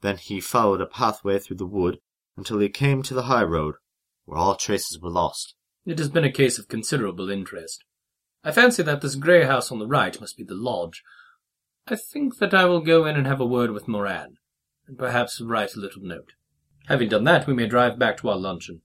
Then 0.00 0.16
he 0.16 0.40
followed 0.40 0.80
a 0.80 0.86
pathway 0.86 1.38
through 1.38 1.56
the 1.56 1.66
wood 1.66 1.98
until 2.36 2.60
he 2.60 2.68
came 2.68 3.02
to 3.02 3.14
the 3.14 3.24
high 3.24 3.42
road, 3.42 3.74
where 4.24 4.38
all 4.38 4.54
traces 4.54 4.98
were 5.00 5.10
lost. 5.10 5.54
It 5.84 5.98
has 5.98 6.08
been 6.08 6.24
a 6.24 6.32
case 6.32 6.58
of 6.58 6.68
considerable 6.68 7.28
interest. 7.28 7.84
I 8.44 8.52
fancy 8.52 8.82
that 8.84 9.00
this 9.00 9.16
grey 9.16 9.44
house 9.44 9.72
on 9.72 9.78
the 9.78 9.86
right 9.86 10.18
must 10.20 10.36
be 10.36 10.44
the 10.44 10.54
lodge. 10.54 11.02
I 11.86 11.96
think 11.96 12.38
that 12.38 12.54
I 12.54 12.64
will 12.64 12.80
go 12.80 13.04
in 13.04 13.16
and 13.16 13.26
have 13.26 13.40
a 13.40 13.46
word 13.46 13.72
with 13.72 13.88
Moran, 13.88 14.37
and 14.88 14.98
perhaps 14.98 15.40
write 15.40 15.74
a 15.74 15.80
little 15.80 16.02
note. 16.02 16.32
Having 16.88 17.10
done 17.10 17.24
that, 17.24 17.46
we 17.46 17.54
may 17.54 17.66
drive 17.66 17.98
back 17.98 18.16
to 18.18 18.28
our 18.30 18.36
luncheon. 18.36 18.80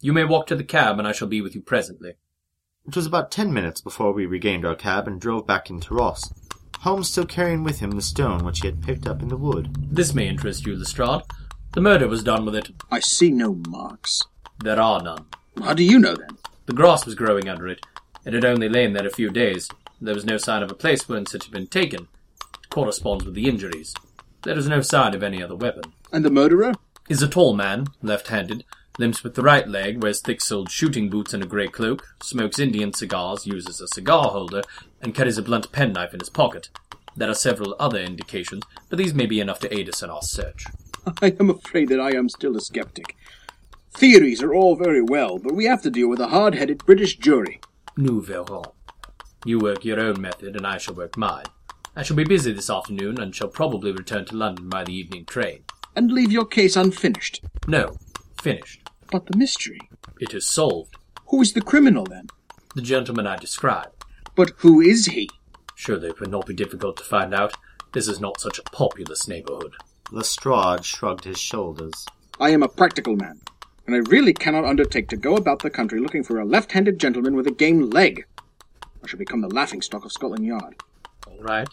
You 0.00 0.12
may 0.12 0.24
walk 0.24 0.46
to 0.48 0.56
the 0.56 0.64
cab, 0.64 0.98
and 0.98 1.08
I 1.08 1.12
shall 1.12 1.28
be 1.28 1.40
with 1.40 1.54
you 1.54 1.62
presently. 1.62 2.14
It 2.86 2.96
was 2.96 3.06
about 3.06 3.30
ten 3.30 3.52
minutes 3.52 3.80
before 3.80 4.12
we 4.12 4.26
regained 4.26 4.66
our 4.66 4.74
cab 4.74 5.08
and 5.08 5.20
drove 5.20 5.46
back 5.46 5.70
into 5.70 5.94
Ross, 5.94 6.32
Holmes 6.80 7.08
still 7.08 7.26
carrying 7.26 7.64
with 7.64 7.80
him 7.80 7.92
the 7.92 8.02
stone 8.02 8.44
which 8.44 8.60
he 8.60 8.68
had 8.68 8.82
picked 8.82 9.08
up 9.08 9.22
in 9.22 9.28
the 9.28 9.36
wood. 9.36 9.74
This 9.90 10.14
may 10.14 10.28
interest 10.28 10.66
you, 10.66 10.76
Lestrade. 10.76 11.22
The 11.72 11.80
murder 11.80 12.06
was 12.06 12.22
done 12.22 12.44
with 12.44 12.54
it. 12.54 12.70
I 12.90 13.00
see 13.00 13.30
no 13.30 13.54
marks. 13.68 14.22
There 14.62 14.80
are 14.80 15.02
none. 15.02 15.26
How 15.62 15.74
do 15.74 15.82
you 15.82 15.98
know 15.98 16.14
then? 16.14 16.38
The 16.66 16.74
grass 16.74 17.04
was 17.04 17.14
growing 17.14 17.48
under 17.48 17.66
it. 17.66 17.80
It 18.24 18.34
had 18.34 18.44
only 18.44 18.68
lain 18.68 18.92
there 18.92 19.06
a 19.06 19.10
few 19.10 19.30
days. 19.30 19.68
There 20.00 20.14
was 20.14 20.24
no 20.24 20.36
sign 20.36 20.62
of 20.62 20.70
a 20.70 20.74
place 20.74 21.08
whence 21.08 21.34
it 21.34 21.44
had 21.44 21.52
been 21.52 21.66
taken. 21.66 22.08
It 22.62 22.70
corresponds 22.70 23.24
with 23.24 23.34
the 23.34 23.48
injuries. 23.48 23.94
There 24.46 24.56
is 24.56 24.68
no 24.68 24.80
sign 24.80 25.12
of 25.12 25.24
any 25.24 25.42
other 25.42 25.56
weapon. 25.56 25.92
And 26.12 26.24
the 26.24 26.30
murderer? 26.30 26.74
Is 27.08 27.20
a 27.20 27.26
tall 27.26 27.52
man, 27.52 27.88
left-handed, 28.00 28.62
limps 28.96 29.24
with 29.24 29.34
the 29.34 29.42
right 29.42 29.66
leg, 29.66 30.00
wears 30.00 30.20
thick-soled 30.20 30.70
shooting 30.70 31.10
boots 31.10 31.34
and 31.34 31.42
a 31.42 31.46
grey 31.46 31.66
cloak, 31.66 32.06
smokes 32.22 32.60
Indian 32.60 32.92
cigars, 32.92 33.44
uses 33.44 33.80
a 33.80 33.88
cigar 33.88 34.28
holder, 34.28 34.62
and 35.02 35.16
carries 35.16 35.36
a 35.36 35.42
blunt 35.42 35.72
penknife 35.72 36.14
in 36.14 36.20
his 36.20 36.30
pocket. 36.30 36.68
There 37.16 37.28
are 37.28 37.34
several 37.34 37.74
other 37.80 37.98
indications, 37.98 38.62
but 38.88 38.98
these 38.98 39.14
may 39.14 39.26
be 39.26 39.40
enough 39.40 39.58
to 39.60 39.76
aid 39.76 39.88
us 39.88 40.00
in 40.00 40.10
our 40.10 40.22
search. 40.22 40.64
I 41.20 41.34
am 41.40 41.50
afraid 41.50 41.88
that 41.88 41.98
I 41.98 42.14
am 42.14 42.28
still 42.28 42.56
a 42.56 42.60
skeptic. 42.60 43.16
Theories 43.94 44.44
are 44.44 44.54
all 44.54 44.76
very 44.76 45.02
well, 45.02 45.40
but 45.40 45.56
we 45.56 45.64
have 45.64 45.82
to 45.82 45.90
deal 45.90 46.08
with 46.08 46.20
a 46.20 46.28
hard-headed 46.28 46.86
British 46.86 47.16
jury. 47.16 47.60
Nous 47.96 48.24
verrons. 48.24 48.68
You 49.44 49.58
work 49.58 49.84
your 49.84 49.98
own 49.98 50.20
method, 50.20 50.54
and 50.54 50.64
I 50.64 50.78
shall 50.78 50.94
work 50.94 51.16
mine. 51.16 51.46
I 51.98 52.02
shall 52.02 52.16
be 52.16 52.24
busy 52.24 52.52
this 52.52 52.68
afternoon, 52.68 53.18
and 53.18 53.34
shall 53.34 53.48
probably 53.48 53.90
return 53.90 54.26
to 54.26 54.36
London 54.36 54.68
by 54.68 54.84
the 54.84 54.92
evening 54.92 55.24
train. 55.24 55.64
And 55.96 56.12
leave 56.12 56.30
your 56.30 56.44
case 56.44 56.76
unfinished. 56.76 57.42
No, 57.66 57.96
finished. 58.38 58.90
But 59.10 59.24
the 59.24 59.38
mystery. 59.38 59.80
It 60.20 60.34
is 60.34 60.46
solved. 60.46 60.96
Who 61.28 61.40
is 61.40 61.54
the 61.54 61.62
criminal 61.62 62.04
then? 62.04 62.26
The 62.74 62.82
gentleman 62.82 63.26
I 63.26 63.36
described. 63.36 64.04
But 64.34 64.52
who 64.58 64.82
is 64.82 65.06
he? 65.06 65.30
Surely 65.74 66.08
it 66.08 66.20
would 66.20 66.30
not 66.30 66.46
be 66.46 66.52
difficult 66.52 66.98
to 66.98 67.02
find 67.02 67.32
out. 67.32 67.54
This 67.92 68.08
is 68.08 68.20
not 68.20 68.42
such 68.42 68.58
a 68.58 68.62
populous 68.64 69.26
neighborhood. 69.26 69.72
Lestrade 70.12 70.84
shrugged 70.84 71.24
his 71.24 71.40
shoulders. 71.40 72.04
I 72.38 72.50
am 72.50 72.62
a 72.62 72.68
practical 72.68 73.16
man, 73.16 73.40
and 73.86 73.96
I 73.96 74.00
really 74.10 74.34
cannot 74.34 74.66
undertake 74.66 75.08
to 75.08 75.16
go 75.16 75.34
about 75.34 75.62
the 75.62 75.70
country 75.70 75.98
looking 75.98 76.22
for 76.22 76.38
a 76.38 76.44
left-handed 76.44 77.00
gentleman 77.00 77.34
with 77.34 77.46
a 77.46 77.52
game 77.52 77.88
leg. 77.88 78.26
I 79.02 79.06
shall 79.06 79.18
become 79.18 79.40
the 79.40 79.48
laughing-stock 79.48 80.04
of 80.04 80.12
Scotland 80.12 80.44
Yard. 80.44 80.74
All 81.26 81.40
right. 81.40 81.68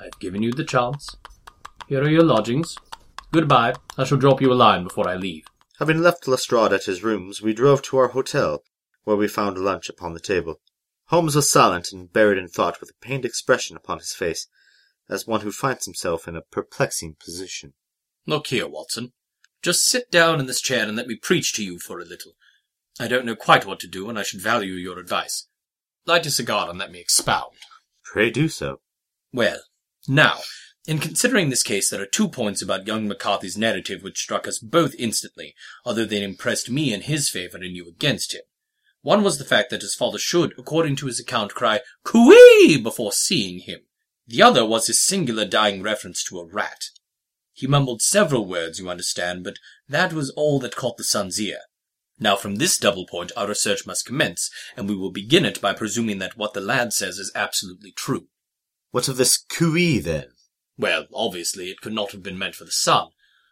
I've 0.00 0.18
given 0.20 0.42
you 0.42 0.52
the 0.52 0.64
chance. 0.64 1.16
Here 1.88 2.02
are 2.02 2.10
your 2.10 2.22
lodgings. 2.22 2.76
Goodbye. 3.32 3.74
I 3.96 4.04
shall 4.04 4.18
drop 4.18 4.40
you 4.40 4.52
a 4.52 4.54
line 4.54 4.84
before 4.84 5.08
I 5.08 5.16
leave. 5.16 5.44
Having 5.78 6.02
left 6.02 6.26
Lestrade 6.26 6.72
at 6.72 6.84
his 6.84 7.02
rooms, 7.02 7.40
we 7.40 7.52
drove 7.52 7.82
to 7.82 7.98
our 7.98 8.08
hotel, 8.08 8.62
where 9.04 9.16
we 9.16 9.28
found 9.28 9.58
lunch 9.58 9.88
upon 9.88 10.14
the 10.14 10.20
table. 10.20 10.60
Holmes 11.06 11.36
was 11.36 11.50
silent 11.50 11.92
and 11.92 12.12
buried 12.12 12.38
in 12.38 12.48
thought 12.48 12.80
with 12.80 12.90
a 12.90 13.06
pained 13.06 13.24
expression 13.24 13.76
upon 13.76 13.98
his 13.98 14.12
face, 14.12 14.46
as 15.08 15.26
one 15.26 15.40
who 15.40 15.52
finds 15.52 15.84
himself 15.84 16.28
in 16.28 16.36
a 16.36 16.42
perplexing 16.42 17.16
position. 17.22 17.74
Look 18.26 18.48
here, 18.48 18.68
Watson. 18.68 19.12
Just 19.62 19.88
sit 19.88 20.10
down 20.10 20.38
in 20.38 20.46
this 20.46 20.60
chair 20.60 20.86
and 20.86 20.96
let 20.96 21.06
me 21.06 21.16
preach 21.16 21.52
to 21.54 21.64
you 21.64 21.78
for 21.78 21.98
a 21.98 22.04
little. 22.04 22.32
I 23.00 23.08
don't 23.08 23.24
know 23.24 23.36
quite 23.36 23.64
what 23.64 23.80
to 23.80 23.88
do, 23.88 24.08
and 24.08 24.18
I 24.18 24.22
should 24.22 24.42
value 24.42 24.74
your 24.74 24.98
advice. 24.98 25.48
Light 26.06 26.26
a 26.26 26.30
cigar 26.30 26.68
and 26.68 26.78
let 26.78 26.92
me 26.92 27.00
expound. 27.00 27.52
Pray 28.04 28.30
do 28.30 28.48
so. 28.48 28.80
Well, 29.32 29.60
now, 30.08 30.38
in 30.86 30.98
considering 30.98 31.50
this 31.50 31.62
case, 31.62 31.90
there 31.90 32.00
are 32.00 32.06
two 32.06 32.28
points 32.28 32.62
about 32.62 32.86
young 32.86 33.06
McCarthy's 33.06 33.58
narrative 33.58 34.02
which 34.02 34.18
struck 34.18 34.48
us 34.48 34.58
both 34.58 34.94
instantly, 34.98 35.54
although 35.84 36.06
they 36.06 36.22
impressed 36.22 36.70
me 36.70 36.94
in 36.94 37.02
his 37.02 37.28
favour 37.28 37.58
and 37.58 37.76
you 37.76 37.86
against 37.86 38.32
him. 38.34 38.40
One 39.02 39.22
was 39.22 39.38
the 39.38 39.44
fact 39.44 39.70
that 39.70 39.82
his 39.82 39.94
father 39.94 40.18
should, 40.18 40.54
according 40.58 40.96
to 40.96 41.06
his 41.06 41.20
account, 41.20 41.54
cry 41.54 41.80
"Cooee!" 42.04 42.82
before 42.82 43.12
seeing 43.12 43.58
him. 43.58 43.80
The 44.26 44.42
other 44.42 44.64
was 44.64 44.86
his 44.86 45.04
singular 45.04 45.44
dying 45.44 45.82
reference 45.82 46.24
to 46.24 46.38
a 46.38 46.46
rat. 46.46 46.86
He 47.52 47.66
mumbled 47.66 48.00
several 48.00 48.46
words, 48.46 48.78
you 48.78 48.88
understand, 48.88 49.44
but 49.44 49.58
that 49.88 50.12
was 50.12 50.30
all 50.30 50.58
that 50.60 50.76
caught 50.76 50.96
the 50.96 51.04
son's 51.04 51.40
ear. 51.40 51.60
Now 52.18 52.34
from 52.34 52.56
this 52.56 52.78
double 52.78 53.06
point 53.06 53.30
our 53.36 53.48
research 53.48 53.86
must 53.86 54.06
commence, 54.06 54.50
and 54.76 54.88
we 54.88 54.96
will 54.96 55.12
begin 55.12 55.44
it 55.44 55.60
by 55.60 55.74
presuming 55.74 56.18
that 56.18 56.36
what 56.36 56.54
the 56.54 56.60
lad 56.60 56.92
says 56.92 57.18
is 57.18 57.30
absolutely 57.34 57.92
true. 57.92 58.28
What 58.90 59.08
of 59.08 59.16
this 59.16 59.44
cooee, 59.50 60.02
then? 60.02 60.28
Well, 60.78 61.06
obviously 61.12 61.70
it 61.70 61.80
could 61.80 61.92
not 61.92 62.12
have 62.12 62.22
been 62.22 62.38
meant 62.38 62.54
for 62.54 62.64
the 62.64 62.70
son. 62.70 63.08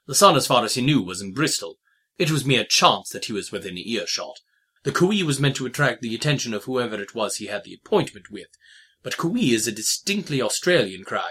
The 0.07 0.15
son, 0.15 0.37
as 0.37 0.47
far 0.47 0.65
as 0.65 0.75
he 0.75 0.83
knew, 0.83 1.03
was 1.03 1.21
in 1.21 1.33
Bristol. 1.33 1.79
It 2.19 2.31
was 2.31 2.45
mere 2.45 2.65
chance 2.65 3.11
that 3.11 3.27
he 3.27 3.33
was 3.33 3.53
within 3.53 3.77
earshot. 3.77 4.39
The 4.85 4.93
cooee 4.93 5.25
was 5.25 5.41
meant 5.41 5.57
to 5.57 5.67
attract 5.67 6.01
the 6.01 6.15
attention 6.15 6.55
of 6.55 6.65
whoever 6.65 7.01
it 7.03 7.15
was 7.15 7.37
he 7.37 7.47
had 7.47 7.65
the 7.65 7.75
appointment 7.75 8.31
with. 8.31 8.47
But 9.03 9.17
cooee 9.17 9.53
is 9.53 9.67
a 9.67 9.73
distinctly 9.73 10.41
Australian 10.41 11.05
cry, 11.05 11.31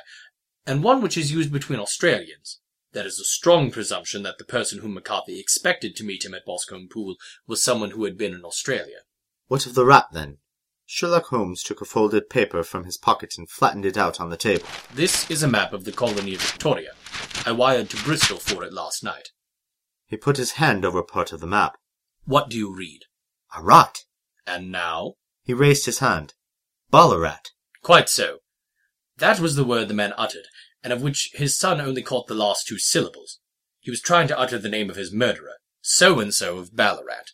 and 0.65 0.83
one 0.83 1.01
which 1.01 1.17
is 1.17 1.31
used 1.31 1.51
between 1.51 1.79
Australians. 1.79 2.59
There 2.91 3.07
is 3.07 3.19
a 3.19 3.25
strong 3.25 3.71
presumption 3.71 4.23
that 4.23 4.37
the 4.37 4.45
person 4.45 4.79
whom 4.79 4.93
McCarthy 4.93 5.39
expected 5.39 5.95
to 5.95 6.03
meet 6.03 6.25
him 6.25 6.33
at 6.33 6.45
Boscombe 6.45 6.89
Pool 6.89 7.15
was 7.47 7.63
someone 7.63 7.91
who 7.91 8.03
had 8.03 8.17
been 8.17 8.33
in 8.33 8.45
Australia. 8.45 8.99
What 9.47 9.65
of 9.65 9.73
the 9.73 9.85
rat, 9.85 10.07
then? 10.11 10.37
Sherlock 10.87 11.27
Holmes 11.27 11.63
took 11.63 11.81
a 11.81 11.85
folded 11.85 12.29
paper 12.29 12.63
from 12.63 12.85
his 12.85 12.97
pocket 12.97 13.33
and 13.37 13.49
flattened 13.49 13.85
it 13.85 13.97
out 13.97 14.21
on 14.21 14.29
the 14.29 14.37
table. 14.37 14.67
This 14.93 15.29
is 15.31 15.41
a 15.41 15.47
map 15.47 15.73
of 15.73 15.83
the 15.83 15.91
colony 15.91 16.35
of 16.35 16.41
Victoria. 16.41 16.93
I 17.45 17.51
wired 17.53 17.89
to 17.89 18.03
Bristol 18.03 18.37
for 18.37 18.63
it 18.63 18.71
last 18.71 19.03
night. 19.03 19.29
He 20.05 20.15
put 20.15 20.37
his 20.37 20.53
hand 20.53 20.85
over 20.85 21.01
part 21.01 21.31
of 21.31 21.39
the 21.39 21.47
map. 21.47 21.77
What 22.25 22.49
do 22.49 22.57
you 22.57 22.75
read? 22.75 23.01
A 23.57 23.63
rat! 23.63 24.03
And 24.45 24.71
now? 24.71 25.15
He 25.43 25.53
raised 25.53 25.85
his 25.85 25.99
hand. 25.99 26.35
Ballarat. 26.91 27.51
Quite 27.81 28.09
so. 28.09 28.39
That 29.17 29.39
was 29.39 29.55
the 29.55 29.63
word 29.63 29.87
the 29.87 29.93
man 29.95 30.13
uttered, 30.17 30.47
and 30.83 30.93
of 30.93 31.01
which 31.01 31.31
his 31.33 31.57
son 31.57 31.81
only 31.81 32.03
caught 32.03 32.27
the 32.27 32.35
last 32.35 32.67
two 32.67 32.77
syllables. 32.77 33.39
He 33.79 33.89
was 33.89 34.01
trying 34.01 34.27
to 34.27 34.39
utter 34.39 34.59
the 34.59 34.69
name 34.69 34.89
of 34.89 34.95
his 34.95 35.11
murderer, 35.11 35.57
so 35.81 36.19
and 36.19 36.33
so 36.33 36.57
of 36.57 36.75
Ballarat. 36.75 37.31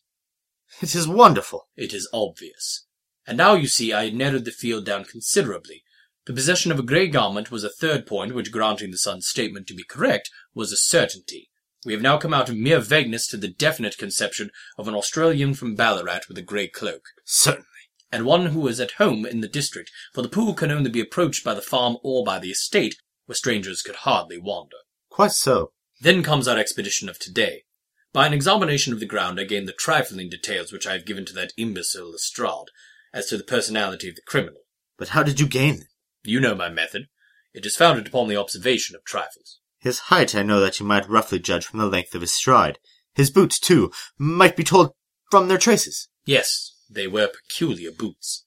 It 0.82 0.96
is 0.96 1.08
wonderful. 1.08 1.68
It 1.76 1.94
is 1.94 2.10
obvious. 2.14 2.86
And 3.32 3.38
now 3.38 3.54
you 3.54 3.68
see 3.68 3.94
I 3.94 4.04
had 4.04 4.14
narrowed 4.14 4.44
the 4.44 4.52
field 4.52 4.86
down 4.86 5.06
considerably. 5.06 5.86
The 6.26 6.34
possession 6.34 6.70
of 6.70 6.80
a 6.80 6.84
grey 6.84 7.08
garment 7.08 7.50
was 7.50 7.64
a 7.64 7.70
third 7.70 8.06
point 8.06 8.36
which, 8.36 8.52
granting 8.52 8.92
the 8.92 8.98
son's 8.98 9.26
statement 9.26 9.68
to 9.68 9.74
be 9.74 9.86
correct, 9.86 10.30
was 10.54 10.74
a 10.74 10.76
certainty. 10.76 11.50
We 11.86 11.94
have 11.94 12.02
now 12.02 12.18
come 12.18 12.34
out 12.34 12.50
of 12.50 12.58
mere 12.58 12.82
vagueness 12.82 13.30
to 13.30 13.38
the 13.38 13.48
definite 13.48 13.98
conception 13.98 14.52
of 14.78 14.90
an 14.90 14.96
Australian 14.96 15.54
from 15.54 15.76
Ballarat 15.76 16.28
with 16.28 16.38
a 16.40 16.42
grey 16.42 16.68
cloak. 16.68 17.04
Certainly. 17.24 17.68
And 18.12 18.26
one 18.26 18.48
who 18.48 18.60
was 18.60 18.82
at 18.82 19.00
home 19.00 19.26
in 19.26 19.40
the 19.40 19.48
district, 19.48 19.92
for 20.14 20.22
the 20.22 20.28
pool 20.28 20.54
can 20.54 20.70
only 20.70 20.90
be 20.90 21.00
approached 21.00 21.46
by 21.46 21.54
the 21.54 21.62
farm 21.62 22.00
or 22.04 22.26
by 22.26 22.38
the 22.38 22.52
estate, 22.52 22.98
where 23.28 23.36
strangers 23.38 23.82
could 23.82 23.96
hardly 23.96 24.40
wander. 24.40 24.76
Quite 25.10 25.32
so. 25.32 25.72
Then 26.02 26.22
comes 26.22 26.50
our 26.50 26.58
expedition 26.58 27.08
of 27.08 27.18
today. 27.18 27.64
By 28.12 28.28
an 28.28 28.34
examination 28.34 28.92
of 28.92 29.00
the 29.00 29.06
ground 29.06 29.40
I 29.40 29.46
gained 29.46 29.70
the 29.70 29.72
trifling 29.72 30.28
details 30.28 30.74
which 30.74 30.86
I 30.86 30.92
have 30.92 31.06
given 31.06 31.24
to 31.28 31.34
that 31.36 31.54
imbecile 31.56 32.12
Lestrade. 32.12 32.68
As 33.14 33.28
to 33.28 33.38
the 33.38 33.44
personality 33.44 34.10
of 34.10 34.16
the 34.16 34.22
criminal. 34.26 34.62
But 34.98 35.10
how 35.10 35.24
did 35.24 35.40
you 35.40 35.48
gain 35.48 35.78
them? 35.80 35.88
You 36.24 36.40
know 36.40 36.56
my 36.56 36.70
method. 36.70 37.08
It 37.54 37.66
is 37.66 37.76
founded 37.76 38.08
upon 38.08 38.28
the 38.28 38.38
observation 38.38 38.96
of 38.96 39.04
trifles. 39.04 39.60
His 39.80 40.00
height 40.00 40.36
I 40.36 40.44
know 40.44 40.60
that 40.60 40.80
you 40.80 40.86
might 40.86 41.10
roughly 41.10 41.40
judge 41.40 41.66
from 41.66 41.80
the 41.80 41.88
length 41.88 42.14
of 42.14 42.22
his 42.22 42.34
stride. 42.34 42.78
His 43.14 43.32
boots, 43.32 43.60
too, 43.60 43.92
might 44.18 44.56
be 44.56 44.64
told 44.64 44.92
from 45.30 45.48
their 45.48 45.58
traces. 45.58 46.08
Yes, 46.26 46.76
they 46.90 47.08
were 47.08 47.28
peculiar 47.28 47.92
boots. 47.92 48.46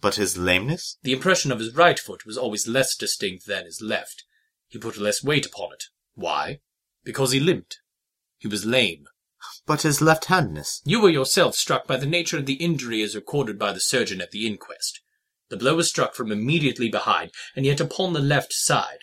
But 0.00 0.16
his 0.16 0.36
lameness? 0.36 0.98
The 1.02 1.12
impression 1.12 1.52
of 1.52 1.60
his 1.60 1.74
right 1.74 1.98
foot 1.98 2.26
was 2.26 2.36
always 2.36 2.68
less 2.68 2.96
distinct 2.96 3.46
than 3.46 3.64
his 3.64 3.80
left. 3.80 4.24
He 4.68 4.78
put 4.78 4.98
less 4.98 5.22
weight 5.22 5.46
upon 5.46 5.72
it. 5.72 5.84
Why? 6.14 6.60
Because 7.04 7.32
he 7.32 7.40
limped. 7.40 7.78
He 8.38 8.48
was 8.48 8.66
lame. 8.66 9.04
But 9.66 9.82
his 9.82 10.00
left-handedness? 10.00 10.82
You 10.84 11.00
were 11.00 11.10
yourself 11.10 11.54
struck 11.54 11.86
by 11.86 11.96
the 11.96 12.06
nature 12.06 12.38
of 12.38 12.46
the 12.46 12.54
injury 12.54 13.02
as 13.02 13.14
recorded 13.14 13.58
by 13.58 13.72
the 13.72 13.80
surgeon 13.80 14.20
at 14.20 14.30
the 14.30 14.46
inquest. 14.46 15.00
The 15.48 15.56
blow 15.56 15.76
was 15.76 15.88
struck 15.88 16.14
from 16.14 16.32
immediately 16.32 16.88
behind, 16.88 17.30
and 17.54 17.64
yet 17.64 17.80
upon 17.80 18.12
the 18.12 18.20
left 18.20 18.52
side. 18.52 19.00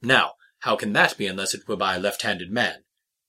Now, 0.00 0.32
how 0.60 0.76
can 0.76 0.92
that 0.92 1.16
be 1.16 1.26
unless 1.26 1.54
it 1.54 1.66
were 1.66 1.76
by 1.76 1.96
a 1.96 2.00
left-handed 2.00 2.50
man? 2.50 2.84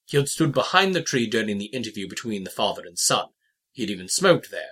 He 0.06 0.18
had 0.18 0.30
stood 0.30 0.54
behind 0.54 0.94
the 0.94 1.02
tree 1.02 1.28
during 1.28 1.58
the 1.58 1.66
interview 1.66 2.08
between 2.08 2.44
the 2.44 2.50
father 2.50 2.84
and 2.86 2.98
son. 2.98 3.28
He 3.72 3.84
had 3.84 3.90
even 3.90 4.08
smoked 4.08 4.52
there. 4.52 4.72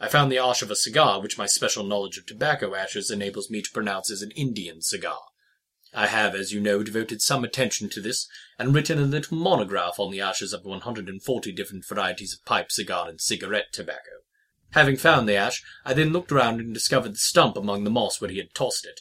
I 0.00 0.08
found 0.08 0.32
the 0.32 0.38
ash 0.38 0.62
of 0.62 0.70
a 0.70 0.76
cigar, 0.76 1.20
which 1.20 1.38
my 1.38 1.46
special 1.46 1.84
knowledge 1.84 2.16
of 2.16 2.26
tobacco 2.26 2.74
ashes 2.74 3.10
enables 3.10 3.50
me 3.50 3.60
to 3.62 3.70
pronounce 3.70 4.10
as 4.10 4.22
an 4.22 4.30
Indian 4.30 4.80
cigar. 4.80 5.20
I 5.92 6.06
have, 6.06 6.34
as 6.34 6.52
you 6.52 6.60
know, 6.60 6.82
devoted 6.82 7.20
some 7.20 7.42
attention 7.42 7.88
to 7.90 8.00
this, 8.00 8.28
and 8.58 8.74
written 8.74 8.98
a 8.98 9.02
little 9.02 9.36
monograph 9.36 9.98
on 9.98 10.10
the 10.12 10.20
ashes 10.20 10.52
of 10.52 10.64
140 10.64 11.52
different 11.52 11.84
varieties 11.86 12.32
of 12.32 12.44
pipe, 12.44 12.70
cigar, 12.70 13.08
and 13.08 13.20
cigarette 13.20 13.72
tobacco. 13.72 14.20
Having 14.70 14.98
found 14.98 15.28
the 15.28 15.34
ash, 15.34 15.64
I 15.84 15.94
then 15.94 16.12
looked 16.12 16.30
round 16.30 16.60
and 16.60 16.72
discovered 16.72 17.14
the 17.14 17.18
stump 17.18 17.56
among 17.56 17.82
the 17.82 17.90
moss 17.90 18.20
where 18.20 18.30
he 18.30 18.38
had 18.38 18.54
tossed 18.54 18.86
it. 18.86 19.00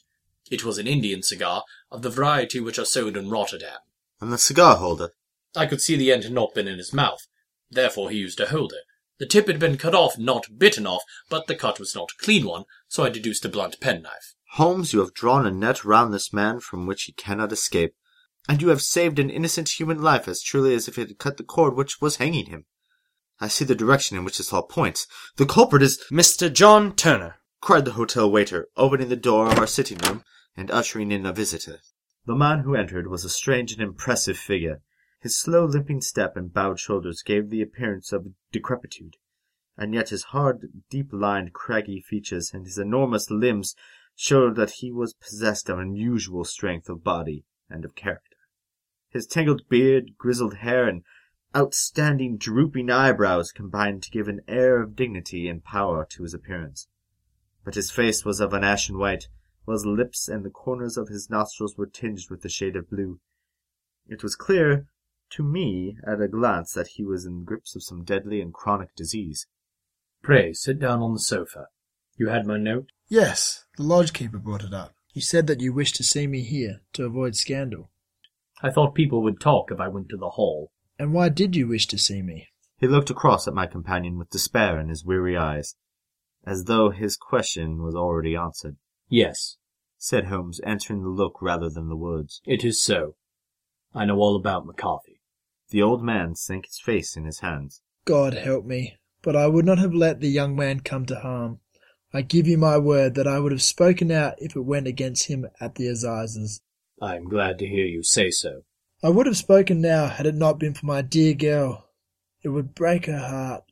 It 0.50 0.66
was 0.66 0.80
an 0.80 0.88
Indian 0.88 1.22
cigar, 1.22 1.64
of 1.92 2.02
the 2.02 2.10
variety 2.10 2.60
which 2.60 2.80
are 2.80 2.86
sold 2.86 3.16
in 3.16 3.30
Rotterdam. 3.30 3.78
And 4.20 4.34
the 4.34 4.40
cigar 4.40 4.78
holder? 4.78 5.12
I 5.56 5.68
could 5.68 5.82
see 5.82 5.96
the 5.96 6.12
end 6.12 6.24
had 6.24 6.34
not 6.34 6.56
been 6.56 6.68
in 6.68 6.80
his 6.80 6.92
mouth. 6.92 7.28
Therefore 7.70 8.10
he 8.10 8.18
used 8.18 8.40
a 8.40 8.48
holder. 8.48 8.80
The 9.20 9.28
tip 9.28 9.48
had 9.48 9.60
been 9.60 9.78
cut 9.78 9.94
off, 9.94 10.18
not 10.18 10.58
bitten 10.58 10.88
off, 10.88 11.04
but 11.30 11.46
the 11.46 11.56
cut 11.56 11.80
was 11.80 11.94
not 11.94 12.12
a 12.12 12.24
clean 12.24 12.46
one, 12.46 12.64
so 12.88 13.04
I 13.04 13.10
deduced 13.10 13.46
a 13.46 13.50
blunt 13.50 13.80
penknife. 13.80 14.34
Holmes, 14.60 14.92
you 14.92 15.00
have 15.00 15.14
drawn 15.14 15.46
a 15.46 15.52
net 15.52 15.86
round 15.86 16.14
this 16.14 16.34
man 16.34 16.60
from 16.60 16.86
which 16.86 17.04
he 17.04 17.14
cannot 17.14 17.54
escape, 17.54 17.96
and 18.50 18.62
you 18.62 18.68
have 18.68 18.82
saved 18.82 19.18
an 19.18 19.30
innocent 19.30 19.80
human 19.80 20.02
life 20.02 20.28
as 20.28 20.42
truly 20.42 20.76
as 20.76 20.90
if 20.90 20.98
it 20.98 21.08
had 21.08 21.18
cut 21.18 21.38
the 21.38 21.46
cord 21.46 21.78
which 21.78 22.02
was 22.02 22.18
hanging 22.18 22.48
him. 22.48 22.66
I 23.40 23.48
see 23.48 23.64
the 23.64 23.74
direction 23.74 24.18
in 24.18 24.26
which 24.26 24.38
this 24.38 24.52
all 24.52 24.64
points. 24.64 25.08
The 25.38 25.46
culprit 25.46 25.82
is 25.82 26.04
Mr. 26.12 26.52
John 26.52 26.94
Turner, 26.94 27.36
cried 27.62 27.86
the 27.86 27.94
hotel 27.94 28.30
waiter, 28.30 28.68
opening 28.76 29.08
the 29.08 29.16
door 29.16 29.50
of 29.50 29.58
our 29.58 29.66
sitting 29.66 29.98
room 30.00 30.26
and 30.58 30.70
ushering 30.72 31.10
in 31.14 31.26
a 31.26 31.32
visitor. 31.32 31.80
The 32.26 32.36
man 32.36 32.60
who 32.60 32.76
entered 32.76 33.08
was 33.08 33.24
a 33.24 33.30
strange 33.30 33.72
and 33.72 33.82
impressive 33.82 34.38
figure. 34.38 34.82
His 35.22 35.38
slow 35.38 35.64
limping 35.64 36.02
step 36.02 36.36
and 36.36 36.54
bowed 36.54 36.82
shoulders 36.82 37.24
gave 37.26 37.50
the 37.50 37.62
appearance 37.62 38.12
of 38.12 38.34
decrepitude, 38.52 39.16
and 39.78 39.94
yet 39.94 40.10
his 40.10 40.24
hard, 40.36 40.68
deep-lined, 40.90 41.54
craggy 41.54 42.02
features 42.02 42.52
and 42.54 42.66
his 42.66 42.78
enormous 42.78 43.32
limbs 43.32 43.74
showed 44.22 44.58
that 44.58 44.72
he 44.82 44.92
was 44.92 45.14
possessed 45.14 45.70
of 45.70 45.80
unusual 45.80 46.44
strength 46.44 46.90
of 46.90 47.02
body 47.02 47.46
and 47.70 47.86
of 47.86 47.96
character. 47.96 48.36
His 49.12 49.26
tangled 49.26 49.62
beard, 49.70 50.18
grizzled 50.18 50.56
hair, 50.56 50.90
and 50.90 51.04
outstanding 51.56 52.38
drooping 52.38 52.90
eyebrows 52.90 53.54
combined 53.54 54.04
to 54.04 54.12
give 54.12 54.28
an 54.28 54.42
air 54.46 54.82
of 54.82 54.94
dignity 54.94 55.48
and 55.48 55.64
power 55.64 56.06
to 56.10 56.24
his 56.24 56.34
appearance. 56.34 56.90
But 57.64 57.76
his 57.76 57.92
face 57.92 58.26
was 58.26 58.42
of 58.42 58.54
an 58.54 58.62
ashen 58.62 58.98
white, 58.98 59.30
while 59.64 59.78
his 59.78 59.86
lips 59.86 60.28
and 60.28 60.44
the 60.44 60.50
corners 60.50 60.98
of 60.98 61.08
his 61.08 61.30
nostrils 61.30 61.78
were 61.78 61.88
tinged 61.88 62.30
with 62.30 62.42
the 62.42 62.50
shade 62.50 62.76
of 62.76 62.90
blue. 62.90 63.22
It 64.06 64.22
was 64.22 64.36
clear 64.36 64.90
to 65.30 65.44
me 65.44 65.98
at 66.06 66.20
a 66.20 66.28
glance 66.28 66.74
that 66.74 66.90
he 66.96 67.06
was 67.06 67.26
in 67.26 67.40
the 67.40 67.46
grips 67.46 67.74
of 67.74 67.84
some 67.84 68.04
deadly 68.04 68.42
and 68.42 68.54
chronic 68.54 68.94
disease. 68.96 69.48
Pray 70.22 70.52
sit 70.52 70.78
down 70.78 71.00
on 71.00 71.14
the 71.14 71.20
sofa. 71.22 71.68
You 72.20 72.28
had 72.28 72.46
my 72.46 72.58
note? 72.58 72.92
Yes, 73.08 73.64
the 73.78 73.84
lodge 73.84 74.12
keeper 74.12 74.40
brought 74.40 74.66
it 74.66 74.74
up. 74.74 74.94
You 75.14 75.22
said 75.22 75.48
that 75.48 75.62
you 75.62 75.72
wished 75.72 75.96
to 75.96 76.04
see 76.04 76.28
me 76.28 76.42
here 76.42 76.82
to 76.92 77.06
avoid 77.06 77.38
scandal. 77.38 77.92
I 78.62 78.72
thought 78.72 78.94
people 78.94 79.24
would 79.24 79.40
talk 79.40 79.72
if 79.72 79.80
I 79.80 79.88
went 79.88 80.10
to 80.10 80.18
the 80.18 80.32
hall. 80.32 80.70
And 81.00 81.14
why 81.14 81.30
did 81.30 81.56
you 81.56 81.66
wish 81.66 81.88
to 81.88 81.98
see 81.98 82.22
me? 82.22 82.50
He 82.78 82.88
looked 82.88 83.10
across 83.10 83.48
at 83.48 83.54
my 83.54 83.68
companion 83.68 84.18
with 84.18 84.32
despair 84.32 84.78
in 84.82 84.90
his 84.90 85.06
weary 85.06 85.38
eyes, 85.38 85.76
as 86.46 86.66
though 86.66 86.90
his 86.90 87.16
question 87.16 87.82
was 87.82 87.96
already 87.96 88.36
answered. 88.36 88.76
Yes, 89.08 89.56
said 89.98 90.26
Holmes, 90.26 90.60
answering 90.66 91.04
the 91.04 91.10
look 91.10 91.42
rather 91.42 91.70
than 91.70 91.88
the 91.88 91.96
words. 91.96 92.42
it 92.46 92.66
is 92.66 92.82
so. 92.82 93.16
I 93.96 94.04
know 94.04 94.18
all 94.18 94.36
about 94.36 94.66
McCarthy. 94.66 95.22
The 95.70 95.82
old 95.82 96.04
man 96.04 96.36
sank 96.36 96.66
his 96.66 96.80
face 96.80 97.16
in 97.16 97.24
his 97.24 97.40
hands. 97.40 97.82
God 98.04 98.34
help 98.34 98.66
me, 98.66 98.98
but 99.22 99.38
I 99.38 99.48
would 99.48 99.66
not 99.66 99.80
have 99.80 99.94
let 99.94 100.20
the 100.20 100.30
young 100.30 100.54
man 100.54 100.82
come 100.82 101.06
to 101.06 101.16
harm. 101.16 101.62
I 102.12 102.22
give 102.24 102.48
you 102.48 102.58
my 102.58 102.78
word 102.78 103.14
that 103.16 103.28
I 103.28 103.40
would 103.40 103.52
have 103.52 103.62
spoken 103.62 104.12
out 104.12 104.34
if 104.40 104.56
it 104.56 104.62
went 104.62 104.88
against 104.88 105.28
him 105.28 105.48
at 105.62 105.76
the 105.76 105.88
assizes. 105.88 106.62
I 107.02 107.16
am 107.16 107.30
glad 107.30 107.60
to 107.60 107.68
hear 107.68 107.86
you 107.86 108.04
say 108.04 108.32
so. 108.32 108.64
I 109.04 109.10
would 109.10 109.28
have 109.28 109.38
spoken 109.38 109.80
now 109.80 110.08
had 110.08 110.26
it 110.26 110.36
not 110.36 110.60
been 110.60 110.74
for 110.74 110.86
my 110.86 111.02
dear 111.02 111.34
girl. 111.34 111.90
It 112.42 112.50
would 112.50 112.74
break 112.74 113.06
her 113.06 113.20
heart. 113.20 113.64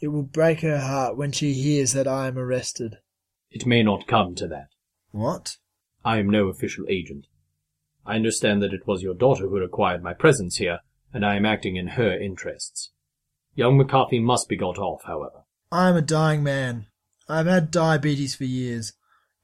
It 0.00 0.08
will 0.08 0.22
break 0.22 0.60
her 0.60 0.78
heart 0.78 1.16
when 1.16 1.32
she 1.32 1.54
hears 1.54 1.92
that 1.92 2.06
I 2.06 2.28
am 2.28 2.38
arrested. 2.38 2.98
It 3.50 3.66
may 3.66 3.82
not 3.82 4.06
come 4.06 4.34
to 4.36 4.46
that. 4.48 4.68
What? 5.10 5.56
I 6.04 6.18
am 6.18 6.28
no 6.28 6.48
official 6.48 6.84
agent. 6.88 7.26
I 8.04 8.16
understand 8.16 8.62
that 8.62 8.72
it 8.72 8.86
was 8.86 9.02
your 9.02 9.14
daughter 9.14 9.48
who 9.48 9.58
required 9.58 10.02
my 10.02 10.14
presence 10.14 10.56
here, 10.56 10.80
and 11.12 11.24
I 11.24 11.36
am 11.36 11.46
acting 11.46 11.76
in 11.76 11.88
her 11.88 12.16
interests. 12.16 12.90
Young 13.54 13.76
McCarthy 13.76 14.20
must 14.20 14.48
be 14.48 14.56
got 14.56 14.78
off, 14.78 15.02
however. 15.04 15.44
I 15.72 15.88
am 15.88 15.96
a 15.96 16.02
dying 16.02 16.42
man. 16.42 16.86
I 17.28 17.38
have 17.38 17.46
had 17.46 17.70
diabetes 17.70 18.34
for 18.34 18.44
years. 18.44 18.94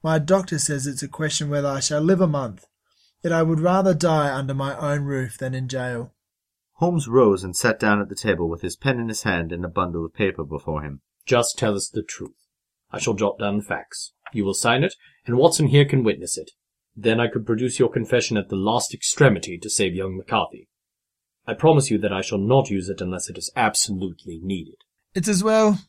My 0.01 0.19
doctor 0.19 0.59
says 0.59 0.87
it's 0.87 1.03
a 1.03 1.07
question 1.07 1.49
whether 1.49 1.67
I 1.67 1.79
shall 1.79 2.01
live 2.01 2.21
a 2.21 2.27
month. 2.27 2.65
Yet 3.23 3.33
I 3.33 3.43
would 3.43 3.59
rather 3.59 3.93
die 3.93 4.35
under 4.35 4.53
my 4.53 4.77
own 4.77 5.03
roof 5.03 5.37
than 5.37 5.53
in 5.53 5.67
jail. 5.67 6.13
Holmes 6.73 7.07
rose 7.07 7.43
and 7.43 7.55
sat 7.55 7.79
down 7.79 8.01
at 8.01 8.09
the 8.09 8.15
table 8.15 8.49
with 8.49 8.61
his 8.61 8.75
pen 8.75 8.99
in 8.99 9.07
his 9.07 9.23
hand 9.23 9.51
and 9.51 9.63
a 9.63 9.69
bundle 9.69 10.05
of 10.05 10.13
paper 10.13 10.43
before 10.43 10.81
him. 10.81 11.01
Just 11.25 11.57
tell 11.57 11.75
us 11.75 11.89
the 11.89 12.03
truth. 12.03 12.47
I 12.91 12.99
shall 12.99 13.13
jot 13.13 13.39
down 13.39 13.57
the 13.57 13.63
facts. 13.63 14.13
You 14.33 14.45
will 14.45 14.53
sign 14.53 14.83
it, 14.83 14.93
and 15.25 15.37
Watson 15.37 15.67
here 15.67 15.85
can 15.85 16.03
witness 16.03 16.37
it. 16.37 16.51
Then 16.95 17.19
I 17.19 17.27
could 17.27 17.45
produce 17.45 17.79
your 17.79 17.89
confession 17.89 18.37
at 18.37 18.49
the 18.49 18.55
last 18.55 18.93
extremity 18.93 19.57
to 19.57 19.69
save 19.69 19.95
young 19.95 20.17
McCarthy. 20.17 20.69
I 21.47 21.53
promise 21.53 21.91
you 21.91 21.97
that 21.99 22.13
I 22.13 22.21
shall 22.21 22.37
not 22.37 22.69
use 22.69 22.89
it 22.89 23.01
unless 23.01 23.29
it 23.29 23.37
is 23.37 23.51
absolutely 23.55 24.39
needed. 24.41 24.77
It's 25.13 25.27
as 25.27 25.43
well. 25.43 25.79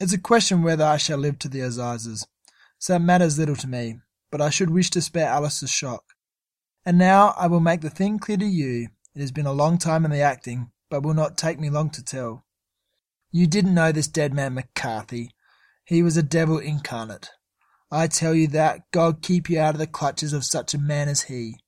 It's 0.00 0.12
a 0.12 0.18
question 0.18 0.62
whether 0.62 0.84
I 0.84 0.96
shall 0.96 1.18
live 1.18 1.38
to 1.40 1.48
the 1.48 1.60
assizes. 1.60 2.26
So 2.78 2.96
it 2.96 2.98
matters 2.98 3.38
little 3.38 3.56
to 3.56 3.68
me, 3.68 4.00
but 4.30 4.40
I 4.40 4.50
should 4.50 4.70
wish 4.70 4.90
to 4.90 5.00
spare 5.00 5.28
Alice's 5.28 5.70
shock. 5.70 6.02
And 6.84 6.98
now 6.98 7.34
I 7.38 7.46
will 7.46 7.60
make 7.60 7.80
the 7.80 7.90
thing 7.90 8.18
clear 8.18 8.36
to 8.36 8.44
you. 8.44 8.88
It 9.14 9.20
has 9.20 9.30
been 9.30 9.46
a 9.46 9.52
long 9.52 9.78
time 9.78 10.04
in 10.04 10.10
the 10.10 10.20
acting, 10.20 10.72
but 10.90 11.02
will 11.02 11.14
not 11.14 11.38
take 11.38 11.60
me 11.60 11.70
long 11.70 11.90
to 11.90 12.04
tell. 12.04 12.44
You 13.30 13.46
didn't 13.46 13.74
know 13.74 13.92
this 13.92 14.08
dead 14.08 14.34
man 14.34 14.54
McCarthy. 14.54 15.30
He 15.84 16.02
was 16.02 16.16
a 16.16 16.22
devil 16.22 16.58
incarnate. 16.58 17.30
I 17.90 18.08
tell 18.08 18.34
you 18.34 18.48
that 18.48 18.90
God 18.90 19.22
keep 19.22 19.48
you 19.48 19.60
out 19.60 19.74
of 19.74 19.78
the 19.78 19.86
clutches 19.86 20.32
of 20.32 20.44
such 20.44 20.74
a 20.74 20.78
man 20.78 21.08
as 21.08 21.22
he. 21.22 21.60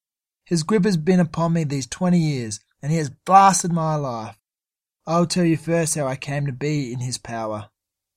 His 0.45 0.65
grip 0.65 0.85
has 0.85 0.97
been 0.97 1.21
upon 1.21 1.53
me 1.53 1.65
these 1.65 1.87
twenty 1.87 2.19
years, 2.19 2.61
and 2.83 2.91
he 2.91 2.99
has 2.99 3.11
blasted 3.11 3.73
my 3.73 3.95
life. 3.95 4.37
I'll 5.07 5.27
tell 5.27 5.45
you 5.45 5.57
first 5.57 5.95
how 5.95 6.07
I 6.07 6.17
came 6.17 6.47
to 6.47 6.53
be 6.53 6.93
in 6.93 6.99
his 6.99 7.19
power. 7.19 7.71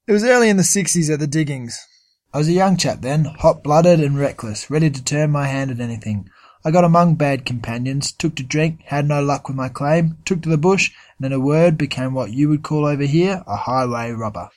It 0.09 0.13
was 0.13 0.23
early 0.23 0.49
in 0.49 0.57
the 0.57 0.63
sixties 0.63 1.11
at 1.11 1.19
the 1.19 1.27
diggings. 1.27 1.85
I 2.33 2.39
was 2.39 2.47
a 2.47 2.53
young 2.53 2.77
chap 2.77 3.01
then, 3.01 3.25
hot-blooded 3.25 3.99
and 3.99 4.17
reckless, 4.17 4.67
ready 4.67 4.89
to 4.89 5.03
turn 5.03 5.29
my 5.29 5.45
hand 5.45 5.69
at 5.69 5.79
anything. 5.79 6.31
I 6.65 6.71
got 6.71 6.83
among 6.83 7.13
bad 7.13 7.45
companions, 7.45 8.11
took 8.11 8.35
to 8.37 8.43
drink, 8.43 8.81
had 8.85 9.07
no 9.07 9.21
luck 9.21 9.47
with 9.47 9.55
my 9.55 9.69
claim, 9.69 10.17
took 10.25 10.41
to 10.41 10.49
the 10.49 10.57
bush, 10.57 10.91
and 11.19 11.27
in 11.27 11.31
a 11.31 11.39
word 11.39 11.77
became 11.77 12.15
what 12.15 12.33
you 12.33 12.49
would 12.49 12.63
call 12.63 12.87
over 12.87 13.03
here 13.03 13.43
a 13.45 13.55
highway 13.55 14.09
robber. 14.09 14.49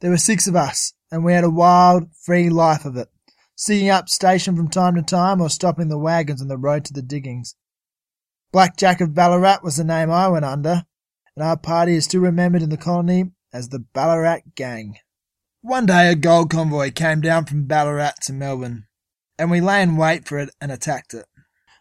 There 0.00 0.10
were 0.10 0.16
six 0.16 0.48
of 0.48 0.56
us, 0.56 0.94
and 1.12 1.24
we 1.24 1.32
had 1.32 1.44
a 1.44 1.48
wild, 1.48 2.08
free 2.24 2.50
life 2.50 2.84
of 2.84 2.96
it, 2.96 3.06
sitting 3.54 3.90
up 3.90 4.08
station 4.08 4.56
from 4.56 4.68
time 4.68 4.96
to 4.96 5.02
time 5.02 5.40
or 5.40 5.48
stopping 5.48 5.90
the 5.90 5.96
wagons 5.96 6.42
on 6.42 6.48
the 6.48 6.58
road 6.58 6.84
to 6.86 6.92
the 6.92 7.02
diggings. 7.02 7.54
Black 8.50 8.76
Jack 8.76 9.00
of 9.00 9.14
Ballarat 9.14 9.60
was 9.62 9.76
the 9.76 9.84
name 9.84 10.10
I 10.10 10.26
went 10.26 10.44
under, 10.44 10.82
and 11.36 11.44
our 11.44 11.56
party 11.56 11.94
is 11.94 12.06
still 12.06 12.22
remembered 12.22 12.62
in 12.62 12.70
the 12.70 12.76
colony 12.76 13.30
as 13.52 13.68
the 13.68 13.78
Ballarat 13.78 14.40
Gang. 14.54 14.98
One 15.60 15.86
day 15.86 16.10
a 16.10 16.14
gold 16.14 16.50
convoy 16.50 16.90
came 16.92 17.20
down 17.20 17.46
from 17.46 17.64
Ballarat 17.64 18.14
to 18.22 18.32
Melbourne, 18.32 18.86
and 19.38 19.50
we 19.50 19.60
lay 19.60 19.82
in 19.82 19.96
wait 19.96 20.26
for 20.26 20.38
it 20.38 20.50
and 20.60 20.70
attacked 20.70 21.14
it. 21.14 21.26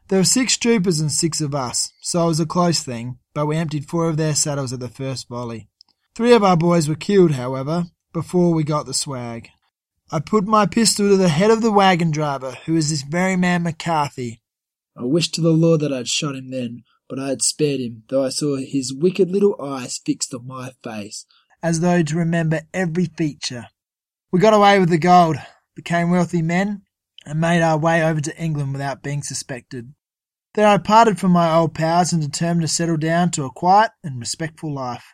There 0.07 0.19
were 0.19 0.25
six 0.25 0.57
troopers 0.57 0.99
and 0.99 1.11
six 1.11 1.41
of 1.41 1.53
us, 1.53 1.91
so 2.01 2.25
it 2.25 2.27
was 2.27 2.39
a 2.39 2.45
close 2.45 2.81
thing, 2.81 3.19
but 3.33 3.45
we 3.45 3.57
emptied 3.57 3.87
four 3.87 4.07
of 4.07 4.17
their 4.17 4.35
saddles 4.35 4.71
at 4.71 4.79
the 4.79 4.87
first 4.87 5.27
volley. 5.27 5.69
Three 6.15 6.33
of 6.33 6.43
our 6.43 6.57
boys 6.57 6.87
were 6.87 6.95
killed, 6.95 7.31
however, 7.31 7.85
before 8.13 8.53
we 8.53 8.63
got 8.63 8.85
the 8.85 8.93
swag. 8.93 9.49
I 10.09 10.19
put 10.21 10.45
my 10.45 10.65
pistol 10.65 11.09
to 11.09 11.17
the 11.17 11.27
head 11.27 11.51
of 11.51 11.61
the 11.61 11.71
wagon 11.71 12.11
driver, 12.11 12.57
who 12.65 12.75
is 12.77 12.89
this 12.89 13.01
very 13.01 13.35
man 13.35 13.63
McCarthy. 13.63 14.41
I 14.95 15.03
wished 15.03 15.35
to 15.35 15.41
the 15.41 15.51
Lord 15.51 15.81
that 15.81 15.93
I 15.93 15.97
had 15.97 16.07
shot 16.07 16.35
him 16.35 16.49
then, 16.49 16.83
but 17.09 17.19
I 17.19 17.27
had 17.27 17.41
spared 17.41 17.81
him, 17.81 18.03
though 18.07 18.23
I 18.23 18.29
saw 18.29 18.55
his 18.55 18.93
wicked 18.93 19.29
little 19.29 19.55
eyes 19.61 19.99
fixed 20.03 20.33
on 20.33 20.47
my 20.47 20.71
face, 20.83 21.25
as 21.61 21.79
though 21.79 22.03
to 22.03 22.15
remember 22.15 22.61
every 22.73 23.05
feature. 23.05 23.67
We 24.31 24.39
got 24.39 24.53
away 24.53 24.79
with 24.79 24.89
the 24.89 24.97
gold, 24.97 25.37
became 25.75 26.09
wealthy 26.09 26.41
men, 26.41 26.83
and 27.25 27.41
made 27.41 27.61
our 27.61 27.77
way 27.77 28.03
over 28.03 28.21
to 28.21 28.41
England 28.41 28.73
without 28.73 29.03
being 29.03 29.23
suspected. 29.23 29.93
There 30.53 30.67
I 30.67 30.77
parted 30.77 31.19
from 31.19 31.31
my 31.31 31.53
old 31.53 31.73
pals 31.73 32.13
and 32.13 32.21
determined 32.21 32.63
to 32.63 32.67
settle 32.67 32.97
down 32.97 33.31
to 33.31 33.43
a 33.45 33.51
quiet 33.51 33.91
and 34.03 34.19
respectful 34.19 34.73
life. 34.73 35.13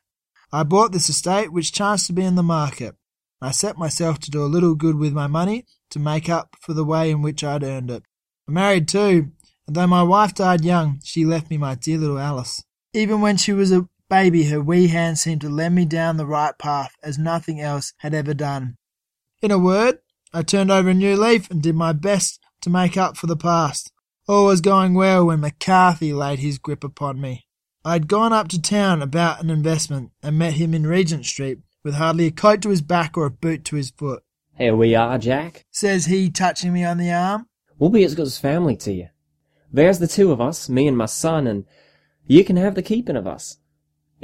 I 0.52 0.64
bought 0.64 0.92
this 0.92 1.10
estate, 1.10 1.52
which 1.52 1.74
chanced 1.74 2.08
to 2.08 2.14
be 2.14 2.24
in 2.24 2.36
the 2.36 2.44
market. 2.44 2.96
I 3.42 3.52
set 3.52 3.78
myself 3.78 4.20
to 4.20 4.32
do 4.32 4.46
a 4.46 4.48
little 4.48 4.76
good 4.76 4.96
with 4.96 5.12
my 5.12 5.28
money 5.28 5.66
to 5.90 6.00
make 6.00 6.30
up 6.30 6.56
for 6.62 6.74
the 6.74 6.86
way 6.86 7.12
in 7.12 7.22
which 7.22 7.44
I 7.44 7.54
had 7.54 7.64
earned 7.64 7.92
it. 7.92 8.04
I 8.48 8.52
married 8.52 8.88
too, 8.88 9.32
and 9.68 9.76
though 9.76 9.88
my 9.88 10.04
wife 10.04 10.34
died 10.34 10.64
young, 10.64 11.00
she 11.04 11.26
left 11.26 11.50
me 11.50 11.58
my 11.58 11.76
dear 11.76 11.98
little 11.98 12.20
Alice. 12.20 12.64
Even 12.94 13.20
when 13.20 13.36
she 13.38 13.52
was 13.52 13.72
a 13.72 13.90
baby, 14.14 14.44
her 14.44 14.62
wee 14.62 14.90
hand 14.90 15.18
seemed 15.18 15.42
to 15.42 15.50
lead 15.50 15.72
me 15.72 15.86
down 15.86 16.18
the 16.18 16.26
right 16.28 16.56
path 16.60 16.96
as 17.02 17.18
nothing 17.18 17.60
else 17.60 17.94
had 17.98 18.14
ever 18.14 18.32
done. 18.36 18.76
In 19.42 19.50
a 19.50 19.58
word, 19.58 19.98
I 20.32 20.44
turned 20.44 20.70
over 20.70 20.90
a 20.90 20.94
new 20.94 21.16
leaf 21.18 21.50
and 21.50 21.64
did 21.64 21.74
my 21.74 21.94
best 21.94 22.40
to 22.62 22.70
make 22.70 22.96
up 22.96 23.18
for 23.18 23.26
the 23.26 23.36
past. 23.36 23.92
All 24.28 24.46
was 24.46 24.62
going 24.62 24.94
well 24.94 25.26
when 25.26 25.40
McCarthy 25.40 26.14
laid 26.14 26.38
his 26.38 26.60
grip 26.60 26.84
upon 26.84 27.20
me. 27.20 27.48
I 27.84 27.94
had 27.94 28.08
gone 28.08 28.32
up 28.32 28.50
to 28.50 28.62
town 28.62 29.02
about 29.02 29.44
an 29.44 29.50
investment 29.50 30.12
and 30.22 30.38
met 30.38 30.54
him 30.54 30.76
in 30.76 30.86
Regent 30.86 31.26
Street 31.26 31.58
with 31.84 31.96
hardly 31.96 32.28
a 32.28 32.32
coat 32.32 32.62
to 32.62 32.70
his 32.70 32.84
back 32.84 33.18
or 33.18 33.26
a 33.26 33.32
boot 33.32 33.66
to 33.66 33.78
his 33.78 33.90
foot. 33.90 34.22
Here 34.60 34.76
we 34.76 34.94
are, 34.94 35.18
Jack. 35.18 35.66
Says 35.72 36.06
he, 36.06 36.30
touching 36.30 36.72
me 36.72 36.84
on 36.84 37.00
the 37.00 37.12
arm. 37.12 37.48
We'll 37.80 37.90
be 37.90 38.04
as 38.04 38.14
good 38.14 38.28
as 38.28 38.38
family 38.38 38.78
to 38.78 38.94
you. 38.94 39.08
There's 39.72 39.98
the 39.98 40.08
two 40.08 40.32
of 40.32 40.40
us, 40.40 40.70
me 40.70 40.88
and 40.88 40.96
my 40.96 41.08
son, 41.08 41.48
and 41.48 41.66
you 42.28 42.44
can 42.44 42.58
have 42.58 42.76
the 42.76 42.84
keeping 42.84 43.16
of 43.16 43.26
us. 43.26 43.58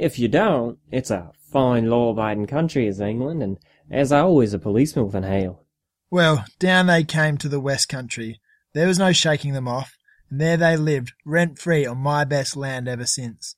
If 0.00 0.18
you 0.18 0.28
don't, 0.28 0.78
it's 0.90 1.10
a 1.10 1.30
fine 1.52 1.90
law-abiding 1.90 2.46
country 2.46 2.86
is 2.86 3.00
England, 3.00 3.42
and 3.42 3.58
there's 3.86 4.12
always 4.12 4.54
a 4.54 4.58
policeman 4.58 5.04
within 5.04 5.24
hail. 5.24 5.66
Well, 6.10 6.46
down 6.58 6.86
they 6.86 7.04
came 7.04 7.36
to 7.36 7.50
the 7.50 7.60
West 7.60 7.90
Country. 7.90 8.40
There 8.72 8.86
was 8.86 8.98
no 8.98 9.12
shaking 9.12 9.52
them 9.52 9.68
off, 9.68 9.98
and 10.30 10.40
there 10.40 10.56
they 10.56 10.78
lived, 10.78 11.12
rent-free 11.26 11.84
on 11.84 11.98
my 11.98 12.24
best 12.24 12.56
land 12.56 12.88
ever 12.88 13.04
since. 13.04 13.56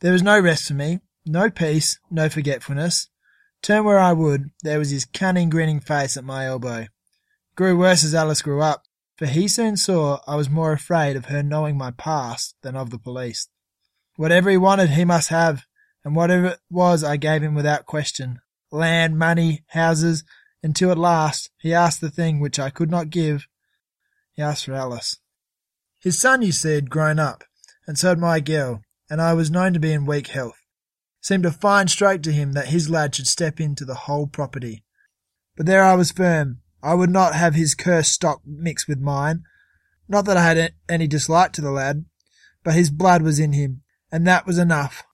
There 0.00 0.12
was 0.12 0.22
no 0.22 0.38
rest 0.38 0.68
for 0.68 0.74
me, 0.74 1.00
no 1.24 1.48
peace, 1.48 1.98
no 2.10 2.28
forgetfulness. 2.28 3.08
Turn 3.62 3.84
where 3.84 3.98
I 3.98 4.12
would, 4.12 4.50
there 4.62 4.78
was 4.78 4.90
his 4.90 5.06
cunning, 5.06 5.48
grinning 5.48 5.80
face 5.80 6.18
at 6.18 6.24
my 6.24 6.44
elbow. 6.44 6.88
Grew 7.56 7.78
worse 7.78 8.04
as 8.04 8.14
Alice 8.14 8.42
grew 8.42 8.60
up, 8.60 8.82
for 9.16 9.24
he 9.24 9.48
soon 9.48 9.78
saw 9.78 10.18
I 10.26 10.36
was 10.36 10.50
more 10.50 10.74
afraid 10.74 11.16
of 11.16 11.26
her 11.26 11.42
knowing 11.42 11.78
my 11.78 11.90
past 11.90 12.54
than 12.60 12.76
of 12.76 12.90
the 12.90 12.98
police. 12.98 13.48
Whatever 14.16 14.50
he 14.50 14.58
wanted, 14.58 14.90
he 14.90 15.06
must 15.06 15.30
have, 15.30 15.64
and 16.04 16.16
whatever 16.16 16.46
it 16.46 16.60
was, 16.70 17.04
I 17.04 17.16
gave 17.16 17.42
him 17.42 17.54
without 17.54 17.86
question. 17.86 18.40
Land, 18.72 19.18
money, 19.18 19.64
houses, 19.68 20.24
until 20.62 20.90
at 20.90 20.98
last 20.98 21.50
he 21.58 21.74
asked 21.74 22.00
the 22.00 22.10
thing 22.10 22.40
which 22.40 22.58
I 22.58 22.70
could 22.70 22.90
not 22.90 23.10
give. 23.10 23.46
He 24.32 24.42
asked 24.42 24.64
for 24.64 24.74
Alice. 24.74 25.16
His 26.00 26.18
son, 26.18 26.42
you 26.42 26.52
see, 26.52 26.74
had 26.74 26.90
grown 26.90 27.18
up, 27.18 27.44
and 27.86 27.98
so 27.98 28.08
had 28.10 28.18
my 28.18 28.40
girl, 28.40 28.82
and 29.10 29.20
I 29.20 29.34
was 29.34 29.50
known 29.50 29.72
to 29.74 29.80
be 29.80 29.92
in 29.92 30.06
weak 30.06 30.28
health. 30.28 30.56
It 31.20 31.26
seemed 31.26 31.44
a 31.44 31.52
fine 31.52 31.88
stroke 31.88 32.22
to 32.22 32.32
him 32.32 32.52
that 32.52 32.68
his 32.68 32.88
lad 32.88 33.14
should 33.14 33.26
step 33.26 33.60
into 33.60 33.84
the 33.84 33.94
whole 33.94 34.26
property. 34.26 34.84
But 35.56 35.66
there 35.66 35.84
I 35.84 35.94
was 35.94 36.12
firm. 36.12 36.60
I 36.82 36.94
would 36.94 37.10
not 37.10 37.34
have 37.34 37.54
his 37.54 37.74
cursed 37.74 38.12
stock 38.12 38.40
mixed 38.46 38.88
with 38.88 38.98
mine. 38.98 39.42
Not 40.08 40.24
that 40.24 40.38
I 40.38 40.42
had 40.42 40.74
any 40.88 41.06
dislike 41.06 41.52
to 41.52 41.60
the 41.60 41.70
lad, 41.70 42.06
but 42.64 42.74
his 42.74 42.90
blood 42.90 43.22
was 43.22 43.38
in 43.38 43.52
him, 43.52 43.82
and 44.10 44.26
that 44.26 44.46
was 44.46 44.58
enough. 44.58 45.04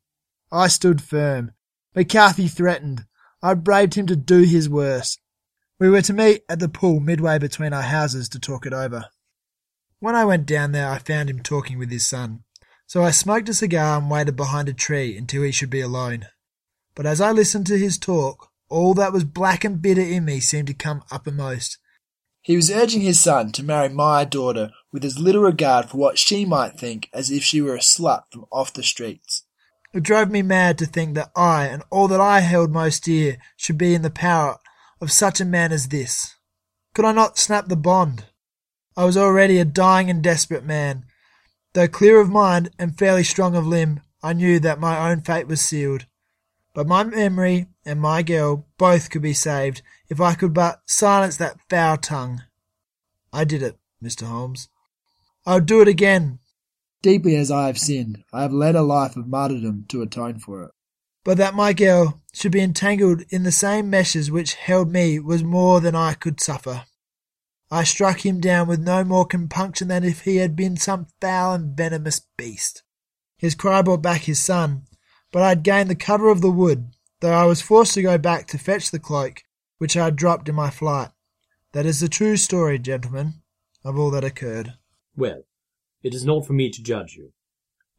I 0.52 0.68
stood 0.68 1.02
firm. 1.02 1.52
McCarthy 1.94 2.48
threatened. 2.48 3.06
I 3.42 3.54
braved 3.54 3.94
him 3.94 4.06
to 4.06 4.16
do 4.16 4.42
his 4.42 4.68
worst. 4.68 5.20
We 5.78 5.90
were 5.90 6.02
to 6.02 6.12
meet 6.12 6.42
at 6.48 6.58
the 6.58 6.68
pool 6.68 7.00
midway 7.00 7.38
between 7.38 7.72
our 7.72 7.82
houses 7.82 8.28
to 8.30 8.38
talk 8.38 8.64
it 8.64 8.72
over. 8.72 9.06
When 9.98 10.14
I 10.14 10.24
went 10.24 10.46
down 10.46 10.72
there, 10.72 10.88
I 10.88 10.98
found 10.98 11.28
him 11.28 11.40
talking 11.42 11.78
with 11.78 11.90
his 11.90 12.06
son. 12.06 12.44
So 12.86 13.02
I 13.02 13.10
smoked 13.10 13.48
a 13.48 13.54
cigar 13.54 13.98
and 13.98 14.10
waited 14.10 14.36
behind 14.36 14.68
a 14.68 14.72
tree 14.72 15.16
until 15.16 15.42
he 15.42 15.50
should 15.52 15.70
be 15.70 15.80
alone. 15.80 16.26
But 16.94 17.06
as 17.06 17.20
I 17.20 17.32
listened 17.32 17.66
to 17.66 17.78
his 17.78 17.98
talk, 17.98 18.50
all 18.68 18.94
that 18.94 19.12
was 19.12 19.24
black 19.24 19.64
and 19.64 19.82
bitter 19.82 20.00
in 20.02 20.24
me 20.24 20.40
seemed 20.40 20.68
to 20.68 20.74
come 20.74 21.02
uppermost. 21.10 21.78
He 22.40 22.54
was 22.54 22.70
urging 22.70 23.00
his 23.00 23.18
son 23.18 23.50
to 23.52 23.64
marry 23.64 23.88
my 23.88 24.24
daughter 24.24 24.70
with 24.92 25.04
as 25.04 25.18
little 25.18 25.42
regard 25.42 25.90
for 25.90 25.96
what 25.96 26.18
she 26.18 26.44
might 26.44 26.78
think 26.78 27.08
as 27.12 27.30
if 27.30 27.42
she 27.42 27.60
were 27.60 27.74
a 27.74 27.80
slut 27.80 28.22
from 28.30 28.46
off 28.52 28.72
the 28.72 28.84
streets. 28.84 29.42
It 29.96 30.02
drove 30.02 30.30
me 30.30 30.42
mad 30.42 30.76
to 30.76 30.84
think 30.84 31.14
that 31.14 31.30
I 31.34 31.68
and 31.68 31.82
all 31.88 32.06
that 32.08 32.20
I 32.20 32.40
held 32.40 32.70
most 32.70 33.04
dear 33.04 33.38
should 33.56 33.78
be 33.78 33.94
in 33.94 34.02
the 34.02 34.10
power 34.10 34.58
of 35.00 35.10
such 35.10 35.40
a 35.40 35.44
man 35.46 35.72
as 35.72 35.88
this. 35.88 36.34
Could 36.92 37.06
I 37.06 37.12
not 37.12 37.38
snap 37.38 37.68
the 37.68 37.76
bond? 37.76 38.26
I 38.94 39.06
was 39.06 39.16
already 39.16 39.58
a 39.58 39.64
dying 39.64 40.10
and 40.10 40.22
desperate 40.22 40.66
man. 40.66 41.06
Though 41.72 41.88
clear 41.88 42.20
of 42.20 42.28
mind 42.28 42.68
and 42.78 42.98
fairly 42.98 43.24
strong 43.24 43.56
of 43.56 43.66
limb, 43.66 44.02
I 44.22 44.34
knew 44.34 44.60
that 44.60 44.78
my 44.78 45.10
own 45.10 45.22
fate 45.22 45.46
was 45.46 45.62
sealed. 45.62 46.04
But 46.74 46.86
my 46.86 47.02
memory 47.02 47.68
and 47.86 47.98
my 47.98 48.20
girl 48.20 48.66
both 48.76 49.08
could 49.08 49.22
be 49.22 49.32
saved 49.32 49.80
if 50.10 50.20
I 50.20 50.34
could 50.34 50.52
but 50.52 50.82
silence 50.84 51.38
that 51.38 51.56
foul 51.70 51.96
tongue. 51.96 52.42
I 53.32 53.44
did 53.44 53.62
it, 53.62 53.78
Mr. 54.04 54.26
Holmes. 54.26 54.68
I 55.46 55.54
would 55.54 55.64
do 55.64 55.80
it 55.80 55.88
again. 55.88 56.40
Deeply 57.06 57.36
as 57.36 57.52
I 57.52 57.68
have 57.68 57.78
sinned, 57.78 58.24
I 58.32 58.42
have 58.42 58.52
led 58.52 58.74
a 58.74 58.82
life 58.82 59.14
of 59.14 59.28
martyrdom 59.28 59.84
to 59.90 60.02
atone 60.02 60.40
for 60.40 60.64
it. 60.64 60.72
But 61.22 61.36
that 61.36 61.54
my 61.54 61.72
girl 61.72 62.20
should 62.32 62.50
be 62.50 62.60
entangled 62.60 63.22
in 63.28 63.44
the 63.44 63.52
same 63.52 63.88
meshes 63.88 64.28
which 64.28 64.54
held 64.54 64.90
me 64.90 65.20
was 65.20 65.44
more 65.44 65.80
than 65.80 65.94
I 65.94 66.14
could 66.14 66.40
suffer. 66.40 66.84
I 67.70 67.84
struck 67.84 68.26
him 68.26 68.40
down 68.40 68.66
with 68.66 68.80
no 68.80 69.04
more 69.04 69.24
compunction 69.24 69.86
than 69.86 70.02
if 70.02 70.22
he 70.22 70.38
had 70.38 70.56
been 70.56 70.76
some 70.76 71.06
foul 71.20 71.54
and 71.54 71.76
venomous 71.76 72.22
beast. 72.36 72.82
His 73.38 73.54
cry 73.54 73.82
brought 73.82 74.02
back 74.02 74.22
his 74.22 74.40
son, 74.40 74.88
but 75.30 75.42
I 75.44 75.50
had 75.50 75.62
gained 75.62 75.88
the 75.88 75.94
cover 75.94 76.28
of 76.28 76.40
the 76.40 76.50
wood, 76.50 76.88
though 77.20 77.34
I 77.34 77.44
was 77.44 77.62
forced 77.62 77.94
to 77.94 78.02
go 78.02 78.18
back 78.18 78.48
to 78.48 78.58
fetch 78.58 78.90
the 78.90 78.98
cloak 78.98 79.44
which 79.78 79.96
I 79.96 80.06
had 80.06 80.16
dropped 80.16 80.48
in 80.48 80.56
my 80.56 80.70
flight. 80.70 81.10
That 81.70 81.86
is 81.86 82.00
the 82.00 82.08
true 82.08 82.36
story, 82.36 82.80
gentlemen, 82.80 83.42
of 83.84 83.96
all 83.96 84.10
that 84.10 84.24
occurred. 84.24 84.74
Well, 85.16 85.44
it 86.02 86.14
is 86.14 86.24
not 86.24 86.46
for 86.46 86.52
me 86.52 86.70
to 86.70 86.82
judge 86.82 87.14
you. 87.14 87.32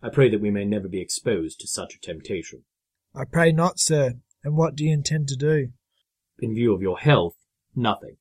I 0.01 0.09
pray 0.09 0.29
that 0.29 0.41
we 0.41 0.51
may 0.51 0.65
never 0.65 0.87
be 0.87 1.01
exposed 1.01 1.59
to 1.59 1.67
such 1.67 1.95
a 1.95 1.99
temptation. 1.99 2.63
I 3.15 3.23
pray 3.25 3.51
not, 3.51 3.79
sir. 3.79 4.13
And 4.43 4.55
what 4.55 4.75
do 4.75 4.85
you 4.85 4.93
intend 4.93 5.27
to 5.29 5.35
do? 5.35 5.69
In 6.39 6.53
view 6.53 6.73
of 6.73 6.81
your 6.81 6.99
health, 6.99 7.35
nothing. 7.75 8.17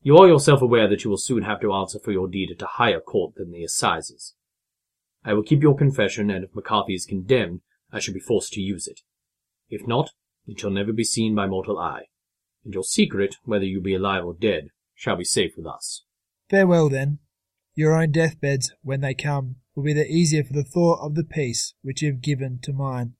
You 0.00 0.16
are 0.16 0.26
yourself 0.26 0.62
aware 0.62 0.88
that 0.88 1.04
you 1.04 1.10
will 1.10 1.18
soon 1.18 1.42
have 1.42 1.60
to 1.60 1.72
answer 1.72 1.98
for 1.98 2.12
your 2.12 2.28
deed 2.28 2.50
at 2.50 2.62
a 2.62 2.66
higher 2.66 3.00
court 3.00 3.34
than 3.36 3.50
the 3.50 3.64
assizes. 3.64 4.34
I 5.24 5.34
will 5.34 5.42
keep 5.42 5.62
your 5.62 5.76
confession, 5.76 6.30
and 6.30 6.44
if 6.44 6.54
McCarthy 6.54 6.94
is 6.94 7.04
condemned, 7.04 7.60
I 7.92 7.98
shall 7.98 8.14
be 8.14 8.20
forced 8.20 8.52
to 8.54 8.60
use 8.60 8.86
it. 8.86 9.00
If 9.68 9.86
not, 9.86 10.10
it 10.46 10.58
shall 10.58 10.70
never 10.70 10.92
be 10.92 11.04
seen 11.04 11.34
by 11.34 11.46
mortal 11.46 11.78
eye, 11.78 12.04
and 12.64 12.72
your 12.72 12.84
secret, 12.84 13.36
whether 13.44 13.64
you 13.64 13.80
be 13.80 13.94
alive 13.94 14.24
or 14.24 14.34
dead, 14.34 14.68
shall 14.94 15.16
be 15.16 15.24
safe 15.24 15.52
with 15.56 15.66
us. 15.66 16.04
Farewell, 16.48 16.88
then. 16.88 17.18
Your 17.78 17.94
own 17.94 18.10
deathbeds, 18.10 18.72
when 18.82 19.02
they 19.02 19.14
come, 19.14 19.54
will 19.76 19.84
be 19.84 19.92
the 19.92 20.04
easier 20.04 20.42
for 20.42 20.52
the 20.52 20.64
thought 20.64 20.98
of 21.00 21.14
the 21.14 21.22
peace 21.22 21.74
which 21.82 22.02
you 22.02 22.10
have 22.10 22.20
given 22.20 22.58
to 22.62 22.72
mine. 22.72 23.14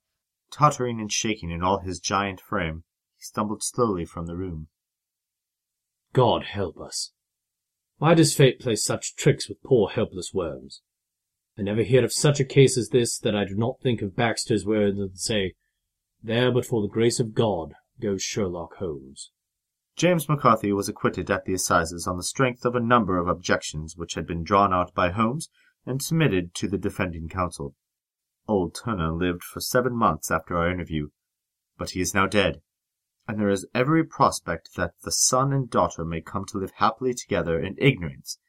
Tottering 0.51 0.99
and 0.99 1.09
shaking 1.09 1.49
in 1.49 1.63
all 1.63 1.79
his 1.79 2.01
giant 2.01 2.41
frame, 2.41 2.83
he 3.15 3.23
stumbled 3.23 3.63
slowly 3.63 4.03
from 4.03 4.25
the 4.25 4.35
room. 4.35 4.67
God 6.11 6.43
help 6.43 6.77
us! 6.77 7.13
Why 7.99 8.13
does 8.13 8.35
fate 8.35 8.59
play 8.59 8.75
such 8.75 9.15
tricks 9.15 9.47
with 9.47 9.63
poor 9.63 9.91
helpless 9.91 10.33
worms? 10.33 10.81
I 11.57 11.61
never 11.61 11.83
hear 11.83 12.03
of 12.03 12.11
such 12.11 12.41
a 12.41 12.43
case 12.43 12.77
as 12.77 12.89
this 12.89 13.17
that 13.19 13.37
I 13.37 13.45
do 13.45 13.55
not 13.55 13.79
think 13.79 14.01
of 14.01 14.17
Baxter's 14.17 14.65
words 14.65 14.99
and 14.99 15.17
say, 15.17 15.53
There 16.21 16.51
but 16.51 16.65
for 16.65 16.81
the 16.81 16.89
grace 16.89 17.21
of 17.21 17.33
God 17.33 17.75
goes 18.01 18.21
Sherlock 18.21 18.75
Holmes. 18.75 19.31
James 19.99 20.29
McCarthy 20.29 20.71
was 20.71 20.87
acquitted 20.87 21.29
at 21.29 21.43
the 21.43 21.53
assizes 21.53 22.07
on 22.07 22.15
the 22.15 22.23
strength 22.23 22.63
of 22.63 22.73
a 22.73 22.79
number 22.79 23.17
of 23.17 23.27
objections 23.27 23.97
which 23.97 24.13
had 24.13 24.25
been 24.25 24.45
drawn 24.45 24.73
out 24.73 24.93
by 24.93 25.09
Holmes 25.09 25.49
and 25.85 26.01
submitted 26.01 26.53
to 26.53 26.69
the 26.69 26.77
defending 26.77 27.27
counsel. 27.27 27.75
Old 28.47 28.73
Turner 28.73 29.11
lived 29.11 29.43
for 29.43 29.59
seven 29.59 29.93
months 29.93 30.31
after 30.31 30.55
our 30.55 30.71
interview, 30.71 31.09
but 31.77 31.89
he 31.89 31.99
is 31.99 32.13
now 32.13 32.27
dead, 32.27 32.61
and 33.27 33.37
there 33.37 33.49
is 33.49 33.67
every 33.75 34.05
prospect 34.05 34.69
that 34.77 34.93
the 35.03 35.11
son 35.11 35.51
and 35.51 35.69
daughter 35.69 36.05
may 36.05 36.21
come 36.21 36.45
to 36.45 36.59
live 36.59 36.71
happily 36.77 37.13
together 37.13 37.59
in 37.59 37.75
ignorance 37.77 38.39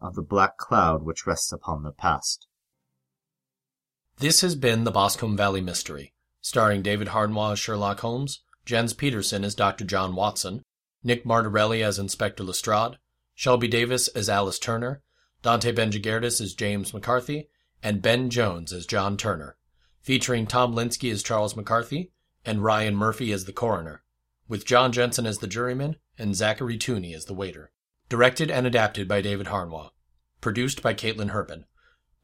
of 0.00 0.16
the 0.16 0.20
black 0.20 0.56
cloud 0.56 1.04
which 1.04 1.28
rests 1.28 1.52
upon 1.52 1.84
the 1.84 1.92
past. 1.92 2.48
This 4.16 4.40
has 4.40 4.56
been 4.56 4.82
the 4.82 4.90
Boscombe 4.90 5.36
Valley 5.36 5.60
Mystery, 5.60 6.12
starring 6.40 6.82
David 6.82 7.08
Hardnois 7.08 7.52
as 7.52 7.60
Sherlock 7.60 8.00
Holmes, 8.00 8.42
Jens 8.64 8.94
Peterson 8.94 9.44
as 9.44 9.54
Dr. 9.54 9.84
John 9.84 10.16
Watson, 10.16 10.64
Nick 11.02 11.24
Martorelli 11.24 11.82
as 11.82 11.98
Inspector 11.98 12.42
Lestrade, 12.42 12.98
Shelby 13.34 13.68
Davis 13.68 14.08
as 14.08 14.28
Alice 14.28 14.58
Turner, 14.58 15.02
Dante 15.42 15.72
Benjigerdis 15.72 16.40
as 16.40 16.54
James 16.54 16.92
McCarthy, 16.92 17.48
and 17.82 18.02
Ben 18.02 18.30
Jones 18.30 18.72
as 18.72 18.86
John 18.86 19.16
Turner, 19.16 19.56
featuring 20.00 20.46
Tom 20.46 20.74
Linsky 20.74 21.12
as 21.12 21.22
Charles 21.22 21.54
McCarthy 21.54 22.10
and 22.44 22.64
Ryan 22.64 22.96
Murphy 22.96 23.32
as 23.32 23.44
the 23.44 23.52
coroner, 23.52 24.02
with 24.48 24.64
John 24.64 24.90
Jensen 24.90 25.26
as 25.26 25.38
the 25.38 25.46
juryman 25.46 25.96
and 26.18 26.34
Zachary 26.34 26.76
Tooney 26.76 27.14
as 27.14 27.26
the 27.26 27.34
waiter. 27.34 27.70
Directed 28.08 28.50
and 28.50 28.66
adapted 28.66 29.06
by 29.06 29.20
David 29.20 29.48
Harnwell. 29.48 29.92
Produced 30.40 30.82
by 30.82 30.94
Caitlin 30.94 31.30
Herpin. 31.30 31.64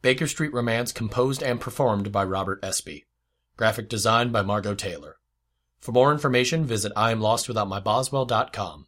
Baker 0.01 0.27
Street 0.27 0.53
Romance 0.53 0.93
composed 0.93 1.43
and 1.43 1.61
performed 1.61 2.11
by 2.11 2.25
Robert 2.25 2.59
Espy. 2.63 3.05
Graphic 3.57 3.89
design 3.89 4.33
by 4.33 4.43
Margot 4.43 4.75
Taylor. 4.75 5.17
For 5.85 5.93
more 5.93 6.13
information, 6.13 6.65
visit 6.65 6.95
IamLostWithoutMyBoswell.com. 6.95 8.87